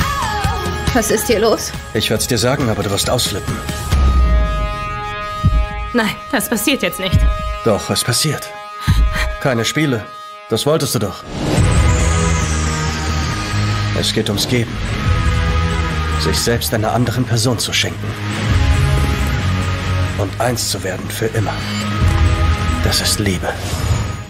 Was 0.94 1.10
ist 1.10 1.28
hier 1.28 1.39
los? 1.39 1.72
Ich 1.94 2.10
werde 2.10 2.22
es 2.22 2.28
dir 2.28 2.38
sagen, 2.38 2.68
aber 2.68 2.84
du 2.84 2.92
wirst 2.92 3.10
ausflippen. 3.10 3.56
Nein, 5.94 6.15
das 6.32 6.50
passiert 6.50 6.84
jetzt 6.84 7.00
nicht. 7.00 7.20
Doch, 7.63 7.89
es 7.89 8.04
passiert. 8.04 8.50
Keine 9.39 9.63
Spiele. 9.63 10.04
Das 10.50 10.65
wolltest 10.65 10.96
du 10.96 11.00
doch. 11.00 11.24
Es 13.99 14.13
geht 14.13 14.29
ums 14.29 14.47
Geben. 14.47 14.71
Sich 16.21 16.39
selbst 16.39 16.73
einer 16.73 16.93
anderen 16.93 17.25
Person 17.25 17.59
zu 17.59 17.73
schenken. 17.73 18.07
Und 20.17 20.31
eins 20.39 20.71
zu 20.71 20.81
werden 20.85 21.09
für 21.09 21.25
immer. 21.25 21.51
Das 22.85 23.01
ist 23.01 23.19
Liebe. 23.19 23.49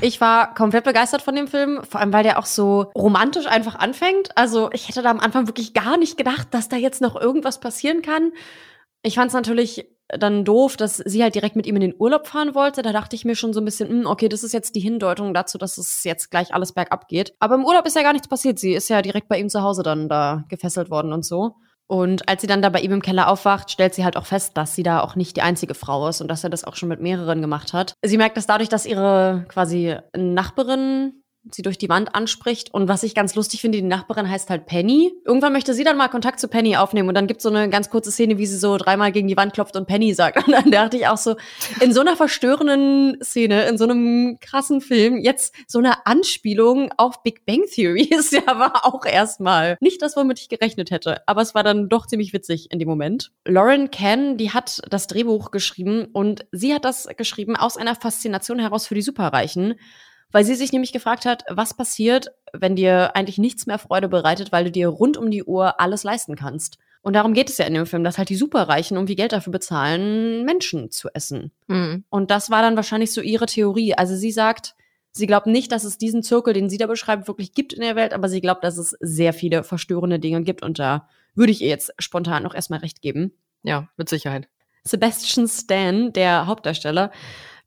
Ich 0.02 0.20
war 0.22 0.56
komplett 0.56 0.86
begeistert 0.86 1.22
von 1.22 1.36
dem 1.36 1.48
Film, 1.48 1.84
vor 1.88 2.02
allem 2.02 2.12
weil 2.12 2.24
der 2.24 2.40
auch 2.40 2.48
so 2.48 2.92
romantisch 2.96 3.46
einfach 3.46 3.76
anfängt. 3.76 4.36
Also 4.36 4.72
ich 4.74 4.88
hätte 4.88 5.04
da 5.04 5.12
am 5.12 5.20
Anfang 5.20 5.46
wirklich 5.46 5.76
gar 5.76 5.98
nicht 5.98 6.18
gedacht, 6.18 6.48
dass 6.50 6.68
da 6.68 6.76
jetzt 6.76 7.00
noch 7.00 7.16
irgendwas 7.16 7.60
passieren 7.60 8.02
kann. 8.02 8.32
Ich 9.04 9.16
fand 9.16 9.28
es 9.28 9.36
natürlich 9.36 9.86
dann 10.18 10.46
doof, 10.46 10.78
dass 10.78 10.98
sie 10.98 11.22
halt 11.24 11.36
direkt 11.36 11.56
mit 11.56 11.68
ihm 11.68 11.76
in 11.76 11.82
den 11.82 11.96
Urlaub 11.98 12.28
fahren 12.28 12.56
wollte. 12.56 12.82
Da 12.82 12.92
dachte 12.92 13.16
ich 13.16 13.26
mir 13.26 13.36
schon 13.36 13.54
so 13.54 13.62
ein 13.62 13.66
bisschen, 13.66 13.90
mh, 13.90 14.00
hm, 14.02 14.08
okay, 14.08 14.30
das 14.30 14.44
ist 14.44 14.54
jetzt 14.54 14.76
die 14.76 14.80
Hindeutung 14.80 15.34
dazu, 15.34 15.58
dass 15.58 15.78
es 15.78 16.04
jetzt 16.04 16.32
gleich 16.32 16.54
alles 16.54 16.74
bergab 16.74 17.08
geht. 17.08 17.34
Aber 17.40 17.56
im 17.56 17.66
Urlaub 17.66 17.86
ist 17.86 17.96
ja 17.96 18.04
gar 18.04 18.14
nichts 18.14 18.28
passiert. 18.28 18.60
Sie 18.60 18.74
ist 18.74 18.90
ja 18.90 19.02
direkt 19.02 19.28
bei 19.28 19.40
ihm 19.40 19.50
zu 19.50 19.62
Hause 19.62 19.84
dann 19.84 20.10
da 20.10 20.44
gefesselt 20.50 20.90
worden 20.90 21.14
und 21.14 21.26
so. 21.26 21.56
Und 21.92 22.30
als 22.30 22.42
sie 22.42 22.48
dann 22.48 22.62
da 22.62 22.70
bei 22.70 22.82
ihm 22.82 22.92
im 22.92 23.02
Keller 23.02 23.28
aufwacht, 23.28 23.72
stellt 23.72 23.96
sie 23.96 24.04
halt 24.04 24.16
auch 24.16 24.28
fest, 24.28 24.56
dass 24.56 24.76
sie 24.76 24.84
da 24.84 25.00
auch 25.00 25.16
nicht 25.16 25.38
die 25.38 25.42
einzige 25.42 25.74
Frau 25.74 26.08
ist 26.08 26.22
und 26.22 26.28
dass 26.28 26.44
er 26.44 26.52
das 26.52 26.64
auch 26.64 26.76
schon 26.76 26.88
mit 26.88 27.02
mehreren 27.02 27.42
gemacht 27.42 27.74
hat. 27.74 27.94
Sie 28.04 28.18
merkt 28.18 28.38
das 28.38 28.46
dadurch, 28.46 28.70
dass 28.70 28.86
ihre 28.86 29.46
quasi 29.48 29.96
Nachbarin 30.16 31.19
sie 31.56 31.62
durch 31.62 31.78
die 31.78 31.90
Wand 31.90 32.16
anspricht. 32.16 32.74
Und 32.74 32.88
was 32.88 33.04
ich 33.04 33.16
ganz 33.16 33.36
lustig 33.36 33.62
finde, 33.62 33.78
die 33.78 33.84
Nachbarin 33.84 34.30
heißt 34.30 34.50
halt 34.50 34.66
Penny. 34.66 35.14
Irgendwann 35.26 35.54
möchte 35.54 35.74
sie 35.74 35.84
dann 35.84 35.98
mal 35.98 36.08
Kontakt 36.08 36.40
zu 36.40 36.48
Penny 36.48 36.76
aufnehmen 36.76 37.10
und 37.10 37.16
dann 37.16 37.28
gibt 37.28 37.40
es 37.40 37.44
so 37.44 37.50
eine 37.50 37.70
ganz 37.70 37.90
kurze 37.90 38.12
Szene, 38.12 38.38
wie 38.38 38.46
sie 38.46 38.58
so 38.58 38.78
dreimal 38.78 39.12
gegen 39.12 39.28
die 39.28 39.38
Wand 39.38 39.54
klopft 39.54 39.76
und 39.76 39.88
Penny 39.88 40.14
sagt. 40.14 40.38
Und 40.50 40.54
dann 40.54 40.72
dachte 40.72 40.98
ich 40.98 41.08
auch 41.08 41.18
so, 41.18 41.36
in 41.80 41.94
so 41.94 42.02
einer 42.02 42.16
verstörenden 42.16 43.22
Szene, 43.22 43.68
in 43.68 43.78
so 43.78 43.84
einem 43.84 44.40
krassen 44.40 44.82
Film, 44.82 45.18
jetzt 45.18 45.54
so 45.68 45.80
eine 45.80 46.06
Anspielung 46.06 46.92
auf 46.98 47.22
Big 47.24 47.46
Bang 47.46 47.64
Theory 47.72 48.04
ist 48.18 48.32
ja 48.32 48.42
aber 48.48 48.86
auch 48.86 49.06
erstmal 49.06 49.78
nicht 49.80 50.02
das, 50.02 50.16
womit 50.16 50.40
ich 50.40 50.50
gerechnet 50.50 50.92
hätte. 50.92 51.28
Aber 51.28 51.42
es 51.42 51.54
war 51.54 51.64
dann 51.64 51.90
doch 51.90 52.08
ziemlich 52.08 52.34
witzig 52.34 52.72
in 52.72 52.80
dem 52.80 52.88
Moment. 52.88 53.32
Lauren 53.46 53.92
Ken, 53.92 54.38
die 54.38 54.52
hat 54.52 54.82
das 54.90 55.08
Drehbuch 55.08 55.52
geschrieben 55.52 56.08
und 56.12 56.46
sie 56.52 56.74
hat 56.74 56.86
das 56.86 57.08
geschrieben 57.18 57.56
aus 57.56 57.78
einer 57.78 57.96
Faszination 57.96 58.60
heraus 58.60 58.88
für 58.88 58.96
die 58.96 59.02
Superreichen 59.02 59.76
weil 60.32 60.46
sie 60.46 60.56
sich 60.56 60.72
nämlich 60.72 60.94
gefragt 60.94 61.26
hat, 61.26 61.44
was 61.50 61.74
passiert, 61.74 62.32
wenn 62.54 62.76
dir 62.76 63.16
eigentlich 63.16 63.38
nichts 63.38 63.66
mehr 63.66 63.80
Freude 63.80 64.10
bereitet, 64.10 64.52
weil 64.52 64.66
du 64.66 64.72
dir 64.72 64.88
rund 64.88 65.18
um 65.18 65.32
die 65.32 65.44
Uhr 65.44 65.80
alles 65.80 66.04
leisten 66.04 66.36
kannst. 66.36 66.78
Und 67.02 67.14
darum 67.14 67.34
geht 67.34 67.50
es 67.50 67.58
ja 67.58 67.66
in 67.66 67.74
dem 67.74 67.86
Film, 67.86 68.04
dass 68.04 68.18
halt 68.18 68.30
die 68.30 68.36
Superreichen 68.36 68.98
irgendwie 68.98 69.16
Geld 69.16 69.32
dafür 69.32 69.52
bezahlen, 69.52 70.44
Menschen 70.44 70.92
zu 70.92 71.10
essen. 71.14 71.52
Mhm. 71.68 72.04
Und 72.10 72.30
das 72.30 72.50
war 72.50 72.62
dann 72.62 72.76
wahrscheinlich 72.76 73.14
so 73.14 73.22
ihre 73.22 73.46
Theorie. 73.46 73.94
Also 73.94 74.16
sie 74.16 74.32
sagt, 74.32 74.76
sie 75.12 75.26
glaubt 75.26 75.48
nicht, 75.48 75.72
dass 75.72 75.86
es 75.86 75.98
diesen 75.98 76.24
Zirkel, 76.24 76.54
den 76.54 76.70
sie 76.70 76.78
da 76.78 76.88
beschreibt, 76.88 77.28
wirklich 77.28 77.54
gibt 77.54 77.74
in 77.74 77.82
der 77.82 77.96
Welt, 77.96 78.14
aber 78.14 78.28
sie 78.28 78.42
glaubt, 78.42 78.64
dass 78.64 78.78
es 78.78 78.98
sehr 79.00 79.34
viele 79.34 79.64
verstörende 79.64 80.20
Dinge 80.20 80.44
gibt. 80.44 80.62
Und 80.62 80.78
da 80.78 81.08
würde 81.36 81.52
ich 81.52 81.62
ihr 81.62 81.70
jetzt 81.70 81.94
spontan 82.00 82.44
noch 82.44 82.54
erstmal 82.54 82.80
recht 82.80 83.02
geben. 83.02 83.32
Ja, 83.64 83.90
mit 83.96 84.10
Sicherheit. 84.10 84.50
Sebastian 84.84 85.48
Stan, 85.48 86.12
der 86.14 86.48
Hauptdarsteller, 86.48 87.12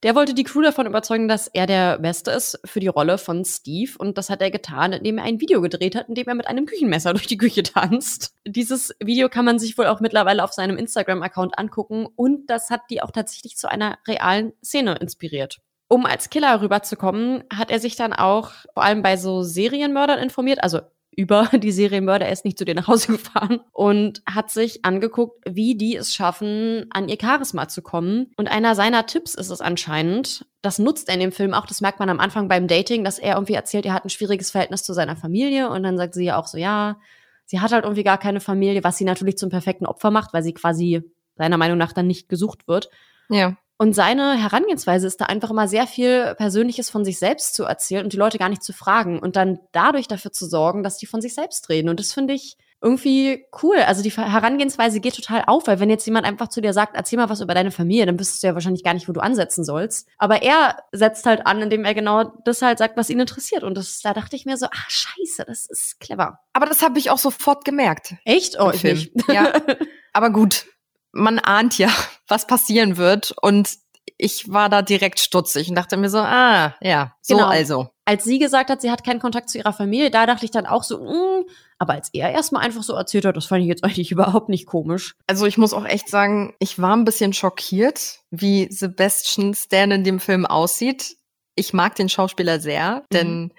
der 0.03 0.17
wollte 0.17 0.35
die 0.35 0.43
Crew 0.43 0.63
davon 0.63 0.87
überzeugen, 0.87 1.29
dass 1.29 1.47
er 1.47 1.67
der 1.67 1.99
Beste 1.99 2.33
ist 2.33 2.61
für 2.65 2.81
die 2.81 2.89
Rolle 2.89 3.19
von 3.19 3.45
Steve. 3.45 3.93
Und 3.99 4.19
das 4.19 4.31
hat 4.31 4.43
er 4.43 4.51
getan, 4.51 4.93
indem 4.93 5.19
er 5.19 5.25
ein 5.25 5.41
Video 5.41 5.61
gedreht 5.61 5.95
hat, 5.95 6.09
in 6.09 6.15
dem 6.15 6.27
er 6.27 6.35
mit 6.35 6.49
einem 6.49 6.67
Küchenmesser 6.67 7.13
durch 7.15 7.27
die 7.27 7.37
Küche 7.37 7.63
tanzt. 7.63 8.35
Dieses 8.45 8.95
Video 9.03 9.29
kann 9.29 9.45
man 9.45 9.59
sich 9.59 9.79
wohl 9.79 9.87
auch 9.87 10.01
mittlerweile 10.01 10.43
auf 10.43 10.53
seinem 10.53 10.77
Instagram-Account 10.77 11.59
angucken. 11.59 12.07
Und 12.17 12.51
das 12.51 12.71
hat 12.71 12.83
die 12.91 13.01
auch 13.03 13.13
tatsächlich 13.13 13.57
zu 13.57 13.71
einer 13.71 13.99
realen 14.07 14.53
Szene 14.65 14.97
inspiriert. 14.97 15.61
Um 15.89 16.07
als 16.07 16.31
Killer 16.31 16.61
rüberzukommen, 16.61 17.45
hat 17.53 17.71
er 17.71 17.79
sich 17.79 17.97
dann 17.97 18.13
auch 18.13 18.53
vor 18.73 18.83
allem 18.83 19.03
bei 19.03 19.17
so 19.17 19.43
Serienmördern 19.43 20.19
informiert, 20.19 20.63
also 20.63 20.81
über 21.15 21.49
die 21.53 21.73
Serienmörder. 21.73 22.27
Er 22.27 22.33
ist 22.33 22.45
nicht 22.45 22.59
zu 22.59 22.65
dir 22.65 22.75
nach 22.75 22.89
Hause 22.89 23.13
gefahren 23.13 23.61
und 23.73 24.23
hat 24.27 24.51
sich 24.51 24.85
angeguckt, 24.85 25.43
wie 25.49 25.77
die 25.77 25.97
es 25.97 26.15
schaffen, 26.15 26.87
an 26.91 27.09
ihr 27.09 27.19
Charisma 27.21 27.69
zu 27.69 27.83
kommen. 27.83 28.33
Und 28.37 28.49
einer 28.49 28.75
seiner 28.75 29.07
Tipps 29.07 29.35
ist 29.35 29.51
es 29.51 29.61
anscheinend, 29.61 30.47
das 30.63 30.79
nutzt 30.79 31.09
er 31.09 31.15
in 31.15 31.21
dem 31.21 31.33
Film 31.33 31.55
auch, 31.55 31.67
das 31.67 31.81
merkt 31.81 31.99
man 31.99 32.09
am 32.09 32.21
Anfang 32.21 32.49
beim 32.49 32.69
Dating, 32.69 33.05
dass 33.05 33.19
er 33.19 33.35
irgendwie 33.35 33.55
erzählt, 33.55 33.87
er 33.87 33.95
hat 33.95 34.05
ein 34.05 34.11
schwieriges 34.11 34.51
Verhältnis 34.51 34.83
zu 34.83 34.93
seiner 34.93 35.17
Familie 35.17 35.69
und 35.71 35.83
dann 35.83 35.97
sagt 35.97 36.15
sie 36.15 36.25
ja 36.25 36.39
auch 36.39 36.47
so, 36.47 36.59
ja, 36.59 36.99
sie 37.45 37.61
hat 37.61 37.73
halt 37.73 37.85
irgendwie 37.85 38.05
gar 38.05 38.19
keine 38.19 38.41
Familie, 38.41 38.85
was 38.85 38.99
sie 38.99 39.05
natürlich 39.05 39.37
zum 39.37 39.51
perfekten 39.51 39.87
Opfer 39.87 40.11
macht, 40.11 40.33
weil 40.33 40.43
sie 40.43 40.55
quasi 40.55 41.03
seiner 41.37 41.57
Meinung 41.57 41.79
nach 41.79 41.93
dann 41.93 42.07
nicht 42.07 42.29
gesucht 42.29 42.69
wird. 42.69 42.89
Ja. 43.29 43.57
Und 43.83 43.95
seine 43.95 44.35
Herangehensweise 44.35 45.09
ist 45.09 45.21
da 45.21 45.25
einfach 45.25 45.51
immer 45.51 45.67
sehr 45.67 45.89
viel 45.89 46.37
Persönliches 46.37 46.89
von 46.89 47.05
sich 47.05 47.19
selbst 47.19 47.57
zu 47.57 47.65
erzählen 47.65 48.05
und 48.05 48.13
die 48.13 48.17
Leute 48.17 48.39
gar 48.39 48.49
nicht 48.49 48.63
zu 48.63 48.73
fragen 48.73 49.19
und 49.19 49.35
dann 49.35 49.59
dadurch 49.73 50.07
dafür 50.07 50.31
zu 50.31 50.47
sorgen, 50.47 50.85
dass 50.85 50.99
die 50.99 51.07
von 51.07 51.21
sich 51.21 51.35
selbst 51.35 51.69
reden. 51.69 51.89
Und 51.89 51.99
das 51.99 52.13
finde 52.13 52.33
ich 52.33 52.57
irgendwie 52.81 53.45
cool. 53.61 53.79
Also 53.79 54.05
die 54.05 54.13
Herangehensweise 54.13 55.01
geht 55.01 55.17
total 55.17 55.43
auf, 55.49 55.67
weil 55.67 55.81
wenn 55.81 55.91
jetzt 55.91 56.07
jemand 56.07 56.27
einfach 56.27 56.47
zu 56.47 56.61
dir 56.61 56.73
sagt, 56.73 56.95
erzähl 56.95 57.17
mal 57.17 57.29
was 57.29 57.41
über 57.41 57.55
deine 57.55 57.73
Familie, 57.73 58.07
dann 58.07 58.21
wüsstest 58.21 58.45
du 58.45 58.47
ja 58.47 58.55
wahrscheinlich 58.55 58.85
gar 58.85 58.95
nicht, 58.95 59.09
wo 59.09 59.13
du 59.15 59.21
ansetzen 59.21 59.65
sollst. 59.65 60.07
Aber 60.17 60.43
er 60.43 60.77
setzt 60.93 61.27
halt 61.27 61.45
an, 61.49 61.61
indem 61.61 61.85
er 61.85 61.95
genau 61.95 62.23
das 62.45 62.63
halt 62.63 62.79
sagt, 62.79 62.97
was 62.97 63.11
ihn 63.11 63.19
interessiert. 63.19 63.65
Und 63.65 63.77
das, 63.77 64.01
da 64.01 64.15
dachte 64.15 64.37
ich 64.37 64.47
mir 64.47 64.59
so, 64.59 64.67
ah, 64.67 64.85
scheiße, 64.87 65.45
das 65.45 65.67
ist 65.67 65.99
clever. 65.99 66.39
Aber 66.53 66.67
das 66.67 66.83
habe 66.83 67.01
ich 67.01 67.11
auch 67.11 67.19
sofort 67.19 67.65
gemerkt. 67.65 68.15
Echt? 68.25 68.61
Oh, 68.61 68.71
ich 68.73 68.85
nicht. 68.85 69.13
Ja. 69.27 69.53
Aber 70.13 70.31
gut, 70.31 70.67
man 71.13 71.39
ahnt 71.39 71.79
ja, 71.79 71.91
was 72.29 72.47
passieren 72.47 72.97
wird 72.97 73.35
und 73.41 73.79
ich 74.19 74.53
war 74.53 74.69
da 74.69 74.83
direkt 74.83 75.21
stutzig 75.21 75.69
und 75.69 75.75
dachte 75.75 75.97
mir 75.97 76.09
so, 76.09 76.19
ah, 76.19 76.75
ja, 76.81 77.15
so 77.21 77.37
genau. 77.37 77.49
also. 77.49 77.89
Als 78.05 78.25
sie 78.25 78.39
gesagt 78.39 78.71
hat, 78.71 78.81
sie 78.81 78.91
hat 78.91 79.05
keinen 79.05 79.21
Kontakt 79.21 79.49
zu 79.49 79.59
ihrer 79.59 79.73
Familie, 79.73 80.11
da 80.11 80.27
dachte 80.27 80.45
ich 80.45 80.51
dann 80.51 80.67
auch 80.67 80.83
so, 80.83 80.99
mm, 80.99 81.45
aber 81.79 81.95
als 81.95 82.11
er 82.13 82.31
erstmal 82.31 82.65
einfach 82.65 82.83
so 82.83 82.95
erzählt 82.95 83.25
hat, 83.25 83.37
das 83.37 83.47
fand 83.47 83.63
ich 83.63 83.69
jetzt 83.69 83.85
eigentlich 83.85 84.11
überhaupt 84.13 84.49
nicht 84.49 84.67
komisch. 84.67 85.15
Also 85.27 85.47
ich 85.47 85.59
muss 85.59 85.75
auch 85.75 85.85
echt 85.85 86.09
sagen, 86.09 86.55
ich 86.59 86.81
war 86.81 86.97
ein 86.97 87.05
bisschen 87.05 87.33
schockiert, 87.33 88.21
wie 88.31 88.71
Sebastian 88.71 89.55
Stan 89.55 89.91
in 89.91 90.05
dem 90.05 90.21
Film 90.21 90.47
aussieht. 90.47 91.17
Ich 91.55 91.73
mag 91.73 91.95
den 91.95 92.09
Schauspieler 92.09 92.61
sehr, 92.61 92.97
mhm. 92.97 93.15
denn 93.15 93.53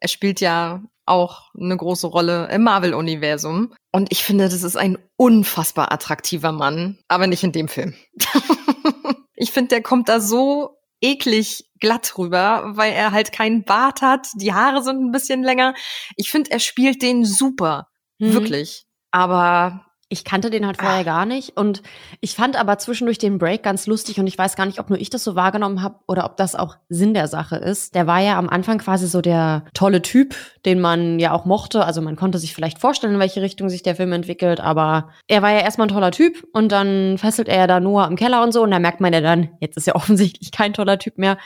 er 0.00 0.08
spielt 0.08 0.40
ja 0.40 0.82
auch 1.06 1.54
eine 1.54 1.76
große 1.76 2.06
Rolle 2.06 2.48
im 2.50 2.64
Marvel-Universum. 2.64 3.74
Und 3.96 4.12
ich 4.12 4.24
finde, 4.24 4.50
das 4.50 4.62
ist 4.62 4.76
ein 4.76 4.98
unfassbar 5.16 5.90
attraktiver 5.90 6.52
Mann, 6.52 6.98
aber 7.08 7.26
nicht 7.26 7.42
in 7.42 7.52
dem 7.52 7.66
Film. 7.66 7.94
ich 9.36 9.52
finde, 9.52 9.68
der 9.68 9.82
kommt 9.82 10.10
da 10.10 10.20
so 10.20 10.76
eklig 11.00 11.64
glatt 11.80 12.18
rüber, 12.18 12.72
weil 12.76 12.92
er 12.92 13.12
halt 13.12 13.32
keinen 13.32 13.64
Bart 13.64 14.02
hat, 14.02 14.28
die 14.34 14.52
Haare 14.52 14.82
sind 14.82 15.02
ein 15.02 15.12
bisschen 15.12 15.42
länger. 15.42 15.72
Ich 16.16 16.30
finde, 16.30 16.50
er 16.50 16.58
spielt 16.58 17.00
den 17.00 17.24
super, 17.24 17.88
mhm. 18.18 18.34
wirklich. 18.34 18.84
Aber 19.12 19.85
Ich 20.08 20.24
kannte 20.24 20.50
den 20.50 20.66
halt 20.66 20.76
vorher 20.76 21.00
Ach. 21.00 21.04
gar 21.04 21.26
nicht 21.26 21.56
und 21.56 21.82
ich 22.20 22.36
fand 22.36 22.54
aber 22.54 22.78
zwischendurch 22.78 23.18
den 23.18 23.38
Break 23.38 23.64
ganz 23.64 23.88
lustig 23.88 24.20
und 24.20 24.28
ich 24.28 24.38
weiß 24.38 24.54
gar 24.54 24.64
nicht, 24.64 24.78
ob 24.78 24.88
nur 24.88 25.00
ich 25.00 25.10
das 25.10 25.24
so 25.24 25.34
wahrgenommen 25.34 25.82
habe 25.82 25.96
oder 26.06 26.24
ob 26.26 26.36
das 26.36 26.54
auch 26.54 26.76
Sinn 26.88 27.12
der 27.12 27.26
Sache 27.26 27.56
ist. 27.56 27.96
Der 27.96 28.06
war 28.06 28.20
ja 28.20 28.38
am 28.38 28.48
Anfang 28.48 28.78
quasi 28.78 29.08
so 29.08 29.20
der 29.20 29.64
tolle 29.74 30.02
Typ, 30.02 30.36
den 30.64 30.80
man 30.80 31.18
ja 31.18 31.32
auch 31.32 31.44
mochte. 31.44 31.84
Also 31.84 32.02
man 32.02 32.14
konnte 32.14 32.38
sich 32.38 32.54
vielleicht 32.54 32.78
vorstellen, 32.78 33.14
in 33.14 33.20
welche 33.20 33.42
Richtung 33.42 33.68
sich 33.68 33.82
der 33.82 33.96
Film 33.96 34.12
entwickelt, 34.12 34.60
aber 34.60 35.10
er 35.26 35.42
war 35.42 35.50
ja 35.50 35.58
erstmal 35.58 35.88
ein 35.88 35.92
toller 35.92 36.12
Typ 36.12 36.46
und 36.52 36.70
dann 36.70 37.18
fesselt 37.18 37.48
er 37.48 37.58
ja 37.58 37.66
da 37.66 37.80
Noah 37.80 38.06
im 38.06 38.14
Keller 38.14 38.44
und 38.44 38.52
so 38.52 38.62
und 38.62 38.70
da 38.70 38.78
merkt 38.78 39.00
man 39.00 39.12
ja 39.12 39.20
dann, 39.20 39.48
jetzt 39.60 39.76
ist 39.76 39.88
er 39.88 39.96
offensichtlich 39.96 40.52
kein 40.52 40.72
toller 40.72 41.00
Typ 41.00 41.18
mehr. 41.18 41.36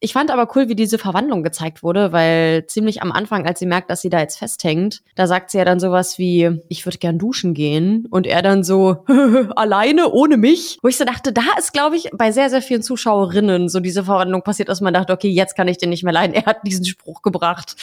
Ich 0.00 0.12
fand 0.12 0.30
aber 0.30 0.48
cool, 0.54 0.68
wie 0.68 0.76
diese 0.76 0.98
Verwandlung 0.98 1.42
gezeigt 1.42 1.82
wurde, 1.82 2.12
weil 2.12 2.66
ziemlich 2.66 3.02
am 3.02 3.10
Anfang, 3.10 3.46
als 3.46 3.58
sie 3.58 3.66
merkt, 3.66 3.90
dass 3.90 4.00
sie 4.00 4.10
da 4.10 4.20
jetzt 4.20 4.38
festhängt, 4.38 5.02
da 5.16 5.26
sagt 5.26 5.50
sie 5.50 5.58
ja 5.58 5.64
dann 5.64 5.80
sowas 5.80 6.18
wie, 6.18 6.60
ich 6.68 6.86
würde 6.86 6.98
gern 6.98 7.18
duschen 7.18 7.54
gehen. 7.54 8.06
Und 8.10 8.26
er 8.26 8.42
dann 8.42 8.62
so, 8.62 9.04
alleine, 9.56 10.10
ohne 10.10 10.36
mich. 10.36 10.78
Wo 10.82 10.88
ich 10.88 10.96
so 10.96 11.04
dachte, 11.04 11.32
da 11.32 11.42
ist, 11.58 11.72
glaube 11.72 11.96
ich, 11.96 12.10
bei 12.12 12.30
sehr, 12.32 12.50
sehr 12.50 12.62
vielen 12.62 12.82
Zuschauerinnen 12.82 13.68
so 13.68 13.80
diese 13.80 14.04
Verwandlung 14.04 14.42
passiert, 14.42 14.68
dass 14.68 14.80
man 14.80 14.94
dachte, 14.94 15.12
okay, 15.12 15.30
jetzt 15.30 15.56
kann 15.56 15.68
ich 15.68 15.78
den 15.78 15.90
nicht 15.90 16.04
mehr 16.04 16.12
leiden. 16.12 16.34
Er 16.34 16.46
hat 16.46 16.58
diesen 16.66 16.84
Spruch 16.84 17.22
gebracht. 17.22 17.76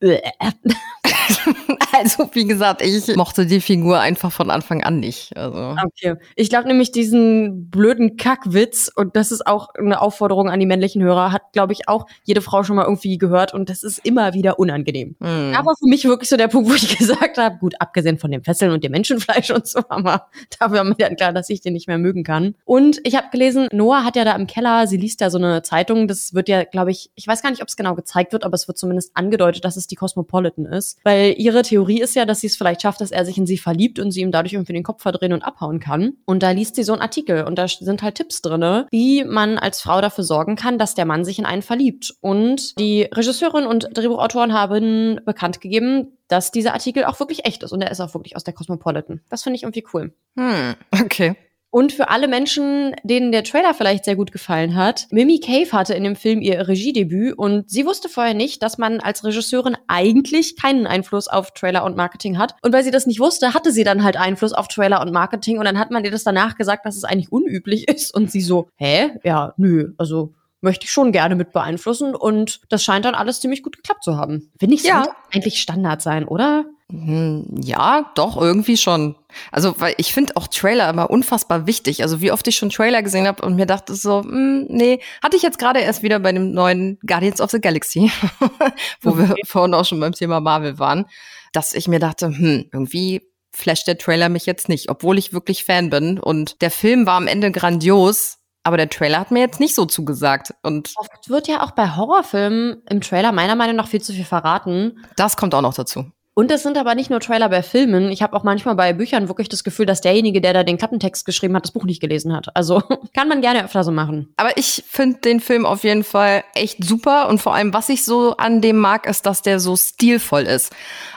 also, 1.92 2.30
wie 2.32 2.46
gesagt, 2.46 2.82
ich 2.82 3.16
mochte 3.16 3.46
die 3.46 3.60
Figur 3.60 4.00
einfach 4.00 4.32
von 4.32 4.50
Anfang 4.50 4.82
an 4.82 5.00
nicht. 5.00 5.36
Also. 5.36 5.76
Okay. 5.84 6.16
Ich 6.36 6.50
glaube 6.50 6.68
nämlich 6.68 6.92
diesen 6.92 7.70
blöden 7.70 8.16
Kackwitz, 8.16 8.90
und 8.94 9.16
das 9.16 9.32
ist 9.32 9.46
auch 9.46 9.68
eine 9.74 10.00
Aufforderung 10.00 10.50
an 10.50 10.60
die 10.60 10.66
männlichen 10.66 11.02
Hörer, 11.02 11.32
hat, 11.32 11.42
glaube 11.60 11.74
ich, 11.74 11.88
auch 11.88 12.06
jede 12.24 12.40
Frau 12.40 12.64
schon 12.64 12.76
mal 12.76 12.84
irgendwie 12.84 13.18
gehört 13.18 13.52
und 13.52 13.68
das 13.68 13.82
ist 13.82 13.98
immer 14.02 14.32
wieder 14.32 14.58
unangenehm. 14.58 15.14
Mhm. 15.18 15.54
Aber 15.54 15.74
für 15.78 15.86
mich 15.86 16.06
wirklich 16.06 16.30
so 16.30 16.38
der 16.38 16.48
Punkt, 16.48 16.70
wo 16.70 16.74
ich 16.74 16.96
gesagt 16.98 17.36
habe, 17.36 17.58
gut, 17.58 17.74
abgesehen 17.78 18.18
von 18.18 18.30
dem 18.30 18.42
Fesseln 18.42 18.72
und 18.72 18.82
dem 18.82 18.92
Menschenfleisch 18.92 19.50
und 19.50 19.66
so, 19.66 19.80
aber 19.90 20.28
da 20.58 20.70
war 20.72 20.84
mir 20.84 20.94
dann 20.94 21.16
klar, 21.16 21.34
dass 21.34 21.50
ich 21.50 21.60
den 21.60 21.74
nicht 21.74 21.86
mehr 21.86 21.98
mögen 21.98 22.24
kann. 22.24 22.54
Und 22.64 23.00
ich 23.04 23.14
habe 23.14 23.26
gelesen, 23.30 23.68
Noah 23.72 24.04
hat 24.04 24.16
ja 24.16 24.24
da 24.24 24.34
im 24.36 24.46
Keller, 24.46 24.86
sie 24.86 24.96
liest 24.96 25.20
ja 25.20 25.28
so 25.28 25.36
eine 25.36 25.62
Zeitung, 25.62 26.08
das 26.08 26.32
wird 26.32 26.48
ja, 26.48 26.64
glaube 26.64 26.92
ich, 26.92 27.10
ich 27.14 27.26
weiß 27.26 27.42
gar 27.42 27.50
nicht, 27.50 27.60
ob 27.60 27.68
es 27.68 27.76
genau 27.76 27.94
gezeigt 27.94 28.32
wird, 28.32 28.44
aber 28.44 28.54
es 28.54 28.66
wird 28.66 28.78
zumindest 28.78 29.10
angedeutet, 29.14 29.66
dass 29.66 29.76
es 29.76 29.86
die 29.86 29.96
Cosmopolitan 29.96 30.64
ist. 30.64 30.98
Weil 31.04 31.34
ihre 31.36 31.60
Theorie 31.60 32.00
ist 32.00 32.14
ja, 32.14 32.24
dass 32.24 32.40
sie 32.40 32.46
es 32.46 32.56
vielleicht 32.56 32.80
schafft, 32.80 33.02
dass 33.02 33.10
er 33.10 33.26
sich 33.26 33.36
in 33.36 33.46
sie 33.46 33.58
verliebt 33.58 33.98
und 33.98 34.12
sie 34.12 34.22
ihm 34.22 34.32
dadurch 34.32 34.54
irgendwie 34.54 34.72
den 34.72 34.82
Kopf 34.82 35.02
verdrehen 35.02 35.34
und 35.34 35.42
abhauen 35.42 35.78
kann. 35.78 36.14
Und 36.24 36.42
da 36.42 36.52
liest 36.52 36.76
sie 36.76 36.84
so 36.84 36.94
einen 36.94 37.02
Artikel 37.02 37.44
und 37.44 37.58
da 37.58 37.68
sind 37.68 38.00
halt 38.02 38.14
Tipps 38.14 38.40
drinne, 38.40 38.86
wie 38.90 39.24
man 39.24 39.58
als 39.58 39.82
Frau 39.82 40.00
dafür 40.00 40.24
sorgen 40.24 40.56
kann, 40.56 40.78
dass 40.78 40.94
der 40.94 41.04
Mann 41.04 41.24
sich 41.24 41.38
in 41.38 41.46
einen 41.50 41.62
verliebt. 41.62 42.14
Und 42.20 42.78
die 42.78 43.02
Regisseurin 43.02 43.66
und 43.66 43.88
Drehbuchautoren 43.92 44.52
haben 44.52 45.20
bekannt 45.24 45.60
gegeben, 45.60 46.16
dass 46.28 46.52
dieser 46.52 46.72
Artikel 46.72 47.04
auch 47.04 47.18
wirklich 47.20 47.44
echt 47.44 47.62
ist 47.62 47.72
und 47.72 47.82
er 47.82 47.90
ist 47.90 48.00
auch 48.00 48.14
wirklich 48.14 48.36
aus 48.36 48.44
der 48.44 48.54
Cosmopolitan. 48.54 49.20
Das 49.28 49.42
finde 49.42 49.56
ich 49.56 49.64
irgendwie 49.64 49.84
cool. 49.92 50.12
Hm, 50.36 50.74
okay. 51.02 51.36
Und 51.72 51.92
für 51.92 52.08
alle 52.10 52.26
Menschen, 52.26 52.96
denen 53.04 53.30
der 53.30 53.44
Trailer 53.44 53.74
vielleicht 53.74 54.04
sehr 54.04 54.16
gut 54.16 54.32
gefallen 54.32 54.74
hat, 54.74 55.06
Mimi 55.10 55.38
Cave 55.38 55.70
hatte 55.70 55.94
in 55.94 56.02
dem 56.02 56.16
Film 56.16 56.42
ihr 56.42 56.66
Regiedebüt 56.66 57.38
und 57.38 57.70
sie 57.70 57.86
wusste 57.86 58.08
vorher 58.08 58.34
nicht, 58.34 58.62
dass 58.64 58.76
man 58.76 58.98
als 58.98 59.22
Regisseurin 59.22 59.76
eigentlich 59.86 60.56
keinen 60.56 60.88
Einfluss 60.88 61.28
auf 61.28 61.52
Trailer 61.52 61.84
und 61.84 61.96
Marketing 61.96 62.38
hat. 62.38 62.56
Und 62.62 62.72
weil 62.72 62.82
sie 62.82 62.90
das 62.90 63.06
nicht 63.06 63.20
wusste, 63.20 63.54
hatte 63.54 63.70
sie 63.70 63.84
dann 63.84 64.02
halt 64.02 64.16
Einfluss 64.16 64.52
auf 64.52 64.66
Trailer 64.66 65.00
und 65.00 65.12
Marketing 65.12 65.58
und 65.58 65.64
dann 65.64 65.78
hat 65.78 65.92
man 65.92 66.04
ihr 66.04 66.10
das 66.10 66.24
danach 66.24 66.56
gesagt, 66.56 66.86
dass 66.86 66.96
es 66.96 67.04
eigentlich 67.04 67.30
unüblich 67.30 67.86
ist 67.94 68.12
und 68.12 68.32
sie 68.32 68.40
so, 68.40 68.68
hä? 68.74 69.12
Ja, 69.22 69.54
nö, 69.56 69.92
also 69.96 70.34
möchte 70.60 70.84
ich 70.84 70.92
schon 70.92 71.12
gerne 71.12 71.34
mit 71.34 71.52
beeinflussen 71.52 72.14
und 72.14 72.60
das 72.68 72.82
scheint 72.82 73.04
dann 73.04 73.14
alles 73.14 73.40
ziemlich 73.40 73.62
gut 73.62 73.76
geklappt 73.76 74.04
zu 74.04 74.16
haben. 74.16 74.50
Finde 74.58 74.74
ich, 74.74 74.82
ja. 74.82 75.14
eigentlich 75.32 75.60
Standard 75.60 76.02
sein, 76.02 76.26
oder? 76.26 76.66
Hm, 76.90 77.46
ja, 77.62 78.10
doch, 78.14 78.40
irgendwie 78.40 78.76
schon. 78.76 79.14
Also, 79.52 79.78
weil 79.78 79.94
ich 79.96 80.12
finde 80.12 80.36
auch 80.36 80.48
Trailer 80.48 80.90
immer 80.90 81.08
unfassbar 81.08 81.66
wichtig. 81.66 82.02
Also, 82.02 82.20
wie 82.20 82.32
oft 82.32 82.46
ich 82.48 82.56
schon 82.56 82.70
Trailer 82.70 83.02
gesehen 83.02 83.28
habe 83.28 83.44
und 83.44 83.54
mir 83.54 83.66
dachte 83.66 83.94
so, 83.94 84.22
hm, 84.22 84.66
nee, 84.68 85.00
hatte 85.22 85.36
ich 85.36 85.42
jetzt 85.42 85.58
gerade 85.58 85.80
erst 85.80 86.02
wieder 86.02 86.18
bei 86.18 86.32
dem 86.32 86.50
neuen 86.52 86.98
Guardians 87.06 87.40
of 87.40 87.50
the 87.50 87.60
Galaxy, 87.60 88.10
wo 89.00 89.10
okay. 89.10 89.28
wir 89.28 89.36
vorhin 89.46 89.74
auch 89.74 89.84
schon 89.84 90.00
beim 90.00 90.12
Thema 90.12 90.40
Marvel 90.40 90.78
waren, 90.78 91.06
dass 91.52 91.74
ich 91.74 91.86
mir 91.86 92.00
dachte, 92.00 92.26
hm, 92.26 92.68
irgendwie 92.72 93.22
flasht 93.52 93.86
der 93.86 93.98
Trailer 93.98 94.28
mich 94.28 94.46
jetzt 94.46 94.68
nicht, 94.68 94.90
obwohl 94.90 95.18
ich 95.18 95.32
wirklich 95.32 95.64
Fan 95.64 95.90
bin. 95.90 96.18
Und 96.18 96.60
der 96.60 96.70
Film 96.70 97.06
war 97.06 97.16
am 97.16 97.26
Ende 97.26 97.52
grandios, 97.52 98.38
aber 98.62 98.76
der 98.76 98.88
Trailer 98.88 99.20
hat 99.20 99.30
mir 99.30 99.40
jetzt 99.40 99.60
nicht 99.60 99.74
so 99.74 99.86
zugesagt. 99.86 100.54
Und 100.62 100.92
Oft 100.96 101.28
wird 101.28 101.48
ja 101.48 101.62
auch 101.62 101.72
bei 101.72 101.96
Horrorfilmen 101.96 102.82
im 102.88 103.00
Trailer 103.00 103.32
meiner 103.32 103.54
Meinung 103.54 103.76
nach 103.76 103.88
viel 103.88 104.02
zu 104.02 104.12
viel 104.12 104.24
verraten. 104.24 105.04
Das 105.16 105.36
kommt 105.36 105.54
auch 105.54 105.62
noch 105.62 105.74
dazu. 105.74 106.06
Und 106.32 106.50
es 106.50 106.62
sind 106.62 106.78
aber 106.78 106.94
nicht 106.94 107.10
nur 107.10 107.20
Trailer 107.20 107.48
bei 107.48 107.62
Filmen. 107.62 108.10
Ich 108.10 108.22
habe 108.22 108.34
auch 108.36 108.44
manchmal 108.44 108.74
bei 108.74 108.92
Büchern 108.92 109.28
wirklich 109.28 109.48
das 109.48 109.64
Gefühl, 109.64 109.84
dass 109.84 110.00
derjenige, 110.00 110.40
der 110.40 110.54
da 110.54 110.62
den 110.62 110.78
Klappentext 110.78 111.26
geschrieben 111.26 111.56
hat, 111.56 111.64
das 111.64 111.72
Buch 111.72 111.84
nicht 111.84 112.00
gelesen 112.00 112.34
hat. 112.34 112.54
Also 112.56 112.80
kann 113.14 113.28
man 113.28 113.40
gerne 113.40 113.64
öfter 113.64 113.82
so 113.84 113.90
machen. 113.90 114.32
Aber 114.36 114.56
ich 114.56 114.84
finde 114.86 115.20
den 115.20 115.40
Film 115.40 115.66
auf 115.66 115.82
jeden 115.82 116.04
Fall 116.04 116.44
echt 116.54 116.84
super. 116.84 117.28
Und 117.28 117.40
vor 117.40 117.54
allem, 117.54 117.74
was 117.74 117.88
ich 117.88 118.04
so 118.04 118.36
an 118.36 118.62
dem 118.62 118.78
mag, 118.78 119.06
ist, 119.06 119.26
dass 119.26 119.42
der 119.42 119.58
so 119.58 119.76
stilvoll 119.76 120.44
ist. 120.44 120.72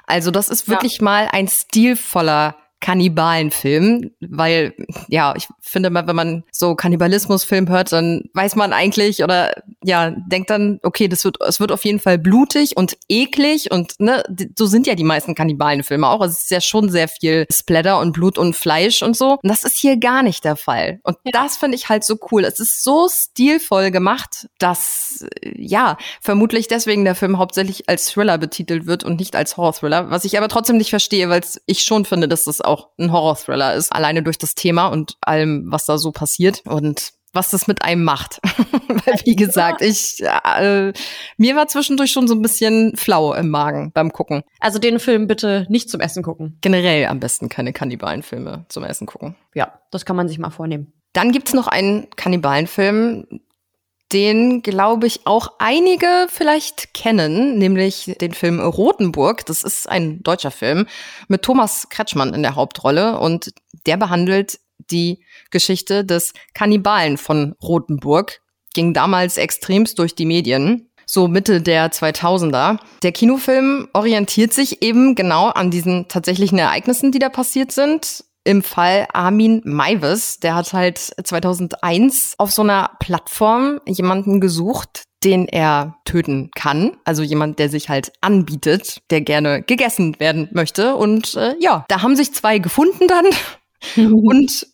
Also 0.08 0.32
das 0.32 0.50
ist 0.50 0.68
wirklich 0.68 1.00
mal 1.00 1.30
ein 1.32 1.48
stilvoller 1.48 2.56
Kannibalenfilm, 2.84 4.12
weil 4.20 4.74
ja, 5.08 5.34
ich 5.38 5.48
finde 5.62 5.90
mal, 5.90 6.06
wenn 6.06 6.18
man 6.18 6.44
so 6.52 6.76
Kannibalismusfilm 6.76 7.70
hört, 7.70 7.94
dann 7.94 8.26
weiß 8.34 8.58
man 8.58 8.74
eigentlich 8.74 9.24
oder 9.24 9.54
ja, 9.86 10.12
denkt 10.12 10.50
dann, 10.50 10.82
okay, 10.84 11.08
das 11.08 11.24
wird 11.24 11.38
es 11.48 11.62
wird 11.62 11.72
auf 11.72 11.86
jeden 11.86 12.02
Fall 12.02 12.18
blutig 12.18 12.76
und 12.76 12.98
eklig 13.08 13.72
und 13.72 13.94
ne, 14.00 14.22
so 14.58 14.66
sind 14.66 14.86
ja 14.86 14.96
die 14.96 15.06
meisten 15.06 15.34
Kannibalenfilme 15.34 16.06
auch. 16.06 16.20
Also 16.20 16.34
es 16.34 16.44
ist 16.44 16.52
ja 16.52 16.60
schon 16.60 16.90
sehr 16.90 17.08
viel 17.08 17.46
Splatter 17.50 18.02
und 18.02 18.12
Blut 18.12 18.38
und 18.38 18.54
Fleisch 18.54 19.02
und 19.02 19.16
so. 19.16 19.38
Und 19.42 19.50
das 19.50 19.64
ist 19.64 19.78
hier 19.78 19.96
gar 19.96 20.22
nicht 20.22 20.44
der 20.44 20.58
Fall. 20.58 21.00
Und 21.04 21.16
ja. 21.24 21.32
das 21.32 21.56
finde 21.56 21.78
ich 21.78 21.88
halt 21.88 22.04
so 22.04 22.18
cool. 22.32 22.44
Es 22.44 22.60
ist 22.60 22.84
so 22.84 23.08
stilvoll 23.08 23.92
gemacht, 23.92 24.50
dass 24.60 25.26
ja, 25.56 25.98
vermutlich 26.20 26.68
deswegen 26.68 27.06
der 27.06 27.16
Film 27.16 27.38
hauptsächlich 27.38 27.88
als 27.88 28.12
Thriller 28.12 28.38
betitelt 28.38 28.88
wird 28.88 29.06
und 29.06 29.20
nicht 29.20 29.38
als 29.38 29.56
Horror-Thriller, 29.56 30.10
was 30.10 30.26
ich 30.26 30.38
aber 30.38 30.50
trotzdem 30.50 30.76
nicht 30.76 30.90
verstehe, 30.90 31.30
weil 31.30 31.44
ich 31.66 31.84
schon 31.84 32.04
finde, 32.04 32.28
dass 32.28 32.44
das 32.44 32.60
auch 32.60 32.73
auch 32.74 32.90
ein 32.98 33.12
Horror-Thriller 33.12 33.74
ist, 33.76 33.92
alleine 33.92 34.24
durch 34.24 34.38
das 34.38 34.56
Thema 34.56 34.88
und 34.88 35.18
allem, 35.22 35.66
was 35.68 35.86
da 35.86 35.98
so 35.98 36.12
passiert 36.12 36.62
und 36.66 37.14
was 37.34 37.50
das 37.50 37.68
mit 37.68 37.84
einem 37.84 38.04
macht. 38.04 38.40
Weil, 38.88 39.20
wie 39.26 39.36
gesagt, 39.36 39.82
ich 39.82 40.24
äh, 40.24 40.94
mir 41.38 41.56
war 41.56 41.68
zwischendurch 41.68 42.12
schon 42.12 42.28
so 42.28 42.36
ein 42.36 42.42
bisschen 42.42 42.96
flau 42.96 43.34
im 43.34 43.50
Magen 43.50 43.92
beim 43.92 44.14
Gucken. 44.14 44.44
Also 44.60 44.80
den 44.80 45.00
Film 45.00 45.28
bitte 45.28 45.66
nicht 45.70 45.90
zum 45.90 46.00
Essen 46.00 46.24
gucken. 46.24 46.58
Generell 46.62 47.08
am 47.08 47.20
besten 47.20 47.50
keine 47.50 47.74
Kannibalenfilme 47.74 48.66
zum 48.70 48.84
Essen 48.84 49.08
gucken. 49.08 49.36
Ja, 49.56 49.80
das 49.92 50.06
kann 50.06 50.16
man 50.16 50.28
sich 50.28 50.38
mal 50.38 50.52
vornehmen. 50.52 50.94
Dann 51.14 51.32
gibt's 51.32 51.54
noch 51.54 51.68
einen 51.68 52.10
Kannibalenfilm, 52.16 53.42
den, 54.14 54.62
glaube 54.62 55.08
ich, 55.08 55.26
auch 55.26 55.54
einige 55.58 56.28
vielleicht 56.30 56.94
kennen, 56.94 57.58
nämlich 57.58 58.16
den 58.22 58.34
Film 58.34 58.60
Rotenburg. 58.60 59.46
Das 59.46 59.64
ist 59.64 59.90
ein 59.90 60.22
deutscher 60.22 60.52
Film 60.52 60.86
mit 61.28 61.42
Thomas 61.42 61.88
Kretschmann 61.90 62.34
in 62.34 62.44
der 62.44 62.56
Hauptrolle 62.56 63.20
und 63.20 63.54
der 63.88 63.98
behandelt 63.98 64.60
die 64.92 65.24
Geschichte 65.50 66.06
des 66.06 66.34
Kannibalen 66.54 67.18
von 67.18 67.56
Rotenburg. 67.62 68.42
Ging 68.74 68.94
damals 68.94 69.38
extremst 69.38 70.00
durch 70.00 70.16
die 70.16 70.26
Medien 70.26 70.90
so 71.06 71.28
Mitte 71.28 71.62
der 71.62 71.92
2000er. 71.92 72.80
Der 73.04 73.12
Kinofilm 73.12 73.88
orientiert 73.94 74.54
sich 74.54 74.82
eben 74.82 75.16
genau 75.16 75.48
an 75.48 75.70
diesen 75.70 76.08
tatsächlichen 76.08 76.58
Ereignissen, 76.58 77.12
die 77.12 77.20
da 77.20 77.30
passiert 77.30 77.72
sind 77.72 78.24
im 78.44 78.62
Fall 78.62 79.08
Armin 79.14 79.62
Maivis, 79.64 80.40
der 80.40 80.56
hat 80.56 80.74
halt 80.74 80.98
2001 80.98 82.36
auf 82.38 82.52
so 82.52 82.62
einer 82.62 82.92
Plattform 83.00 83.80
jemanden 83.86 84.42
gesucht, 84.42 85.04
den 85.24 85.48
er 85.48 85.96
töten 86.06 86.52
kann. 86.54 86.98
Also 87.06 87.24
jemand, 87.24 87.60
der 87.60 87.70
sich 87.70 87.90
halt 87.90 88.12
anbietet, 88.22 89.02
der 89.10 89.22
gerne 89.22 89.64
gegessen 89.64 90.20
werden 90.20 90.50
möchte. 90.52 90.96
Und 90.96 91.36
äh, 91.36 91.56
ja, 91.60 91.86
da 91.88 92.02
haben 92.02 92.16
sich 92.16 92.34
zwei 92.34 92.60
gefunden 92.60 93.08
dann. 93.08 93.26
und 94.14 94.68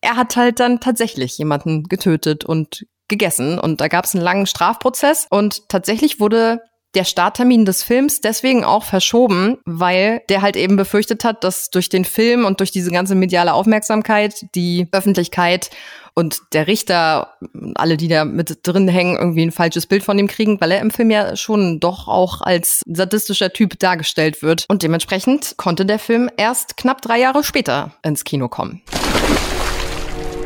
er 0.00 0.16
hat 0.16 0.36
halt 0.36 0.60
dann 0.60 0.80
tatsächlich 0.80 1.36
jemanden 1.38 1.84
getötet 1.84 2.44
und 2.44 2.86
gegessen. 3.08 3.58
Und 3.58 3.80
da 3.80 3.88
gab 3.88 4.04
es 4.04 4.14
einen 4.14 4.24
langen 4.24 4.46
Strafprozess. 4.46 5.26
Und 5.28 5.68
tatsächlich 5.68 6.20
wurde 6.20 6.60
der 6.96 7.04
Starttermin 7.04 7.66
des 7.66 7.82
Films 7.82 8.22
deswegen 8.22 8.64
auch 8.64 8.82
verschoben, 8.82 9.58
weil 9.66 10.22
der 10.30 10.42
halt 10.42 10.56
eben 10.56 10.76
befürchtet 10.76 11.24
hat, 11.24 11.44
dass 11.44 11.70
durch 11.70 11.90
den 11.90 12.04
Film 12.04 12.44
und 12.46 12.60
durch 12.60 12.70
diese 12.70 12.90
ganze 12.90 13.14
mediale 13.14 13.52
Aufmerksamkeit 13.52 14.46
die 14.54 14.88
Öffentlichkeit 14.92 15.70
und 16.14 16.40
der 16.54 16.66
Richter, 16.66 17.34
alle, 17.74 17.98
die 17.98 18.08
da 18.08 18.24
mit 18.24 18.66
drin 18.66 18.88
hängen, 18.88 19.18
irgendwie 19.18 19.42
ein 19.42 19.52
falsches 19.52 19.86
Bild 19.86 20.02
von 20.02 20.18
ihm 20.18 20.28
kriegen, 20.28 20.58
weil 20.62 20.72
er 20.72 20.80
im 20.80 20.90
Film 20.90 21.10
ja 21.10 21.36
schon 21.36 21.78
doch 21.78 22.08
auch 22.08 22.40
als 22.40 22.80
sadistischer 22.86 23.52
Typ 23.52 23.78
dargestellt 23.78 24.42
wird. 24.42 24.64
Und 24.68 24.82
dementsprechend 24.82 25.58
konnte 25.58 25.84
der 25.84 25.98
Film 25.98 26.30
erst 26.38 26.78
knapp 26.78 27.02
drei 27.02 27.20
Jahre 27.20 27.44
später 27.44 27.92
ins 28.02 28.24
Kino 28.24 28.48
kommen. 28.48 28.80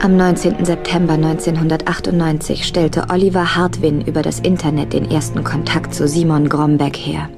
Am 0.03 0.17
19. 0.17 0.65
September 0.65 1.13
1998 1.13 2.67
stellte 2.67 3.09
Oliver 3.11 3.55
Hartwin 3.55 4.01
über 4.01 4.23
das 4.23 4.41
Internet 4.41 4.95
den 4.95 5.11
ersten 5.11 5.45
Kontakt 5.45 5.93
zu 5.93 6.09
Simon 6.09 6.49
Grombeck 6.49 6.97
her. 6.97 7.29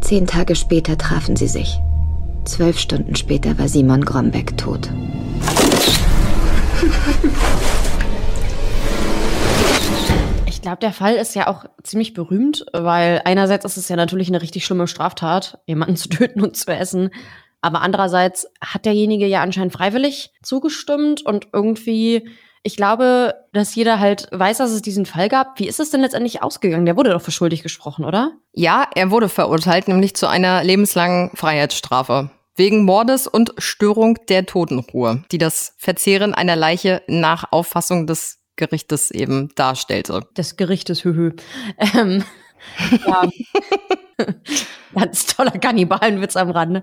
Zehn 0.00 0.28
Tage 0.28 0.54
später 0.54 0.96
trafen 0.96 1.34
sie 1.34 1.48
sich. 1.48 1.80
Zwölf 2.44 2.78
Stunden 2.78 3.16
später 3.16 3.58
war 3.58 3.66
Simon 3.66 4.04
Grombeck 4.04 4.56
tot. 4.56 4.90
Ich 10.46 10.62
glaube, 10.62 10.78
der 10.78 10.92
Fall 10.92 11.14
ist 11.16 11.34
ja 11.34 11.48
auch 11.48 11.64
ziemlich 11.82 12.14
berühmt, 12.14 12.64
weil 12.72 13.22
einerseits 13.24 13.64
ist 13.64 13.76
es 13.76 13.88
ja 13.88 13.96
natürlich 13.96 14.28
eine 14.28 14.40
richtig 14.40 14.64
schlimme 14.64 14.86
Straftat, 14.86 15.58
jemanden 15.66 15.96
zu 15.96 16.08
töten 16.08 16.42
und 16.42 16.56
zu 16.56 16.72
essen. 16.72 17.10
Aber 17.62 17.80
andererseits 17.80 18.46
hat 18.60 18.84
derjenige 18.84 19.26
ja 19.26 19.40
anscheinend 19.40 19.72
freiwillig 19.72 20.32
zugestimmt 20.42 21.24
und 21.24 21.48
irgendwie, 21.52 22.28
ich 22.64 22.76
glaube, 22.76 23.34
dass 23.52 23.74
jeder 23.74 24.00
halt 24.00 24.28
weiß, 24.32 24.58
dass 24.58 24.72
es 24.72 24.82
diesen 24.82 25.06
Fall 25.06 25.28
gab. 25.28 25.58
Wie 25.58 25.68
ist 25.68 25.80
es 25.80 25.90
denn 25.90 26.00
letztendlich 26.00 26.42
ausgegangen? 26.42 26.84
Der 26.84 26.96
wurde 26.96 27.10
doch 27.10 27.22
für 27.22 27.30
schuldig 27.30 27.62
gesprochen, 27.62 28.04
oder? 28.04 28.32
Ja, 28.52 28.86
er 28.94 29.10
wurde 29.12 29.28
verurteilt, 29.28 29.88
nämlich 29.88 30.14
zu 30.14 30.26
einer 30.26 30.64
lebenslangen 30.64 31.30
Freiheitsstrafe. 31.34 32.30
Wegen 32.56 32.84
Mordes 32.84 33.26
und 33.26 33.54
Störung 33.56 34.18
der 34.28 34.44
Totenruhe, 34.44 35.24
die 35.32 35.38
das 35.38 35.74
Verzehren 35.78 36.34
einer 36.34 36.56
Leiche 36.56 37.02
nach 37.06 37.50
Auffassung 37.50 38.06
des 38.06 38.40
Gerichtes 38.56 39.10
eben 39.10 39.48
darstellte. 39.54 40.20
Des 40.36 40.56
Gerichtes, 40.56 41.04
höhö. 41.04 41.32
Ähm, 41.78 42.24
ja. 43.06 43.28
Ganz 44.94 45.26
toller 45.26 45.52
Kannibalenwitz 45.52 46.36
am 46.36 46.50
Rande. 46.50 46.82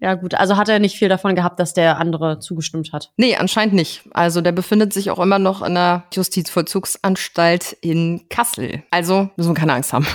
Ja, 0.00 0.14
gut. 0.14 0.34
Also 0.34 0.56
hat 0.56 0.68
er 0.68 0.78
nicht 0.78 0.96
viel 0.96 1.08
davon 1.08 1.34
gehabt, 1.34 1.58
dass 1.58 1.74
der 1.74 1.98
andere 1.98 2.38
zugestimmt 2.38 2.92
hat? 2.92 3.10
Nee, 3.16 3.36
anscheinend 3.36 3.74
nicht. 3.74 4.02
Also 4.12 4.40
der 4.40 4.52
befindet 4.52 4.92
sich 4.92 5.10
auch 5.10 5.18
immer 5.18 5.38
noch 5.38 5.62
in 5.62 5.74
der 5.74 6.04
Justizvollzugsanstalt 6.12 7.76
in 7.80 8.28
Kassel. 8.28 8.84
Also 8.90 9.30
müssen 9.36 9.50
wir 9.50 9.60
keine 9.60 9.74
Angst 9.74 9.92
haben. 9.92 10.06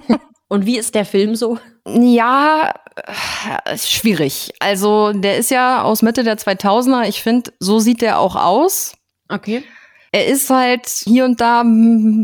Und 0.48 0.66
wie 0.66 0.78
ist 0.78 0.94
der 0.94 1.04
Film 1.04 1.34
so? 1.34 1.58
Ja, 1.88 2.74
äh, 3.64 3.78
schwierig. 3.78 4.52
Also 4.60 5.12
der 5.12 5.38
ist 5.38 5.50
ja 5.50 5.82
aus 5.82 6.02
Mitte 6.02 6.24
der 6.24 6.38
2000er. 6.38 7.08
Ich 7.08 7.22
finde, 7.22 7.52
so 7.58 7.78
sieht 7.78 8.02
der 8.02 8.18
auch 8.18 8.36
aus. 8.36 8.94
Okay. 9.28 9.64
Er 10.14 10.26
ist 10.26 10.50
halt 10.50 10.86
hier 10.86 11.24
und 11.24 11.40
da 11.40 11.64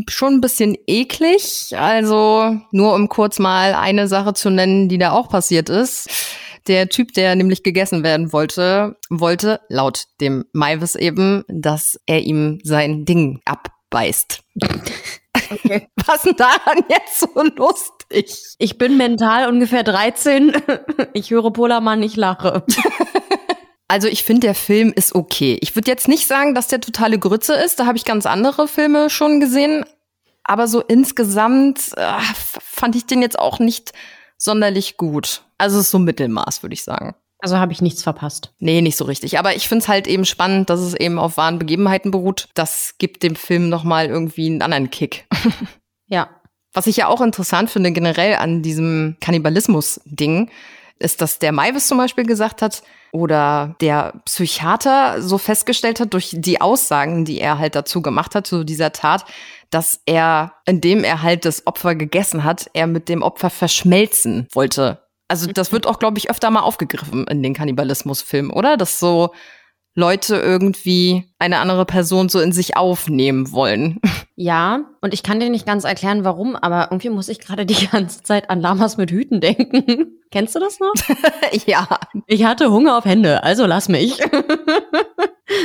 schon 0.07 0.35
ein 0.35 0.41
bisschen 0.41 0.77
eklig. 0.85 1.75
Also 1.75 2.55
nur 2.71 2.93
um 2.93 3.09
kurz 3.09 3.39
mal 3.39 3.73
eine 3.73 4.07
Sache 4.07 4.33
zu 4.33 4.51
nennen, 4.51 4.89
die 4.89 4.99
da 4.99 5.11
auch 5.11 5.27
passiert 5.27 5.69
ist. 5.69 6.07
Der 6.67 6.87
Typ, 6.89 7.13
der 7.13 7.33
nämlich 7.35 7.63
gegessen 7.63 8.03
werden 8.03 8.31
wollte, 8.31 8.95
wollte 9.09 9.59
laut 9.69 10.03
dem 10.21 10.45
Maivis 10.53 10.93
eben, 10.93 11.43
dass 11.47 11.99
er 12.05 12.21
ihm 12.21 12.59
sein 12.63 13.05
Ding 13.05 13.41
abbeißt. 13.45 14.43
Okay. 15.51 15.87
Was 16.05 16.21
denn 16.23 16.35
daran 16.35 16.83
jetzt 16.89 17.19
so 17.19 17.29
lustig? 17.55 18.37
Ich 18.59 18.77
bin 18.77 18.97
mental 18.97 19.49
ungefähr 19.49 19.83
13. 19.83 20.53
Ich 21.13 21.31
höre 21.31 21.51
Polarmann, 21.51 22.03
ich 22.03 22.15
lache. 22.15 22.63
Also 23.89 24.07
ich 24.07 24.23
finde, 24.23 24.41
der 24.41 24.55
Film 24.55 24.93
ist 24.95 25.15
okay. 25.15 25.57
Ich 25.61 25.75
würde 25.75 25.89
jetzt 25.89 26.07
nicht 26.07 26.27
sagen, 26.27 26.53
dass 26.53 26.67
der 26.67 26.79
totale 26.79 27.17
Grütze 27.17 27.55
ist. 27.55 27.79
Da 27.79 27.87
habe 27.87 27.97
ich 27.97 28.05
ganz 28.05 28.27
andere 28.27 28.67
Filme 28.67 29.09
schon 29.09 29.39
gesehen. 29.39 29.83
Aber 30.43 30.67
so 30.67 30.79
insgesamt 30.79 31.91
äh, 31.97 32.19
fand 32.61 32.95
ich 32.95 33.07
den 33.07 33.23
jetzt 33.23 33.39
auch 33.39 33.57
nicht 33.57 33.91
sonderlich 34.37 34.97
gut. 34.97 35.41
Also 35.57 35.79
es 35.79 35.85
ist 35.85 35.91
so 35.91 35.97
Mittelmaß, 35.97 36.61
würde 36.61 36.75
ich 36.75 36.83
sagen. 36.83 37.15
Also 37.39 37.57
habe 37.57 37.71
ich 37.71 37.81
nichts 37.81 38.03
verpasst. 38.03 38.53
Nee, 38.59 38.81
nicht 38.81 38.95
so 38.95 39.05
richtig. 39.05 39.39
Aber 39.39 39.55
ich 39.55 39.67
finde 39.67 39.81
es 39.81 39.87
halt 39.87 40.05
eben 40.05 40.25
spannend, 40.25 40.69
dass 40.69 40.81
es 40.81 40.93
eben 40.93 41.17
auf 41.17 41.37
wahren 41.37 41.57
Begebenheiten 41.57 42.11
beruht. 42.11 42.47
Das 42.53 42.95
gibt 42.99 43.23
dem 43.23 43.35
Film 43.35 43.69
nochmal 43.69 44.05
irgendwie 44.05 44.45
einen 44.45 44.61
anderen 44.61 44.91
Kick. 44.91 45.25
ja. 46.07 46.29
Was 46.73 46.85
ich 46.85 46.97
ja 46.97 47.07
auch 47.07 47.21
interessant 47.21 47.71
finde 47.71 47.91
generell 47.91 48.35
an 48.35 48.61
diesem 48.61 49.17
Kannibalismus-Ding, 49.19 50.51
ist, 50.99 51.21
dass 51.21 51.39
der 51.39 51.51
Maivis 51.51 51.87
zum 51.87 51.97
Beispiel 51.97 52.25
gesagt 52.25 52.61
hat, 52.61 52.83
oder 53.11 53.75
der 53.81 54.13
Psychiater 54.25 55.21
so 55.21 55.37
festgestellt 55.37 55.99
hat 55.99 56.13
durch 56.13 56.31
die 56.33 56.61
Aussagen, 56.61 57.25
die 57.25 57.39
er 57.39 57.57
halt 57.57 57.75
dazu 57.75 58.01
gemacht 58.01 58.35
hat, 58.35 58.45
zu 58.45 58.63
dieser 58.63 58.91
Tat, 58.91 59.25
dass 59.71 60.01
er, 60.05 60.53
indem 60.65 61.03
er 61.03 61.21
halt 61.21 61.45
das 61.45 61.65
Opfer 61.65 61.95
gegessen 61.95 62.43
hat, 62.43 62.69
er 62.73 62.87
mit 62.87 63.09
dem 63.09 63.23
Opfer 63.23 63.49
verschmelzen 63.49 64.47
wollte. 64.53 64.99
Also 65.27 65.51
das 65.51 65.71
wird 65.71 65.87
auch, 65.87 65.99
glaube 65.99 66.17
ich, 66.17 66.29
öfter 66.29 66.51
mal 66.51 66.61
aufgegriffen 66.61 67.25
in 67.27 67.41
den 67.41 67.53
Kannibalismusfilmen, 67.53 68.51
oder? 68.51 68.77
Dass 68.77 68.99
so 68.99 69.31
Leute 69.99 70.37
irgendwie 70.37 71.25
eine 71.37 71.59
andere 71.59 71.85
Person 71.85 72.29
so 72.29 72.39
in 72.39 72.51
sich 72.51 72.75
aufnehmen 72.75 73.51
wollen. 73.51 73.99
Ja, 74.41 74.85
und 75.01 75.13
ich 75.13 75.21
kann 75.21 75.41
dir 75.41 75.49
nicht 75.49 75.65
ganz 75.65 75.83
erklären, 75.83 76.23
warum, 76.23 76.55
aber 76.55 76.87
irgendwie 76.91 77.09
muss 77.09 77.27
ich 77.27 77.39
gerade 77.41 77.65
die 77.65 77.87
ganze 77.91 78.23
Zeit 78.23 78.49
an 78.49 78.61
Lamas 78.61 78.95
mit 78.95 79.11
Hüten 79.11 79.41
denken. 79.41 80.13
Kennst 80.31 80.55
du 80.55 80.59
das 80.61 80.79
noch? 80.79 80.93
ja. 81.65 81.99
Ich 82.25 82.45
hatte 82.45 82.71
Hunger 82.71 82.97
auf 82.97 83.03
Hände, 83.03 83.43
also 83.43 83.65
lass 83.65 83.89
mich. 83.89 84.17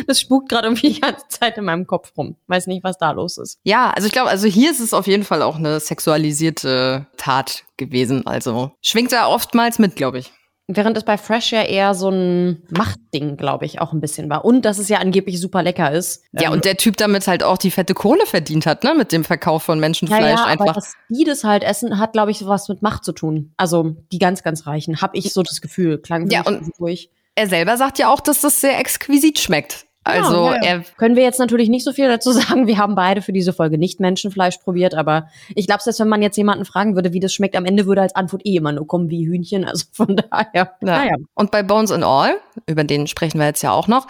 das 0.08 0.20
spukt 0.20 0.48
gerade 0.48 0.66
irgendwie 0.66 0.92
die 0.92 1.00
ganze 1.00 1.28
Zeit 1.28 1.56
in 1.56 1.66
meinem 1.66 1.86
Kopf 1.86 2.10
rum. 2.16 2.34
Weiß 2.48 2.66
nicht, 2.66 2.82
was 2.82 2.98
da 2.98 3.12
los 3.12 3.38
ist. 3.38 3.60
Ja, 3.62 3.90
also 3.90 4.08
ich 4.08 4.12
glaube, 4.12 4.30
also 4.30 4.48
hier 4.48 4.72
ist 4.72 4.80
es 4.80 4.92
auf 4.92 5.06
jeden 5.06 5.22
Fall 5.22 5.42
auch 5.42 5.54
eine 5.54 5.78
sexualisierte 5.78 7.06
Tat 7.16 7.62
gewesen. 7.76 8.26
Also 8.26 8.72
schwingt 8.82 9.12
er 9.12 9.28
oftmals 9.28 9.78
mit, 9.78 9.94
glaube 9.94 10.18
ich. 10.18 10.32
Während 10.66 10.96
es 10.96 11.04
bei 11.04 11.18
Fresh 11.18 11.52
ja 11.52 11.62
eher 11.62 11.94
so 11.94 12.08
ein 12.08 12.62
Machtding, 12.70 13.36
glaube 13.36 13.66
ich, 13.66 13.82
auch 13.82 13.92
ein 13.92 14.00
bisschen 14.00 14.30
war. 14.30 14.46
Und 14.46 14.64
dass 14.64 14.78
es 14.78 14.88
ja 14.88 14.98
angeblich 14.98 15.38
super 15.38 15.62
lecker 15.62 15.92
ist. 15.92 16.24
Ja, 16.32 16.46
ähm, 16.46 16.52
und 16.52 16.64
der 16.64 16.78
Typ 16.78 16.96
damit 16.96 17.26
halt 17.26 17.42
auch 17.42 17.58
die 17.58 17.70
fette 17.70 17.92
Kohle 17.92 18.24
verdient 18.24 18.64
hat, 18.64 18.82
ne? 18.82 18.94
Mit 18.94 19.12
dem 19.12 19.24
Verkauf 19.24 19.62
von 19.62 19.78
Menschenfleisch 19.78 20.22
ja, 20.22 20.28
ja, 20.30 20.44
einfach. 20.44 20.64
Aber 20.64 20.72
dass 20.72 20.94
die 21.10 21.24
das 21.24 21.44
halt 21.44 21.64
essen, 21.64 21.98
hat, 21.98 22.14
glaube 22.14 22.30
ich, 22.30 22.38
sowas 22.38 22.68
mit 22.68 22.80
Macht 22.80 23.04
zu 23.04 23.12
tun. 23.12 23.52
Also 23.58 23.96
die 24.10 24.18
ganz, 24.18 24.42
ganz 24.42 24.66
Reichen, 24.66 25.02
habe 25.02 25.18
ich 25.18 25.34
so 25.34 25.42
das 25.42 25.60
Gefühl. 25.60 25.98
Klang 25.98 26.30
ja, 26.30 26.42
und 26.46 26.72
durch. 26.78 27.10
Er 27.34 27.46
selber 27.48 27.76
sagt 27.76 27.98
ja 27.98 28.10
auch, 28.10 28.20
dass 28.20 28.40
das 28.40 28.62
sehr 28.62 28.78
exquisit 28.78 29.38
schmeckt. 29.38 29.84
Also 30.04 30.46
ja, 30.46 30.54
ja. 30.54 30.60
er 30.62 30.84
können 30.98 31.16
wir 31.16 31.22
jetzt 31.22 31.38
natürlich 31.38 31.68
nicht 31.70 31.84
so 31.84 31.92
viel 31.92 32.08
dazu 32.08 32.30
sagen. 32.32 32.66
Wir 32.66 32.78
haben 32.78 32.94
beide 32.94 33.22
für 33.22 33.32
diese 33.32 33.52
Folge 33.52 33.78
nicht 33.78 34.00
Menschenfleisch 34.00 34.58
probiert, 34.58 34.94
aber 34.94 35.28
ich 35.54 35.66
glaube, 35.66 35.82
selbst 35.82 36.00
wenn 36.00 36.08
man 36.08 36.22
jetzt 36.22 36.36
jemanden 36.36 36.64
fragen 36.64 36.94
würde, 36.94 37.12
wie 37.12 37.20
das 37.20 37.32
schmeckt, 37.32 37.56
am 37.56 37.64
Ende 37.64 37.86
würde 37.86 38.02
als 38.02 38.14
Antwort 38.14 38.46
eh 38.46 38.56
immer 38.56 38.72
nur 38.72 38.86
kommen 38.86 39.08
wie 39.08 39.26
Hühnchen. 39.26 39.64
Also 39.64 39.86
von 39.92 40.16
daher. 40.30 40.48
Ja. 40.54 40.70
Naja. 40.80 41.14
Und 41.34 41.50
bei 41.50 41.62
Bones 41.62 41.90
and 41.90 42.04
All, 42.04 42.36
über 42.66 42.84
den 42.84 43.06
sprechen 43.06 43.38
wir 43.38 43.46
jetzt 43.46 43.62
ja 43.62 43.72
auch 43.72 43.88
noch, 43.88 44.06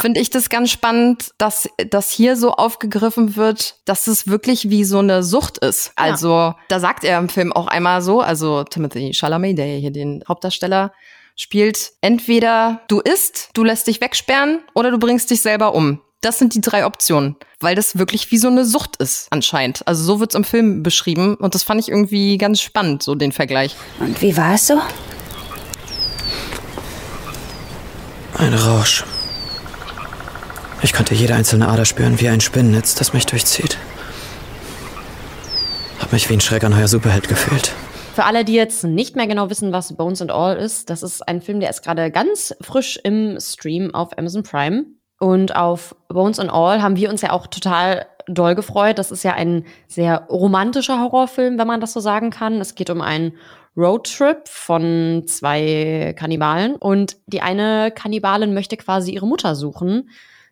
finde 0.00 0.20
ich 0.20 0.30
das 0.30 0.50
ganz 0.50 0.70
spannend, 0.70 1.30
dass 1.38 1.68
das 1.90 2.10
hier 2.10 2.36
so 2.36 2.52
aufgegriffen 2.52 3.36
wird, 3.36 3.76
dass 3.86 4.06
es 4.06 4.28
wirklich 4.28 4.70
wie 4.70 4.84
so 4.84 4.98
eine 4.98 5.22
Sucht 5.22 5.58
ist. 5.58 5.92
Also 5.96 6.54
da 6.68 6.78
sagt 6.78 7.02
er 7.02 7.18
im 7.18 7.28
Film 7.28 7.52
auch 7.52 7.66
einmal 7.66 8.02
so, 8.02 8.20
also 8.20 8.62
Timothy 8.64 9.12
Chalamet, 9.14 9.58
der 9.58 9.66
hier 9.66 9.90
den 9.90 10.22
Hauptdarsteller 10.28 10.92
spielt 11.40 11.92
entweder 12.02 12.82
du 12.88 13.00
isst, 13.00 13.48
du 13.54 13.64
lässt 13.64 13.86
dich 13.86 14.02
wegsperren 14.02 14.58
oder 14.74 14.90
du 14.90 14.98
bringst 14.98 15.30
dich 15.30 15.40
selber 15.40 15.74
um. 15.74 16.02
Das 16.20 16.38
sind 16.38 16.52
die 16.52 16.60
drei 16.60 16.84
Optionen, 16.84 17.36
weil 17.60 17.74
das 17.74 17.96
wirklich 17.96 18.30
wie 18.30 18.36
so 18.36 18.48
eine 18.48 18.66
Sucht 18.66 18.96
ist, 18.96 19.26
anscheinend. 19.30 19.88
Also 19.88 20.04
so 20.04 20.20
wird's 20.20 20.34
im 20.34 20.44
Film 20.44 20.82
beschrieben 20.82 21.36
und 21.36 21.54
das 21.54 21.62
fand 21.62 21.80
ich 21.80 21.88
irgendwie 21.88 22.36
ganz 22.36 22.60
spannend, 22.60 23.02
so 23.02 23.14
den 23.14 23.32
Vergleich. 23.32 23.74
Und 24.00 24.20
wie 24.20 24.36
war 24.36 24.54
es 24.54 24.66
so? 24.66 24.78
Ein 28.36 28.52
Rausch. 28.52 29.04
Ich 30.82 30.92
konnte 30.92 31.14
jede 31.14 31.34
einzelne 31.34 31.68
Ader 31.68 31.86
spüren, 31.86 32.20
wie 32.20 32.28
ein 32.28 32.42
Spinnennetz, 32.42 32.94
das 32.96 33.14
mich 33.14 33.24
durchzieht. 33.24 33.78
Hab 36.00 36.12
mich 36.12 36.28
wie 36.28 36.34
ein 36.34 36.40
Schreckerneuer 36.42 36.88
Superheld 36.88 37.28
gefühlt. 37.28 37.72
Für 38.20 38.26
alle, 38.26 38.44
die 38.44 38.52
jetzt 38.52 38.84
nicht 38.84 39.16
mehr 39.16 39.26
genau 39.26 39.48
wissen, 39.48 39.72
was 39.72 39.96
Bones 39.96 40.20
and 40.20 40.30
All 40.30 40.54
ist, 40.54 40.90
das 40.90 41.02
ist 41.02 41.26
ein 41.26 41.40
Film, 41.40 41.58
der 41.58 41.70
ist 41.70 41.80
gerade 41.80 42.10
ganz 42.10 42.54
frisch 42.60 43.00
im 43.02 43.40
Stream 43.40 43.94
auf 43.94 44.18
Amazon 44.18 44.42
Prime. 44.42 44.84
Und 45.18 45.56
auf 45.56 45.96
Bones 46.08 46.38
and 46.38 46.52
All 46.52 46.82
haben 46.82 46.96
wir 46.96 47.08
uns 47.08 47.22
ja 47.22 47.32
auch 47.32 47.46
total 47.46 48.04
doll 48.28 48.54
gefreut. 48.54 48.98
Das 48.98 49.10
ist 49.10 49.22
ja 49.22 49.32
ein 49.32 49.64
sehr 49.88 50.26
romantischer 50.28 51.00
Horrorfilm, 51.00 51.58
wenn 51.58 51.66
man 51.66 51.80
das 51.80 51.94
so 51.94 52.00
sagen 52.00 52.28
kann. 52.28 52.60
Es 52.60 52.74
geht 52.74 52.90
um 52.90 53.00
einen 53.00 53.32
Roadtrip 53.74 54.46
von 54.46 55.22
zwei 55.26 56.14
Kannibalen 56.14 56.76
und 56.76 57.16
die 57.26 57.40
eine 57.40 57.90
Kannibalin 57.90 58.52
möchte 58.52 58.76
quasi 58.76 59.12
ihre 59.12 59.26
Mutter 59.26 59.54
suchen. 59.54 60.10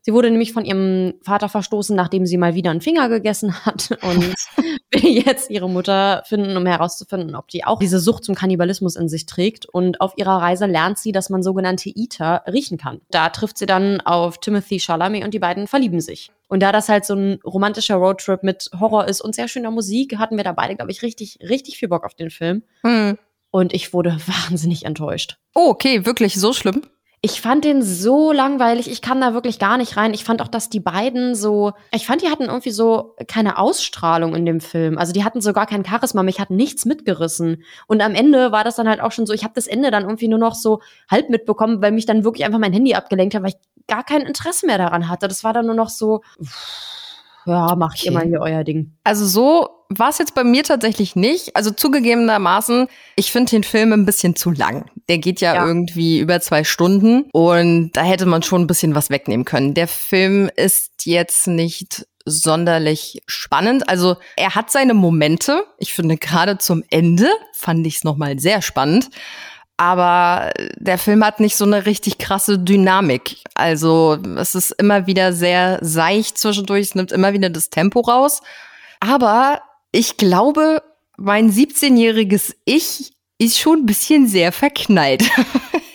Sie 0.09 0.15
wurde 0.15 0.31
nämlich 0.31 0.55
von 0.55 0.65
ihrem 0.65 1.17
Vater 1.21 1.51
verstoßen, 1.51 1.95
nachdem 1.95 2.25
sie 2.25 2.39
mal 2.39 2.55
wieder 2.55 2.71
einen 2.71 2.81
Finger 2.81 3.11
gegessen 3.11 3.67
hat 3.67 3.91
und 4.03 4.35
will 4.91 5.23
jetzt 5.23 5.51
ihre 5.51 5.69
Mutter 5.69 6.23
finden, 6.25 6.57
um 6.57 6.65
herauszufinden, 6.65 7.35
ob 7.35 7.49
die 7.49 7.67
auch 7.67 7.79
diese 7.79 8.01
Sucht 8.01 8.25
zum 8.25 8.35
Kannibalismus 8.35 8.97
in 8.97 9.11
sich 9.11 9.27
trägt. 9.27 9.67
Und 9.67 10.01
auf 10.01 10.15
ihrer 10.17 10.39
Reise 10.39 10.65
lernt 10.65 10.97
sie, 10.97 11.13
dass 11.13 11.29
man 11.29 11.43
sogenannte 11.43 11.91
Eater 11.95 12.43
riechen 12.51 12.79
kann. 12.79 13.03
Da 13.11 13.29
trifft 13.29 13.59
sie 13.59 13.67
dann 13.67 14.01
auf 14.01 14.39
Timothy 14.39 14.81
Chalamet 14.81 15.25
und 15.25 15.35
die 15.35 15.41
beiden 15.41 15.67
verlieben 15.67 16.01
sich. 16.01 16.33
Und 16.49 16.63
da 16.63 16.73
das 16.73 16.89
halt 16.89 17.05
so 17.05 17.15
ein 17.15 17.39
romantischer 17.45 17.97
Roadtrip 17.97 18.43
mit 18.43 18.71
Horror 18.81 19.09
ist 19.09 19.21
und 19.21 19.35
sehr 19.35 19.49
schöner 19.49 19.71
Musik, 19.71 20.17
hatten 20.17 20.39
wir 20.39 20.45
da 20.45 20.53
beide, 20.53 20.75
glaube 20.75 20.91
ich, 20.91 21.03
richtig, 21.03 21.39
richtig 21.47 21.77
viel 21.77 21.89
Bock 21.91 22.07
auf 22.07 22.15
den 22.15 22.31
Film. 22.31 22.63
Hm. 22.81 23.19
Und 23.51 23.75
ich 23.75 23.93
wurde 23.93 24.17
wahnsinnig 24.27 24.87
enttäuscht. 24.87 25.37
Oh, 25.55 25.69
okay, 25.69 26.07
wirklich 26.07 26.37
so 26.37 26.55
schlimm? 26.55 26.81
Ich 27.21 27.41
fand 27.41 27.64
den 27.64 27.83
so 27.83 28.31
langweilig, 28.33 28.89
ich 28.89 29.03
kam 29.03 29.21
da 29.21 29.35
wirklich 29.35 29.59
gar 29.59 29.77
nicht 29.77 29.97
rein. 29.97 30.14
Ich 30.14 30.23
fand 30.23 30.41
auch, 30.41 30.49
dass 30.49 30.71
die 30.71 30.79
beiden 30.79 31.35
so, 31.35 31.73
ich 31.91 32.07
fand, 32.07 32.23
die 32.23 32.29
hatten 32.29 32.45
irgendwie 32.45 32.71
so 32.71 33.16
keine 33.27 33.59
Ausstrahlung 33.59 34.37
in 34.37 34.47
dem 34.47 34.61
Film. 34.61 34.99
Also 34.99 35.12
die 35.12 35.25
hatten 35.25 35.41
so 35.41 35.53
gar 35.53 35.66
kein 35.66 35.85
Charisma, 35.85 36.23
mich 36.23 36.39
hat 36.39 36.51
nichts 36.51 36.85
mitgerissen. 36.85 37.64
Und 37.89 38.03
am 38.03 38.14
Ende 38.14 38.53
war 38.53 38.62
das 38.62 38.77
dann 38.77 38.89
halt 38.89 39.01
auch 39.01 39.11
schon 39.11 39.27
so, 39.27 39.33
ich 39.33 39.43
habe 39.43 39.55
das 39.55 39.66
Ende 39.66 39.91
dann 39.91 40.05
irgendwie 40.05 40.29
nur 40.29 40.39
noch 40.39 40.55
so 40.55 40.81
halb 41.11 41.29
mitbekommen, 41.29 41.83
weil 41.83 41.91
mich 41.91 42.07
dann 42.07 42.23
wirklich 42.23 42.45
einfach 42.45 42.61
mein 42.61 42.73
Handy 42.73 42.95
abgelenkt 42.95 43.35
hat, 43.35 43.43
weil 43.43 43.51
ich 43.51 43.87
gar 43.89 44.05
kein 44.05 44.21
Interesse 44.21 44.66
mehr 44.66 44.79
daran 44.79 45.09
hatte. 45.09 45.27
Das 45.27 45.43
war 45.43 45.53
dann 45.53 45.66
nur 45.66 45.75
noch 45.75 45.89
so, 45.89 46.23
ja, 47.49 47.75
macht 47.77 47.99
okay. 47.99 48.07
ihr 48.07 48.13
mal 48.13 48.27
hier 48.27 48.41
euer 48.41 48.65
Ding. 48.65 48.93
Also 49.05 49.27
so 49.27 49.69
war 49.91 50.11
es 50.11 50.19
jetzt 50.19 50.35
bei 50.35 50.45
mir 50.45 50.65
tatsächlich 50.65 51.17
nicht. 51.17 51.57
Also 51.57 51.71
zugegebenermaßen, 51.71 52.89
ich 53.17 53.33
finde 53.33 53.51
den 53.51 53.65
Film 53.65 53.93
ein 53.93 54.05
bisschen 54.05 54.37
zu 54.37 54.51
lang. 54.51 54.91
Der 55.09 55.19
geht 55.19 55.41
ja, 55.41 55.55
ja, 55.55 55.67
irgendwie 55.67 56.19
über 56.19 56.41
zwei 56.41 56.65
Stunden 56.65 57.25
und 57.33 57.93
da 57.93 58.03
hätte 58.03 58.27
man 58.27 58.43
schon 58.43 58.63
ein 58.63 58.67
bisschen 58.67 58.95
was 58.95 59.11
wegnehmen 59.11 59.45
können. 59.45 59.75
Der 59.75 59.89
Film 59.89 60.51
ist 60.57 61.07
jetzt 61.07 61.47
nicht 61.47 62.07
sonderlich 62.27 63.23
spannend. 63.27 63.89
Also 63.89 64.17
er 64.37 64.55
hat 64.55 64.71
seine 64.71 64.93
Momente. 64.95 65.65
Ich 65.79 65.95
finde 65.95 66.19
gerade 66.19 66.59
zum 66.59 66.85
Ende 66.91 67.29
fand 67.55 67.87
ich 67.87 67.97
es 67.97 68.05
nochmal 68.05 68.39
sehr 68.39 68.61
spannend. 68.61 69.09
Aber 69.79 70.51
der 70.76 70.99
Film 70.99 71.24
hat 71.24 71.39
nicht 71.39 71.57
so 71.57 71.64
eine 71.64 71.87
richtig 71.87 72.18
krasse 72.18 72.59
Dynamik. 72.59 73.37
Also 73.55 74.18
es 74.37 74.57
ist 74.57 74.72
immer 74.72 75.07
wieder 75.07 75.33
sehr 75.33 75.79
seicht 75.81 76.37
zwischendurch, 76.37 76.83
es 76.83 76.95
nimmt 76.97 77.12
immer 77.12 77.33
wieder 77.33 77.49
das 77.49 77.70
Tempo 77.70 78.01
raus. 78.01 78.43
Aber 78.99 79.62
ich 79.93 80.16
glaube, 80.16 80.83
mein 81.16 81.51
17-jähriges 81.53 82.57
Ich 82.64 83.12
ist 83.39 83.61
schon 83.61 83.81
ein 83.81 83.87
bisschen 83.87 84.26
sehr 84.26 84.51
verknallt. 84.51 85.22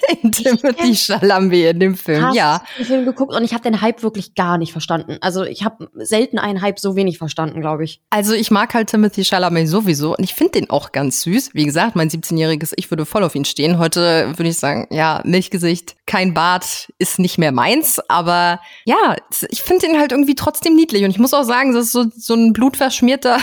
in 0.22 0.32
Timothy 0.32 0.96
Chalamet 0.96 1.72
in 1.72 1.80
dem 1.80 1.96
Film, 1.96 2.26
Hast 2.26 2.36
ja. 2.36 2.64
den 2.78 2.86
Film 2.86 3.06
geguckt 3.06 3.34
und 3.34 3.44
ich 3.44 3.54
habe 3.54 3.64
den 3.64 3.82
Hype 3.82 4.04
wirklich 4.04 4.36
gar 4.36 4.58
nicht 4.58 4.72
verstanden. 4.72 5.18
Also 5.22 5.44
ich 5.44 5.64
habe 5.64 5.90
selten 5.96 6.40
einen 6.40 6.62
Hype 6.62 6.80
so 6.80 6.96
wenig 6.96 7.18
verstanden, 7.18 7.62
glaube 7.62 7.84
ich. 7.84 8.02
Also 8.10 8.34
ich 8.34 8.52
mag 8.52 8.74
halt 8.74 8.90
Timothy 8.90 9.24
Chalamet 9.24 9.68
sowieso 9.68 10.16
und 10.16 10.24
ich 10.24 10.34
finde 10.34 10.54
den 10.54 10.70
auch 10.70 10.92
ganz 10.92 11.22
süß. 11.22 11.52
Wie 11.54 11.66
gesagt, 11.66 11.96
mein 11.96 12.10
17-jähriges 12.10 12.74
Ich 12.76 12.90
würde 12.92 13.06
voll 13.06 13.24
auf 13.24 13.36
ihn 13.36 13.46
stehen. 13.46 13.80
Heute 13.80 14.34
würde 14.36 14.50
ich 14.50 14.58
sagen, 14.58 14.88
ja, 14.92 15.22
Milchgesicht, 15.24 15.96
kein 16.06 16.34
Bart, 16.34 16.92
ist 16.98 17.20
nicht 17.20 17.38
mehr 17.38 17.52
meins. 17.52 18.00
Aber 18.10 18.60
ja, 18.86 19.16
ich 19.50 19.62
finde 19.62 19.88
den 19.88 20.00
halt 20.00 20.12
irgendwie 20.12 20.36
trotzdem 20.36 20.76
niedlich 20.76 21.04
und 21.04 21.12
ich 21.12 21.20
muss 21.20 21.34
auch 21.34 21.44
sagen, 21.44 21.74
das 21.74 21.86
ist 21.86 21.92
so, 21.92 22.06
so 22.16 22.34
ein 22.34 22.54
blutverschmierter 22.54 23.40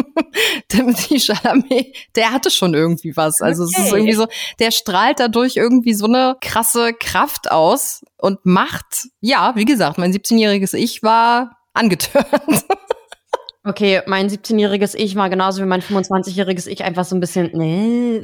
Timothy 0.68 1.20
Chalamet, 1.20 1.94
der 2.14 2.32
hatte 2.32 2.50
schon 2.50 2.74
irgendwie 2.74 3.16
was. 3.16 3.40
Also 3.40 3.64
okay. 3.64 3.74
es 3.76 3.86
ist 3.86 3.92
irgendwie 3.92 4.14
so, 4.14 4.26
der 4.58 4.70
strahlt 4.70 5.20
dadurch 5.20 5.56
irgendwie 5.56 5.75
so 5.94 6.06
eine 6.06 6.36
krasse 6.40 6.92
Kraft 6.92 7.50
aus 7.50 8.04
und 8.18 8.44
macht, 8.44 9.08
ja, 9.20 9.52
wie 9.56 9.64
gesagt, 9.64 9.98
mein 9.98 10.12
17-jähriges 10.12 10.74
Ich 10.74 11.02
war 11.02 11.58
angetörnt. 11.74 12.64
Okay, 13.68 14.00
mein 14.06 14.28
17-jähriges 14.28 14.94
Ich 14.94 15.16
war 15.16 15.28
genauso 15.28 15.60
wie 15.60 15.66
mein 15.66 15.82
25-jähriges 15.82 16.68
Ich 16.68 16.84
einfach 16.84 17.04
so 17.04 17.16
ein 17.16 17.20
bisschen, 17.20 17.50
nee. 17.52 18.22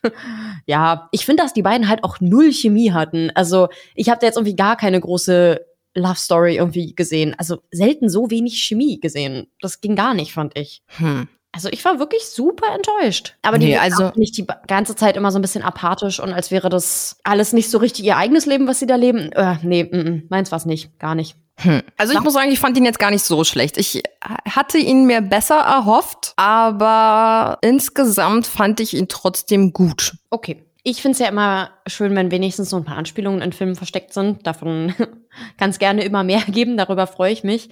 ja, 0.66 1.10
ich 1.12 1.26
finde, 1.26 1.42
dass 1.42 1.52
die 1.52 1.60
beiden 1.60 1.90
halt 1.90 2.04
auch 2.04 2.20
null 2.20 2.54
Chemie 2.54 2.90
hatten. 2.92 3.30
Also, 3.34 3.68
ich 3.94 4.08
habe 4.08 4.18
da 4.18 4.26
jetzt 4.26 4.36
irgendwie 4.36 4.56
gar 4.56 4.78
keine 4.78 4.98
große 4.98 5.60
Love 5.94 6.16
Story 6.16 6.56
irgendwie 6.56 6.94
gesehen. 6.94 7.34
Also 7.36 7.58
selten 7.70 8.08
so 8.08 8.30
wenig 8.30 8.60
Chemie 8.60 8.98
gesehen. 8.98 9.48
Das 9.60 9.80
ging 9.80 9.96
gar 9.96 10.14
nicht, 10.14 10.32
fand 10.32 10.58
ich. 10.58 10.82
Hm. 10.96 11.28
Also 11.58 11.70
ich 11.72 11.84
war 11.84 11.98
wirklich 11.98 12.24
super 12.26 12.72
enttäuscht. 12.72 13.34
Aber 13.42 13.58
die 13.58 13.66
nee, 13.66 13.78
also 13.78 14.12
nicht 14.14 14.36
die 14.36 14.46
ganze 14.68 14.94
Zeit 14.94 15.16
immer 15.16 15.32
so 15.32 15.40
ein 15.40 15.42
bisschen 15.42 15.64
apathisch 15.64 16.20
und 16.20 16.32
als 16.32 16.52
wäre 16.52 16.68
das 16.68 17.16
alles 17.24 17.52
nicht 17.52 17.68
so 17.68 17.78
richtig 17.78 18.04
ihr 18.04 18.16
eigenes 18.16 18.46
Leben, 18.46 18.68
was 18.68 18.78
sie 18.78 18.86
da 18.86 18.94
leben. 18.94 19.32
Äh, 19.32 19.56
nee, 19.62 19.80
m 19.80 19.88
-m, 19.90 20.22
meins 20.28 20.52
war's 20.52 20.66
nicht, 20.66 20.96
gar 21.00 21.16
nicht. 21.16 21.34
Hm. 21.56 21.82
Also 21.96 22.12
ich 22.12 22.20
muss 22.20 22.34
sagen, 22.34 22.52
ich 22.52 22.60
fand 22.60 22.76
ihn 22.76 22.84
jetzt 22.84 23.00
gar 23.00 23.10
nicht 23.10 23.24
so 23.24 23.42
schlecht. 23.42 23.76
Ich 23.76 24.04
hatte 24.48 24.78
ihn 24.78 25.06
mir 25.06 25.20
besser 25.20 25.56
erhofft, 25.56 26.32
aber 26.36 27.58
insgesamt 27.60 28.46
fand 28.46 28.78
ich 28.78 28.94
ihn 28.94 29.08
trotzdem 29.08 29.72
gut. 29.72 30.14
Okay. 30.30 30.62
Ich 30.84 31.02
finde 31.02 31.14
es 31.14 31.18
ja 31.18 31.26
immer 31.26 31.70
schön, 31.88 32.14
wenn 32.14 32.30
wenigstens 32.30 32.70
so 32.70 32.76
ein 32.76 32.84
paar 32.84 32.98
Anspielungen 32.98 33.42
in 33.42 33.52
Filmen 33.52 33.74
versteckt 33.74 34.14
sind. 34.14 34.46
Davon 34.46 34.94
kann 35.58 35.70
es 35.70 35.80
gerne 35.80 36.04
immer 36.04 36.22
mehr 36.22 36.40
geben, 36.46 36.76
darüber 36.76 37.08
freue 37.08 37.32
ich 37.32 37.42
mich. 37.42 37.68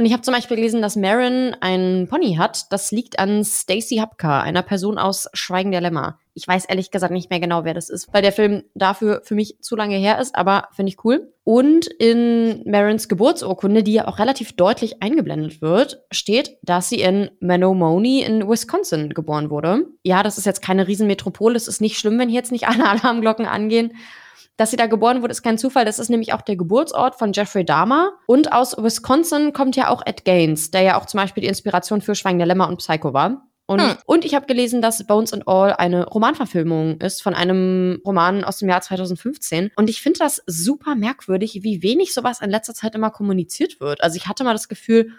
Und 0.00 0.06
ich 0.06 0.14
habe 0.14 0.22
zum 0.22 0.32
Beispiel 0.32 0.56
gelesen, 0.56 0.80
dass 0.80 0.96
Marin 0.96 1.54
ein 1.60 2.06
Pony 2.08 2.36
hat. 2.36 2.72
Das 2.72 2.90
liegt 2.90 3.18
an 3.18 3.44
Stacey 3.44 3.96
Hapka, 3.96 4.40
einer 4.40 4.62
Person 4.62 4.96
aus 4.96 5.28
Schweigen 5.34 5.72
der 5.72 5.82
Lämmer. 5.82 6.18
Ich 6.32 6.48
weiß 6.48 6.64
ehrlich 6.64 6.90
gesagt 6.90 7.12
nicht 7.12 7.28
mehr 7.28 7.38
genau, 7.38 7.64
wer 7.64 7.74
das 7.74 7.90
ist, 7.90 8.08
weil 8.10 8.22
der 8.22 8.32
Film 8.32 8.62
dafür 8.74 9.20
für 9.24 9.34
mich 9.34 9.58
zu 9.60 9.76
lange 9.76 9.96
her 9.96 10.18
ist, 10.18 10.36
aber 10.36 10.68
finde 10.72 10.88
ich 10.88 11.04
cool. 11.04 11.34
Und 11.44 11.86
in 11.86 12.62
Marins 12.64 13.10
Geburtsurkunde, 13.10 13.82
die 13.82 13.92
ja 13.92 14.08
auch 14.08 14.18
relativ 14.18 14.56
deutlich 14.56 15.02
eingeblendet 15.02 15.60
wird, 15.60 16.00
steht, 16.10 16.56
dass 16.62 16.88
sie 16.88 17.02
in 17.02 17.30
Menomonee 17.40 18.22
in 18.22 18.48
Wisconsin 18.48 19.10
geboren 19.10 19.50
wurde. 19.50 19.84
Ja, 20.02 20.22
das 20.22 20.38
ist 20.38 20.46
jetzt 20.46 20.62
keine 20.62 20.88
Riesenmetropole. 20.88 21.56
Es 21.56 21.68
ist 21.68 21.82
nicht 21.82 21.98
schlimm, 21.98 22.18
wenn 22.18 22.30
hier 22.30 22.38
jetzt 22.38 22.52
nicht 22.52 22.68
alle 22.68 22.88
Alarmglocken 22.88 23.44
angehen. 23.44 23.92
Dass 24.60 24.70
sie 24.70 24.76
da 24.76 24.88
geboren 24.88 25.22
wurde, 25.22 25.30
ist 25.30 25.42
kein 25.42 25.56
Zufall. 25.56 25.86
Das 25.86 25.98
ist 25.98 26.10
nämlich 26.10 26.34
auch 26.34 26.42
der 26.42 26.54
Geburtsort 26.54 27.14
von 27.14 27.32
Jeffrey 27.32 27.64
Dahmer. 27.64 28.12
Und 28.26 28.52
aus 28.52 28.76
Wisconsin 28.76 29.54
kommt 29.54 29.74
ja 29.74 29.88
auch 29.88 30.02
Ed 30.04 30.26
Gaines, 30.26 30.70
der 30.70 30.82
ja 30.82 31.00
auch 31.00 31.06
zum 31.06 31.18
Beispiel 31.18 31.40
die 31.40 31.48
Inspiration 31.48 32.02
für 32.02 32.14
Schwein 32.14 32.36
der 32.36 32.46
Lämmer 32.46 32.68
und 32.68 32.76
Psycho 32.76 33.14
war. 33.14 33.48
Und, 33.64 33.80
hm. 33.80 33.96
und 34.04 34.26
ich 34.26 34.34
habe 34.34 34.44
gelesen, 34.44 34.82
dass 34.82 35.06
Bones 35.06 35.32
and 35.32 35.48
All 35.48 35.72
eine 35.72 36.06
Romanverfilmung 36.06 37.00
ist 37.00 37.22
von 37.22 37.32
einem 37.32 38.02
Roman 38.04 38.44
aus 38.44 38.58
dem 38.58 38.68
Jahr 38.68 38.82
2015. 38.82 39.70
Und 39.76 39.88
ich 39.88 40.02
finde 40.02 40.18
das 40.18 40.42
super 40.46 40.94
merkwürdig, 40.94 41.60
wie 41.62 41.82
wenig 41.82 42.12
sowas 42.12 42.42
in 42.42 42.50
letzter 42.50 42.74
Zeit 42.74 42.94
immer 42.94 43.10
kommuniziert 43.10 43.80
wird. 43.80 44.02
Also 44.02 44.18
ich 44.18 44.28
hatte 44.28 44.44
mal 44.44 44.52
das 44.52 44.68
Gefühl, 44.68 45.12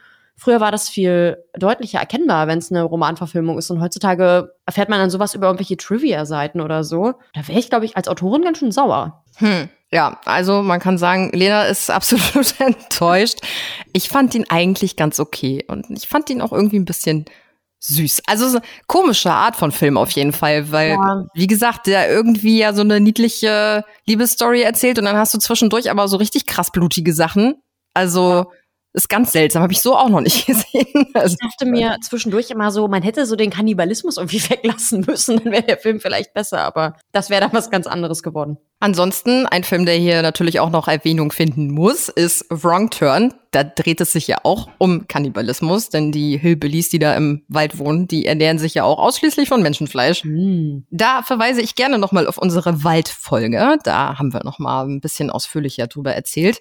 Früher 0.44 0.60
war 0.60 0.72
das 0.72 0.90
viel 0.90 1.38
deutlicher 1.54 2.00
erkennbar, 2.00 2.48
wenn 2.48 2.58
es 2.58 2.72
eine 2.72 2.82
Romanverfilmung 2.82 3.60
ist. 3.60 3.70
Und 3.70 3.80
heutzutage 3.80 4.56
erfährt 4.66 4.90
man 4.90 4.98
dann 4.98 5.12
sowas 5.12 5.36
über 5.36 5.46
irgendwelche 5.46 5.78
Trivia-Seiten 5.78 6.62
oder 6.62 6.84
so. 6.84 7.14
Da 7.36 7.48
wäre 7.48 7.60
ich, 7.60 7.70
glaube 7.70 7.86
ich, 7.86 7.96
als 7.96 8.08
Autorin 8.08 8.42
ganz 8.42 8.58
schön 8.58 8.72
sauer. 8.72 9.24
Hm. 9.36 9.70
Ja, 9.92 10.20
also 10.26 10.64
man 10.64 10.80
kann 10.80 10.98
sagen, 10.98 11.30
Lena 11.32 11.66
ist 11.66 11.92
absolut 11.92 12.60
enttäuscht. 12.60 13.42
Ich 13.94 14.10
fand 14.10 14.34
ihn 14.34 14.46
eigentlich 14.50 14.96
ganz 14.96 15.20
okay. 15.20 15.64
Und 15.68 15.92
ich 15.92 16.08
fand 16.08 16.28
ihn 16.32 16.42
auch 16.42 16.54
irgendwie 16.54 16.80
ein 16.80 16.86
bisschen 16.86 17.26
süß. 17.78 18.24
Also 18.26 18.50
so 18.50 18.58
eine 18.58 18.66
komische 18.88 19.30
Art 19.30 19.56
von 19.56 19.72
Film 19.72 19.96
auf 19.96 20.10
jeden 20.10 20.34
Fall, 20.34 20.72
weil, 20.72 20.94
ja. 20.94 21.26
wie 21.36 21.46
gesagt, 21.46 21.86
der 21.86 22.10
irgendwie 22.10 22.58
ja 22.58 22.74
so 22.74 22.82
eine 22.82 23.00
niedliche 23.00 23.86
Liebesstory 24.08 24.64
erzählt 24.64 24.98
und 24.98 25.06
dann 25.06 25.18
hast 25.18 25.36
du 25.36 25.38
zwischendurch 25.38 25.92
aber 25.92 26.08
so 26.08 26.18
richtig 26.18 26.48
krass 26.48 26.72
blutige 26.72 27.14
Sachen. 27.14 27.62
Also 27.94 28.48
ist 28.94 29.10
ganz 29.10 29.32
seltsam, 29.32 29.64
habe 29.64 29.74
ich 29.74 29.82
so 29.82 29.96
auch 29.96 30.10
noch 30.10 30.22
nicht 30.22 30.46
gesehen. 30.48 31.08
Also, 31.14 31.36
ich 31.40 31.50
dachte 31.50 31.66
mir 31.66 31.98
zwischendurch 32.02 32.50
immer 32.50 32.72
so, 32.72 32.88
man 32.88 33.04
hätte 33.04 33.26
so 33.26 33.36
den 33.36 33.50
Kannibalismus 33.50 34.18
irgendwie 34.18 34.42
weglassen 34.50 35.06
müssen, 35.08 35.38
dann 35.38 35.52
wäre 35.52 35.64
der 35.64 35.78
Film 35.78 36.00
vielleicht 36.00 36.34
besser, 36.34 36.60
aber 36.60 36.96
das 37.12 37.30
wäre 37.30 37.42
dann 37.42 37.54
was 37.54 37.70
ganz 37.70 37.88
anderes 37.88 38.24
geworden. 38.24 38.58
Ansonsten, 38.84 39.46
ein 39.46 39.64
Film, 39.64 39.86
der 39.86 39.96
hier 39.96 40.24
natürlich 40.24 40.60
auch 40.60 40.72
noch 40.72 40.88
Erwähnung 40.88 41.32
finden 41.32 41.70
muss, 41.70 42.10
ist 42.10 42.46
Wrong 42.50 42.90
Turn. 42.90 43.32
Da 43.52 43.64
dreht 43.64 44.02
es 44.02 44.12
sich 44.12 44.28
ja 44.28 44.38
auch 44.44 44.70
um 44.80 45.08
Kannibalismus, 45.08 45.90
denn 45.90 46.12
die 46.12 46.38
Hillbillies, 46.38 46.90
die 46.90 46.98
da 46.98 47.16
im 47.16 47.44
Wald 47.48 47.78
wohnen, 47.78 48.08
die 48.08 48.26
ernähren 48.26 48.58
sich 48.58 48.74
ja 48.74 48.84
auch 48.84 48.98
ausschließlich 48.98 49.50
von 49.50 49.62
Menschenfleisch. 49.62 50.24
Mm. 50.24 50.80
Da 50.90 51.22
verweise 51.22 51.62
ich 51.62 51.76
gerne 51.76 52.00
nochmal 52.00 52.26
auf 52.26 52.40
unsere 52.40 52.84
Waldfolge. 52.84 53.78
Da 53.84 54.18
haben 54.18 54.34
wir 54.34 54.44
nochmal 54.44 54.88
ein 54.88 55.00
bisschen 55.00 55.30
ausführlicher 55.30 55.86
drüber 55.86 56.16
erzählt. 56.16 56.60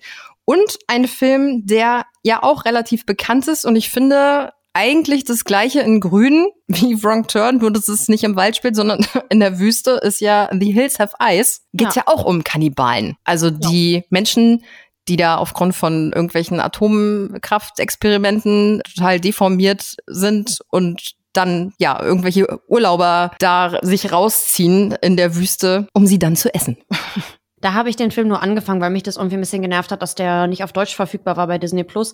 Und 0.51 0.79
ein 0.89 1.07
Film, 1.07 1.65
der 1.65 2.07
ja 2.25 2.43
auch 2.43 2.65
relativ 2.65 3.07
bekannt 3.07 3.47
ist 3.47 3.65
und 3.65 3.77
ich 3.77 3.89
finde 3.89 4.51
eigentlich 4.73 5.23
das 5.23 5.45
gleiche 5.45 5.79
in 5.79 6.01
Grün 6.01 6.49
wie 6.67 7.01
Wrong 7.05 7.29
Turn, 7.29 7.59
nur 7.59 7.71
dass 7.71 7.87
es 7.87 8.09
nicht 8.09 8.25
im 8.25 8.35
Wald 8.35 8.57
spielt, 8.57 8.75
sondern 8.75 9.07
in 9.31 9.39
der 9.39 9.61
Wüste 9.61 10.01
ist 10.03 10.21
ja 10.21 10.49
The 10.51 10.73
Hills 10.73 10.99
Have 10.99 11.15
Eyes. 11.21 11.63
Geht 11.73 11.95
ja. 11.95 11.99
ja 11.99 12.03
auch 12.07 12.25
um 12.25 12.43
Kannibalen. 12.43 13.15
Also 13.23 13.51
die 13.51 13.93
ja. 13.93 14.03
Menschen, 14.11 14.65
die 15.07 15.15
da 15.15 15.37
aufgrund 15.37 15.77
von 15.77 16.13
irgendwelchen 16.13 16.59
Atomkraftexperimenten 16.59 18.83
total 18.93 19.21
deformiert 19.21 19.99
sind 20.09 20.59
und 20.69 21.13
dann 21.33 21.75
ja 21.79 22.03
irgendwelche 22.03 22.59
Urlauber 22.67 23.31
da 23.39 23.79
sich 23.83 24.11
rausziehen 24.11 24.97
in 25.01 25.17
der 25.17 25.37
Wüste, 25.37 25.87
um 25.95 26.09
sie 26.09 26.19
dann 26.19 26.35
zu 26.35 26.53
essen. 26.53 26.77
Da 27.61 27.75
habe 27.75 27.91
ich 27.91 27.97
den 27.97 28.11
Film 28.11 28.29
nur 28.29 28.43
angefangen, 28.43 28.81
weil 28.81 28.91
mich 28.91 29.03
das 29.03 29.17
irgendwie 29.17 29.37
ein 29.37 29.41
bisschen 29.41 29.63
genervt 29.63 29.93
hat, 29.93 30.03
dass 30.03 30.15
der 30.15 30.47
nicht 30.47 30.65
auf 30.65 30.73
Deutsch 30.73 30.97
verfügbar 30.97 31.37
war 31.37 31.47
bei 31.47 31.59
Disney 31.59 31.85
Plus. 31.85 32.13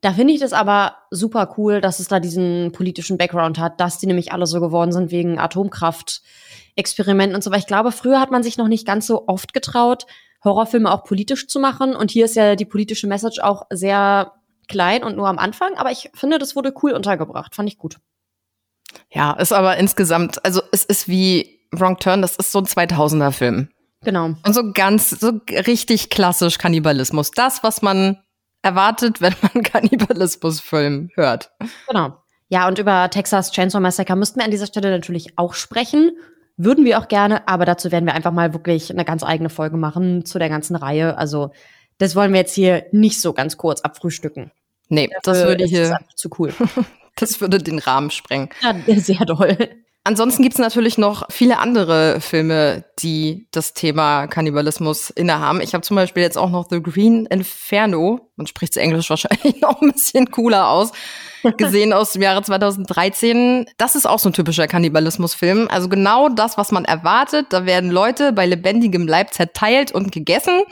Da 0.00 0.12
finde 0.12 0.32
ich 0.32 0.40
das 0.40 0.52
aber 0.52 0.96
super 1.10 1.54
cool, 1.58 1.80
dass 1.80 1.98
es 1.98 2.08
da 2.08 2.20
diesen 2.20 2.72
politischen 2.72 3.18
Background 3.18 3.58
hat, 3.58 3.80
dass 3.80 3.98
die 3.98 4.06
nämlich 4.06 4.32
alle 4.32 4.46
so 4.46 4.60
geworden 4.60 4.92
sind 4.92 5.10
wegen 5.10 5.38
Atomkraft-Experimenten 5.38 7.34
und 7.34 7.42
so. 7.42 7.50
Weil 7.50 7.58
ich 7.58 7.66
glaube, 7.66 7.92
früher 7.92 8.20
hat 8.20 8.30
man 8.30 8.42
sich 8.42 8.56
noch 8.56 8.68
nicht 8.68 8.86
ganz 8.86 9.06
so 9.06 9.26
oft 9.26 9.52
getraut, 9.52 10.06
Horrorfilme 10.44 10.90
auch 10.90 11.02
politisch 11.04 11.48
zu 11.48 11.58
machen. 11.58 11.96
Und 11.96 12.12
hier 12.12 12.24
ist 12.24 12.36
ja 12.36 12.54
die 12.54 12.64
politische 12.64 13.08
Message 13.08 13.40
auch 13.40 13.66
sehr 13.70 14.32
klein 14.68 15.02
und 15.02 15.16
nur 15.16 15.28
am 15.28 15.38
Anfang. 15.38 15.76
Aber 15.76 15.90
ich 15.90 16.10
finde, 16.14 16.38
das 16.38 16.54
wurde 16.54 16.72
cool 16.82 16.92
untergebracht. 16.92 17.56
Fand 17.56 17.68
ich 17.68 17.76
gut. 17.76 17.96
Ja, 19.10 19.32
ist 19.32 19.52
aber 19.52 19.76
insgesamt, 19.76 20.44
also 20.44 20.62
es 20.72 20.84
ist 20.84 21.08
wie 21.08 21.66
Wrong 21.72 21.98
Turn, 21.98 22.22
das 22.22 22.36
ist 22.36 22.52
so 22.52 22.60
ein 22.60 22.66
2000er 22.66 23.32
Film. 23.32 23.68
Genau. 24.04 24.26
Und 24.26 24.54
so 24.54 24.72
ganz, 24.72 25.10
so 25.10 25.40
richtig 25.50 26.10
klassisch 26.10 26.58
Kannibalismus. 26.58 27.30
Das, 27.32 27.62
was 27.62 27.82
man 27.82 28.18
erwartet, 28.62 29.20
wenn 29.20 29.34
man 29.42 29.62
Kannibalismusfilm 29.62 31.10
hört. 31.14 31.50
Genau. 31.88 32.16
Ja, 32.48 32.66
und 32.66 32.78
über 32.78 33.10
Texas 33.10 33.52
Chainsaw 33.52 33.80
Massacre 33.80 34.16
müssten 34.16 34.40
wir 34.40 34.44
an 34.44 34.50
dieser 34.50 34.66
Stelle 34.66 34.90
natürlich 34.90 35.36
auch 35.36 35.54
sprechen. 35.54 36.12
Würden 36.56 36.84
wir 36.84 36.98
auch 36.98 37.08
gerne, 37.08 37.46
aber 37.46 37.64
dazu 37.64 37.92
werden 37.92 38.06
wir 38.06 38.14
einfach 38.14 38.32
mal 38.32 38.52
wirklich 38.52 38.90
eine 38.90 39.04
ganz 39.04 39.22
eigene 39.22 39.50
Folge 39.50 39.76
machen 39.76 40.24
zu 40.24 40.38
der 40.38 40.48
ganzen 40.48 40.74
Reihe. 40.74 41.16
Also, 41.16 41.52
das 41.98 42.16
wollen 42.16 42.32
wir 42.32 42.40
jetzt 42.40 42.54
hier 42.54 42.86
nicht 42.90 43.20
so 43.20 43.32
ganz 43.32 43.56
kurz 43.56 43.80
abfrühstücken. 43.82 44.50
Nee, 44.88 45.10
das 45.22 45.44
würde 45.44 45.64
hier 45.64 45.98
zu 46.16 46.30
cool. 46.38 46.54
das 47.16 47.40
würde 47.40 47.58
den 47.58 47.78
Rahmen 47.78 48.10
sprengen. 48.10 48.48
Ja, 48.62 48.74
sehr 48.96 49.24
doll. 49.24 49.56
Ansonsten 50.08 50.42
gibt's 50.42 50.56
natürlich 50.56 50.96
noch 50.96 51.24
viele 51.28 51.58
andere 51.58 52.22
Filme, 52.22 52.86
die 52.98 53.46
das 53.50 53.74
Thema 53.74 54.26
Kannibalismus 54.26 55.10
innehaben. 55.10 55.60
Ich 55.60 55.74
habe 55.74 55.82
zum 55.82 55.96
Beispiel 55.96 56.22
jetzt 56.22 56.38
auch 56.38 56.48
noch 56.48 56.66
The 56.70 56.82
Green 56.82 57.26
Inferno, 57.26 58.18
man 58.36 58.46
spricht 58.46 58.72
es 58.72 58.78
Englisch 58.78 59.10
wahrscheinlich 59.10 59.56
noch 59.60 59.82
ein 59.82 59.92
bisschen 59.92 60.30
cooler 60.30 60.70
aus, 60.70 60.92
gesehen 61.58 61.92
aus 61.92 62.14
dem 62.14 62.22
Jahre 62.22 62.42
2013. 62.42 63.66
Das 63.76 63.96
ist 63.96 64.06
auch 64.06 64.18
so 64.18 64.30
ein 64.30 64.32
typischer 64.32 64.66
Kannibalismusfilm. 64.66 65.68
Also 65.70 65.90
genau 65.90 66.30
das, 66.30 66.56
was 66.56 66.72
man 66.72 66.86
erwartet. 66.86 67.48
Da 67.50 67.66
werden 67.66 67.90
Leute 67.90 68.32
bei 68.32 68.46
lebendigem 68.46 69.06
Leib 69.06 69.34
zerteilt 69.34 69.92
und 69.92 70.10
gegessen. 70.10 70.62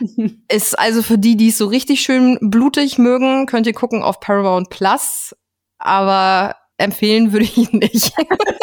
Ist 0.48 0.76
also 0.76 1.04
für 1.04 1.18
die, 1.18 1.36
die 1.36 1.50
es 1.50 1.58
so 1.58 1.66
richtig 1.66 2.00
schön 2.00 2.36
blutig 2.40 2.98
mögen, 2.98 3.46
könnt 3.46 3.68
ihr 3.68 3.74
gucken 3.74 4.02
auf 4.02 4.18
Paramount 4.18 4.70
Plus. 4.70 5.36
Aber 5.78 6.56
empfehlen 6.82 7.32
würde 7.32 7.44
ich 7.44 7.56
ihn 7.56 7.78
nicht. 7.78 8.12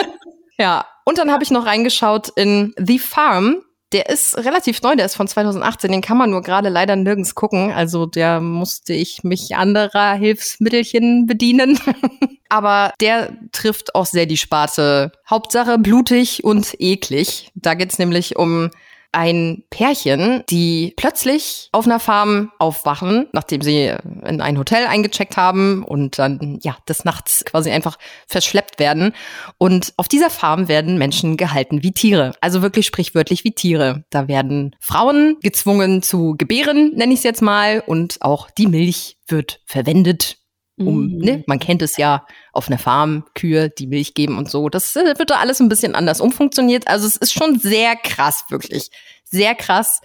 ja. 0.59 0.85
Und 1.05 1.17
dann 1.17 1.31
habe 1.31 1.43
ich 1.43 1.51
noch 1.51 1.65
reingeschaut 1.65 2.29
in 2.35 2.73
The 2.77 2.99
Farm. 2.99 3.63
Der 3.91 4.09
ist 4.09 4.37
relativ 4.37 4.83
neu, 4.83 4.95
der 4.95 5.07
ist 5.07 5.15
von 5.15 5.27
2018, 5.27 5.91
den 5.91 6.01
kann 6.01 6.17
man 6.17 6.29
nur 6.29 6.43
gerade 6.43 6.69
leider 6.69 6.95
nirgends 6.95 7.33
gucken. 7.33 7.71
Also 7.71 8.05
der 8.05 8.39
musste 8.39 8.93
ich 8.93 9.23
mich 9.23 9.55
anderer 9.55 10.13
Hilfsmittelchen 10.13 11.25
bedienen. 11.25 11.79
Aber 12.49 12.93
der 13.01 13.35
trifft 13.51 13.95
auch 13.95 14.05
sehr 14.05 14.27
die 14.27 14.37
Sparte. 14.37 15.11
Hauptsache 15.27 15.79
blutig 15.79 16.43
und 16.43 16.75
eklig. 16.79 17.49
Da 17.55 17.73
geht's 17.73 17.97
nämlich 17.97 18.37
um 18.37 18.69
ein 19.11 19.63
Pärchen, 19.69 20.43
die 20.49 20.93
plötzlich 20.95 21.69
auf 21.71 21.85
einer 21.85 21.99
Farm 21.99 22.51
aufwachen, 22.59 23.27
nachdem 23.33 23.61
sie 23.61 23.93
in 24.25 24.41
ein 24.41 24.57
Hotel 24.57 24.85
eingecheckt 24.85 25.37
haben 25.37 25.83
und 25.83 26.19
dann 26.19 26.59
ja 26.61 26.77
des 26.87 27.05
Nachts 27.05 27.45
quasi 27.45 27.71
einfach 27.71 27.97
verschleppt 28.27 28.79
werden. 28.79 29.13
Und 29.57 29.93
auf 29.97 30.07
dieser 30.07 30.29
Farm 30.29 30.67
werden 30.67 30.97
Menschen 30.97 31.37
gehalten 31.37 31.83
wie 31.83 31.91
Tiere, 31.91 32.33
also 32.41 32.61
wirklich 32.61 32.85
sprichwörtlich 32.85 33.43
wie 33.43 33.51
Tiere. 33.51 34.03
Da 34.09 34.27
werden 34.27 34.75
Frauen 34.79 35.37
gezwungen 35.41 36.01
zu 36.01 36.35
gebären, 36.37 36.91
nenne 36.95 37.13
ich 37.13 37.19
es 37.19 37.23
jetzt 37.23 37.41
mal, 37.41 37.83
und 37.85 38.21
auch 38.21 38.49
die 38.51 38.67
Milch 38.67 39.17
wird 39.27 39.61
verwendet 39.65 40.38
um, 40.79 41.07
mhm. 41.07 41.17
ne, 41.17 41.43
man 41.47 41.59
kennt 41.59 41.81
es 41.81 41.97
ja 41.97 42.25
auf 42.53 42.67
einer 42.67 42.77
Farm, 42.79 43.25
Kühe, 43.35 43.69
die 43.69 43.87
Milch 43.87 44.13
geben 44.13 44.37
und 44.37 44.49
so. 44.49 44.69
Das 44.69 44.95
äh, 44.95 45.17
wird 45.17 45.29
da 45.29 45.35
alles 45.35 45.59
ein 45.59 45.69
bisschen 45.69 45.95
anders 45.95 46.21
umfunktioniert. 46.21 46.87
Also 46.87 47.05
es 47.05 47.15
ist 47.15 47.33
schon 47.33 47.59
sehr 47.59 47.95
krass, 47.95 48.45
wirklich. 48.49 48.89
Sehr 49.23 49.55
krass, 49.55 50.01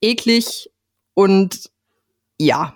eklig 0.00 0.70
und 1.14 1.70
ja. 2.38 2.74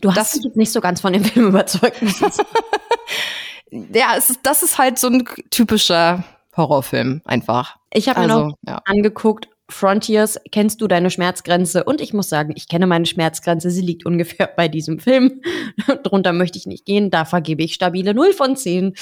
Du 0.00 0.14
hast 0.14 0.34
das, 0.34 0.44
mich 0.44 0.54
nicht 0.54 0.72
so 0.72 0.80
ganz 0.80 1.00
von 1.00 1.12
dem 1.12 1.24
Film 1.26 1.48
überzeugt. 1.48 2.00
ja, 3.70 4.14
ist, 4.14 4.40
das 4.42 4.62
ist 4.62 4.78
halt 4.78 4.98
so 4.98 5.08
ein 5.08 5.24
typischer 5.50 6.24
Horrorfilm 6.56 7.22
einfach. 7.24 7.76
Ich 7.92 8.08
habe 8.08 8.20
also, 8.20 8.34
mir 8.34 8.44
noch 8.44 8.58
ja. 8.66 8.80
angeguckt, 8.84 9.48
Frontiers, 9.70 10.38
kennst 10.52 10.80
du 10.80 10.88
deine 10.88 11.10
Schmerzgrenze? 11.10 11.84
Und 11.84 12.00
ich 12.00 12.12
muss 12.12 12.28
sagen, 12.28 12.52
ich 12.56 12.68
kenne 12.68 12.86
meine 12.86 13.06
Schmerzgrenze. 13.06 13.70
Sie 13.70 13.80
liegt 13.80 14.04
ungefähr 14.04 14.46
bei 14.46 14.68
diesem 14.68 14.98
Film. 14.98 15.40
Drunter 16.02 16.32
möchte 16.32 16.58
ich 16.58 16.66
nicht 16.66 16.84
gehen. 16.84 17.10
Da 17.10 17.24
vergebe 17.24 17.62
ich 17.62 17.74
stabile 17.74 18.14
0 18.14 18.32
von 18.32 18.56
10 18.56 18.94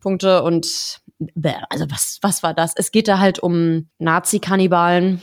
Punkte. 0.00 0.42
Und 0.42 1.00
also 1.70 1.86
was, 1.90 2.18
was 2.22 2.42
war 2.42 2.54
das? 2.54 2.72
Es 2.76 2.90
geht 2.90 3.08
da 3.08 3.18
halt 3.18 3.38
um 3.38 3.88
Nazi-Kannibalen. 3.98 5.20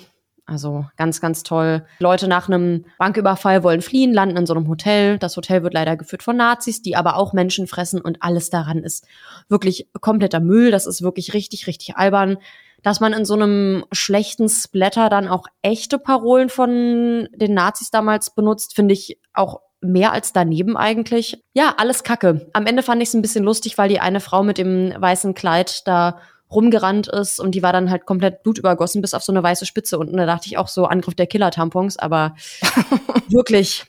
Also 0.48 0.86
ganz, 0.96 1.22
ganz 1.22 1.42
toll. 1.42 1.86
Leute 1.98 2.28
nach 2.28 2.48
einem 2.48 2.86
Banküberfall 3.00 3.64
wollen 3.64 3.82
fliehen, 3.82 4.14
landen 4.14 4.38
in 4.38 4.46
so 4.46 4.54
einem 4.54 4.68
Hotel. 4.68 5.18
Das 5.18 5.36
Hotel 5.38 5.64
wird 5.64 5.74
leider 5.74 5.98
geführt 5.98 6.22
von 6.22 6.38
Nazis, 6.38 6.84
die 6.84 6.96
aber 6.96 7.18
auch 7.18 7.34
Menschen 7.34 7.66
fressen 7.66 8.00
und 8.00 8.22
alles 8.22 8.52
daran 8.52 8.84
ist 8.84 9.08
wirklich 9.50 9.90
kompletter 10.02 10.40
Müll. 10.40 10.70
Das 10.70 10.86
ist 10.86 11.02
wirklich 11.02 11.34
richtig, 11.34 11.66
richtig 11.66 11.96
albern 11.98 12.38
dass 12.86 13.00
man 13.00 13.14
in 13.14 13.26
so 13.26 13.34
einem 13.34 13.84
schlechten 13.92 14.48
Splatter 14.48 15.10
dann 15.10 15.28
auch 15.28 15.48
echte 15.64 15.98
Parolen 15.98 16.50
von 16.50 17.28
den 17.34 17.56
Nazis 17.56 17.90
damals 17.90 18.30
benutzt, 18.30 18.76
finde 18.76 18.94
ich 18.94 19.20
auch 19.34 19.62
mehr 19.82 20.12
als 20.12 20.34
daneben 20.34 20.78
eigentlich. 20.78 21.44
Ja, 21.56 21.74
alles 21.78 22.04
Kacke. 22.04 22.48
Am 22.54 22.68
Ende 22.68 22.84
fand 22.84 23.02
ich 23.02 23.10
es 23.10 23.16
ein 23.16 23.24
bisschen 23.24 23.44
lustig, 23.44 23.80
weil 23.80 23.90
die 23.90 24.00
eine 24.00 24.20
Frau 24.20 24.44
mit 24.44 24.60
dem 24.60 24.94
weißen 24.96 25.34
Kleid 25.34 25.82
da 25.88 26.20
rumgerannt 26.52 27.08
ist 27.08 27.40
und 27.40 27.56
die 27.56 27.64
war 27.64 27.74
dann 27.74 27.90
halt 27.90 28.06
komplett 28.06 28.44
blutübergossen 28.44 29.02
bis 29.02 29.16
auf 29.16 29.24
so 29.24 29.32
eine 29.32 29.42
weiße 29.42 29.66
Spitze 29.66 29.98
unten. 29.98 30.18
Da 30.18 30.28
dachte 30.28 30.46
ich 30.46 30.60
auch 30.60 30.68
so 30.68 30.86
Angriff 30.86 31.16
der 31.16 31.26
Killer-Tampons, 31.26 31.98
aber 31.98 32.36
wirklich 33.30 33.84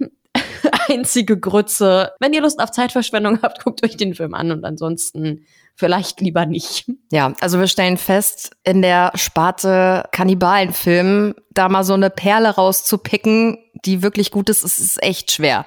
einzige 0.88 1.38
Grütze. 1.38 2.12
Wenn 2.18 2.32
ihr 2.32 2.40
Lust 2.40 2.61
auf 2.61 2.70
Zeitverschwendung 2.70 3.42
habt, 3.42 3.62
guckt 3.64 3.84
euch 3.84 3.99
den 3.99 4.14
Film 4.14 4.32
an 4.32 4.53
und 4.53 4.64
ansonsten 4.64 5.44
vielleicht 5.77 6.20
lieber 6.20 6.47
nicht. 6.47 6.91
Ja, 7.12 7.35
also 7.41 7.61
wir 7.61 7.68
stellen 7.68 7.99
fest, 7.99 8.57
in 8.64 8.83
der 8.83 9.12
Sparte 9.14 10.05
Kannibalenfilm 10.11 11.35
da 11.51 11.68
mal 11.68 11.85
so 11.85 11.95
eine 11.95 12.11
Perle 12.11 12.51
rauszupicken, 12.51 13.59
die 13.85 14.03
wirklich 14.03 14.31
gut 14.31 14.49
ist, 14.49 14.64
ist, 14.64 14.79
ist 14.79 15.03
echt 15.03 15.31
schwer. 15.31 15.66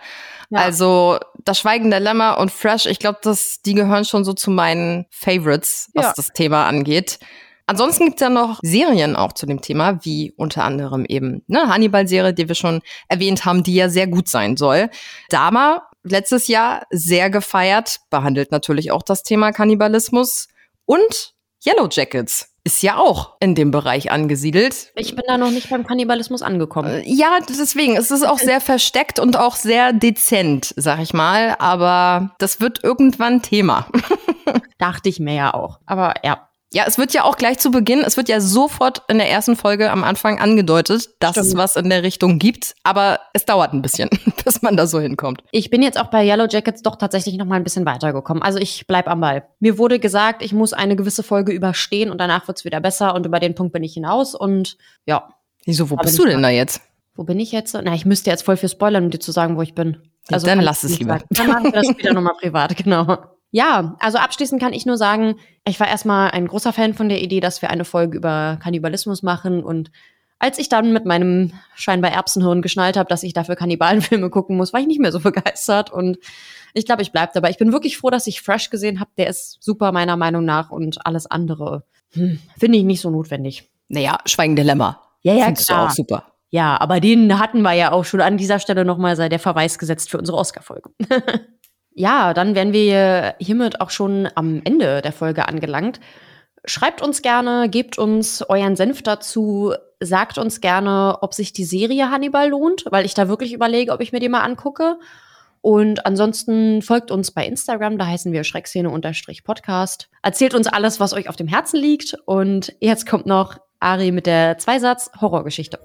Ja. 0.49 0.60
Also 0.60 1.20
das 1.45 1.60
Schweigen 1.60 1.91
der 1.91 1.99
Lämmer 1.99 2.39
und 2.39 2.51
Fresh, 2.51 2.88
ich 2.88 2.99
glaube, 2.99 3.20
die 3.66 3.74
gehören 3.74 4.03
schon 4.03 4.26
so 4.26 4.34
zu 4.34 4.49
meinen 4.49 5.05
Favorites, 5.12 5.89
was 5.93 6.05
ja. 6.05 6.14
das 6.16 6.28
Thema 6.28 6.68
angeht. 6.68 7.20
Ansonsten 7.68 8.05
gibt's 8.05 8.22
ja 8.22 8.32
noch 8.32 8.60
Serien 8.64 9.16
auch 9.16 9.34
zu 9.34 9.45
dem 9.45 9.62
Thema, 9.62 10.03
wie 10.03 10.34
unter 10.36 10.64
anderem 10.64 11.05
eben 11.05 11.43
ne, 11.45 11.70
Hannibal-Serie, 11.70 12.34
die 12.34 12.47
wir 12.47 12.55
schon 12.55 12.82
erwähnt 13.07 13.45
haben, 13.45 13.62
die 13.62 13.76
ja 13.76 13.89
sehr 13.89 14.07
gut 14.07 14.28
sein 14.28 14.57
soll. 14.57 14.89
Dama, 15.30 15.84
letztes 16.12 16.47
Jahr 16.47 16.86
sehr 16.89 17.30
gefeiert, 17.30 17.99
behandelt 18.10 18.51
natürlich 18.51 18.91
auch 18.91 19.03
das 19.03 19.24
Thema 19.24 19.51
Kannibalismus. 19.51 20.47
Und 20.86 21.34
Yellow 21.66 21.88
Jackets 21.89 22.49
ist 22.64 22.84
ja 22.84 22.97
auch 22.97 23.36
in 23.39 23.55
dem 23.55 23.72
Bereich 23.72 24.12
angesiedelt. 24.12 24.91
Ich 24.95 25.16
bin 25.16 25.24
da 25.28 25.38
noch 25.38 25.51
nicht 25.51 25.70
beim 25.70 25.86
Kannibalismus 25.86 26.41
angekommen. 26.41 26.89
Äh, 26.89 27.03
ja, 27.05 27.39
deswegen. 27.47 27.95
Es 27.95 28.12
ist 28.12 28.24
auch 28.24 28.39
sehr 28.39 28.62
versteckt 28.62 29.20
und 29.20 29.38
auch 29.38 29.55
sehr 29.55 29.93
dezent, 29.93 30.74
sag 30.76 30.99
ich 30.99 31.14
mal. 31.14 31.55
Aber 31.60 32.36
das 32.39 32.60
wird 32.60 32.84
irgendwann 32.84 33.41
Thema. 33.41 33.88
Dachte 34.78 35.10
ich 35.10 35.20
mir 35.20 35.36
ja 35.36 35.53
auch. 35.53 35.80
Aber 35.86 36.16
ja, 36.24 36.48
ja, 36.72 36.84
es 36.86 36.99
wird 36.99 37.13
ja 37.13 37.24
auch 37.24 37.38
gleich 37.38 37.57
zu 37.57 37.72
Beginn, 37.72 38.01
es 38.01 38.15
wird 38.15 38.30
ja 38.30 38.39
sofort 38.39 39.01
in 39.07 39.17
der 39.17 39.30
ersten 39.30 39.55
Folge 39.55 39.89
am 39.89 40.03
Anfang 40.03 40.39
angedeutet, 40.39 41.09
dass 41.20 41.32
Stimmt. 41.32 41.47
es 41.47 41.55
was 41.55 41.76
in 41.76 41.89
der 41.89 42.03
Richtung 42.03 42.38
gibt, 42.38 42.76
aber 42.84 43.20
es 43.34 43.45
dauert 43.45 43.74
ein 43.74 43.82
bisschen, 43.82 44.09
bis 44.45 44.61
man 44.61 44.78
da 44.78 44.86
so 44.86 44.99
hinkommt. 44.99 45.43
Ich 45.51 45.72
bin 45.72 45.82
jetzt 45.82 45.99
auch 45.99 46.07
bei 46.07 46.24
Yellow 46.24 46.47
Jackets 46.47 46.84
doch 46.84 46.95
tatsächlich 46.95 47.38
noch 47.38 47.47
mal 47.47 47.55
ein 47.55 47.63
bisschen 47.63 47.86
weitergekommen. 47.86 48.43
Also 48.43 48.59
ich 48.59 48.86
bleib 48.86 49.07
am 49.07 49.22
Ball. 49.22 49.47
Mir 49.59 49.80
wurde 49.80 49.99
gesagt, 49.99 50.43
ich 50.43 50.53
muss 50.53 50.74
eine 50.74 50.95
gewisse 50.95 51.24
Folge 51.24 51.51
überstehen 51.51 52.11
und 52.11 52.20
danach 52.20 52.47
wird's 52.47 52.65
wieder 52.65 52.80
besser 52.80 53.15
und 53.15 53.26
über 53.26 53.39
den 53.39 53.55
Punkt 53.55 53.74
bin 53.74 53.84
ich 53.84 53.95
hinaus 53.95 54.36
und 54.36 54.78
ja. 55.05 55.28
Wieso, 55.65 55.89
wo 55.89 55.95
bist 55.95 56.20
du 56.20 56.26
denn 56.26 56.43
da 56.43 56.49
jetzt? 56.49 56.82
Wo 57.15 57.24
bin 57.24 57.39
ich 57.39 57.51
jetzt? 57.51 57.74
Na, 57.74 57.93
ich 57.93 58.05
müsste 58.05 58.30
jetzt 58.30 58.43
voll 58.43 58.57
viel 58.57 58.70
spoilern, 58.70 59.05
um 59.05 59.09
dir 59.09 59.20
zu 59.20 59.32
sagen, 59.32 59.57
wo 59.57 59.61
ich 59.61 59.74
bin. 59.74 59.97
Also 60.32 60.47
ja, 60.47 60.55
dann 60.55 60.63
lass 60.63 60.84
es 60.84 60.99
lieber. 60.99 61.13
Sagen. 61.13 61.26
Dann 61.32 61.47
machen 61.47 61.63
wir 61.65 61.72
das 61.72 61.88
später 61.88 62.13
nochmal 62.13 62.36
privat, 62.39 62.78
genau. 62.84 63.17
Ja, 63.51 63.95
also 63.99 64.17
abschließend 64.17 64.61
kann 64.61 64.73
ich 64.73 64.85
nur 64.85 64.97
sagen, 64.97 65.35
ich 65.67 65.79
war 65.79 65.87
erstmal 65.87 66.31
ein 66.31 66.47
großer 66.47 66.71
Fan 66.71 66.93
von 66.93 67.09
der 67.09 67.21
Idee, 67.21 67.39
dass 67.39 67.61
wir 67.61 67.69
eine 67.69 67.85
Folge 67.85 68.17
über 68.17 68.59
Kannibalismus 68.61 69.23
machen. 69.23 69.63
Und 69.63 69.91
als 70.37 70.59
ich 70.59 70.69
dann 70.69 70.93
mit 70.93 71.05
meinem 71.05 71.53
scheinbar 71.75 72.11
Erbsenhirn 72.11 72.61
geschnallt 72.61 72.95
habe, 72.95 73.09
dass 73.09 73.23
ich 73.23 73.33
dafür 73.33 73.55
Kannibalenfilme 73.55 74.29
gucken 74.29 74.55
muss, 74.55 74.71
war 74.71 74.79
ich 74.79 74.87
nicht 74.87 75.01
mehr 75.01 75.11
so 75.11 75.19
begeistert. 75.21 75.91
Und 75.91 76.19
ich 76.73 76.85
glaube, 76.85 77.01
ich 77.01 77.11
bleib 77.11 77.33
dabei. 77.33 77.49
Ich 77.49 77.57
bin 77.57 77.73
wirklich 77.73 77.97
froh, 77.97 78.11
dass 78.11 78.27
ich 78.27 78.41
Fresh 78.41 78.69
gesehen 78.69 78.99
habe. 78.99 79.09
Der 79.17 79.27
ist 79.27 79.57
super 79.61 79.91
meiner 79.91 80.15
Meinung 80.15 80.45
nach 80.45 80.69
und 80.69 81.05
alles 81.05 81.25
andere 81.25 81.83
hm, 82.13 82.39
finde 82.57 82.77
ich 82.77 82.83
nicht 82.83 83.01
so 83.01 83.09
notwendig. 83.09 83.69
Naja, 83.87 84.19
Schweigen 84.25 84.55
Lämmer. 84.55 85.01
Ja, 85.21 85.33
ja, 85.33 85.45
Findest 85.45 85.67
klar. 85.67 85.85
du 85.85 85.87
auch 85.87 85.95
super. 85.95 86.23
Ja, 86.51 86.79
aber 86.79 86.99
den 86.99 87.37
hatten 87.37 87.61
wir 87.61 87.73
ja 87.73 87.91
auch 87.91 88.05
schon 88.05 88.21
an 88.21 88.37
dieser 88.37 88.59
Stelle 88.59 88.85
nochmal 88.85 89.15
sei 89.15 89.29
der 89.29 89.39
Verweis 89.39 89.77
gesetzt 89.77 90.09
für 90.09 90.17
unsere 90.17 90.37
Oscar-Folge. 90.37 90.91
Ja, 91.99 92.33
dann 92.33 92.55
wären 92.55 92.71
wir 92.71 93.35
hiermit 93.39 93.81
auch 93.81 93.89
schon 93.89 94.29
am 94.33 94.61
Ende 94.63 95.01
der 95.01 95.11
Folge 95.11 95.49
angelangt. 95.49 95.99
Schreibt 96.63 97.01
uns 97.01 97.21
gerne, 97.21 97.67
gebt 97.67 97.97
uns 97.97 98.41
euren 98.41 98.77
Senf 98.77 99.01
dazu, 99.01 99.73
sagt 99.99 100.37
uns 100.37 100.61
gerne, 100.61 101.17
ob 101.19 101.33
sich 101.33 101.51
die 101.51 101.65
Serie 101.65 102.09
Hannibal 102.09 102.47
lohnt, 102.47 102.85
weil 102.89 103.03
ich 103.03 103.15
da 103.15 103.27
wirklich 103.27 103.51
überlege, 103.51 103.91
ob 103.91 103.99
ich 103.99 104.13
mir 104.13 104.21
die 104.21 104.29
mal 104.29 104.43
angucke. 104.43 104.97
Und 105.59 106.05
ansonsten 106.05 106.81
folgt 106.81 107.11
uns 107.11 107.31
bei 107.31 107.45
Instagram, 107.45 107.97
da 107.97 108.05
heißen 108.05 108.31
wir 108.31 108.45
Schreckszene-Podcast. 108.45 110.07
Erzählt 110.23 110.53
uns 110.53 110.67
alles, 110.67 111.01
was 111.01 111.11
euch 111.11 111.27
auf 111.27 111.35
dem 111.35 111.49
Herzen 111.49 111.81
liegt. 111.81 112.15
Und 112.23 112.73
jetzt 112.79 113.07
kommt 113.09 113.25
noch 113.25 113.57
Ari 113.81 114.13
mit 114.13 114.25
der 114.25 114.57
Zweisatz-Horrorgeschichte. 114.57 115.79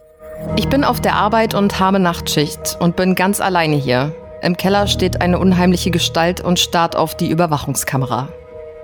Ich 0.54 0.68
bin 0.68 0.84
auf 0.84 1.00
der 1.00 1.16
Arbeit 1.16 1.54
und 1.54 1.80
habe 1.80 1.98
Nachtschicht 1.98 2.76
und 2.78 2.94
bin 2.94 3.16
ganz 3.16 3.40
alleine 3.40 3.74
hier. 3.74 4.14
Im 4.45 4.59
Keller 4.59 4.86
steht 4.86 5.22
eine 5.22 5.38
unheimliche 5.38 5.90
Gestalt 5.90 6.42
und 6.42 6.59
starrt 6.59 6.97
auf 6.97 7.16
die 7.16 7.30
Überwachungskamera. 7.30 8.28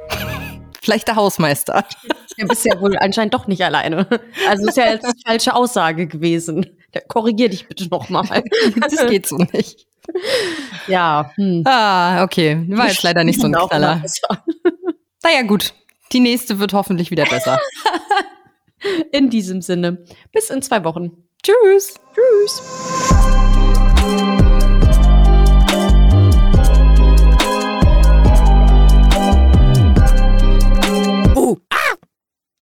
Vielleicht 0.81 1.09
der 1.09 1.17
Hausmeister. 1.17 1.85
Du 2.39 2.47
bist 2.47 2.65
ja 2.65 2.81
wohl 2.81 2.97
anscheinend 2.97 3.35
doch 3.35 3.49
nicht 3.49 3.63
alleine. 3.63 4.07
Also 4.49 4.69
ist 4.69 4.79
ja 4.79 4.89
jetzt 4.89 5.05
eine 5.05 5.13
falsche 5.27 5.55
Aussage 5.55 6.07
gewesen. 6.07 6.65
Korrigier 7.07 7.51
dich 7.51 7.69
bitte 7.69 7.87
nochmal. 7.89 8.25
Das 8.81 9.07
geht 9.09 9.27
so 9.27 9.37
nicht. 9.37 9.87
Ja. 10.87 11.33
Hm. 11.35 11.65
Ah, 11.67 12.25
okay. 12.25 12.65
War 12.69 12.89
jetzt 12.89 13.03
leider 13.03 13.25
nicht 13.25 13.43
so 13.43 13.47
ein 13.47 13.53
Knaller. 13.53 14.03
Naja, 15.23 15.43
gut. 15.43 15.75
Die 16.13 16.21
nächste 16.21 16.61
wird 16.61 16.73
hoffentlich 16.73 17.11
wieder 17.11 17.27
besser. 17.27 17.61
In 19.13 19.29
diesem 19.29 19.61
Sinne. 19.61 20.07
Bis 20.33 20.49
in 20.49 20.63
zwei 20.63 20.83
Wochen. 20.85 21.25
Tschüss. 21.43 21.97
Tschüss. 22.15 23.40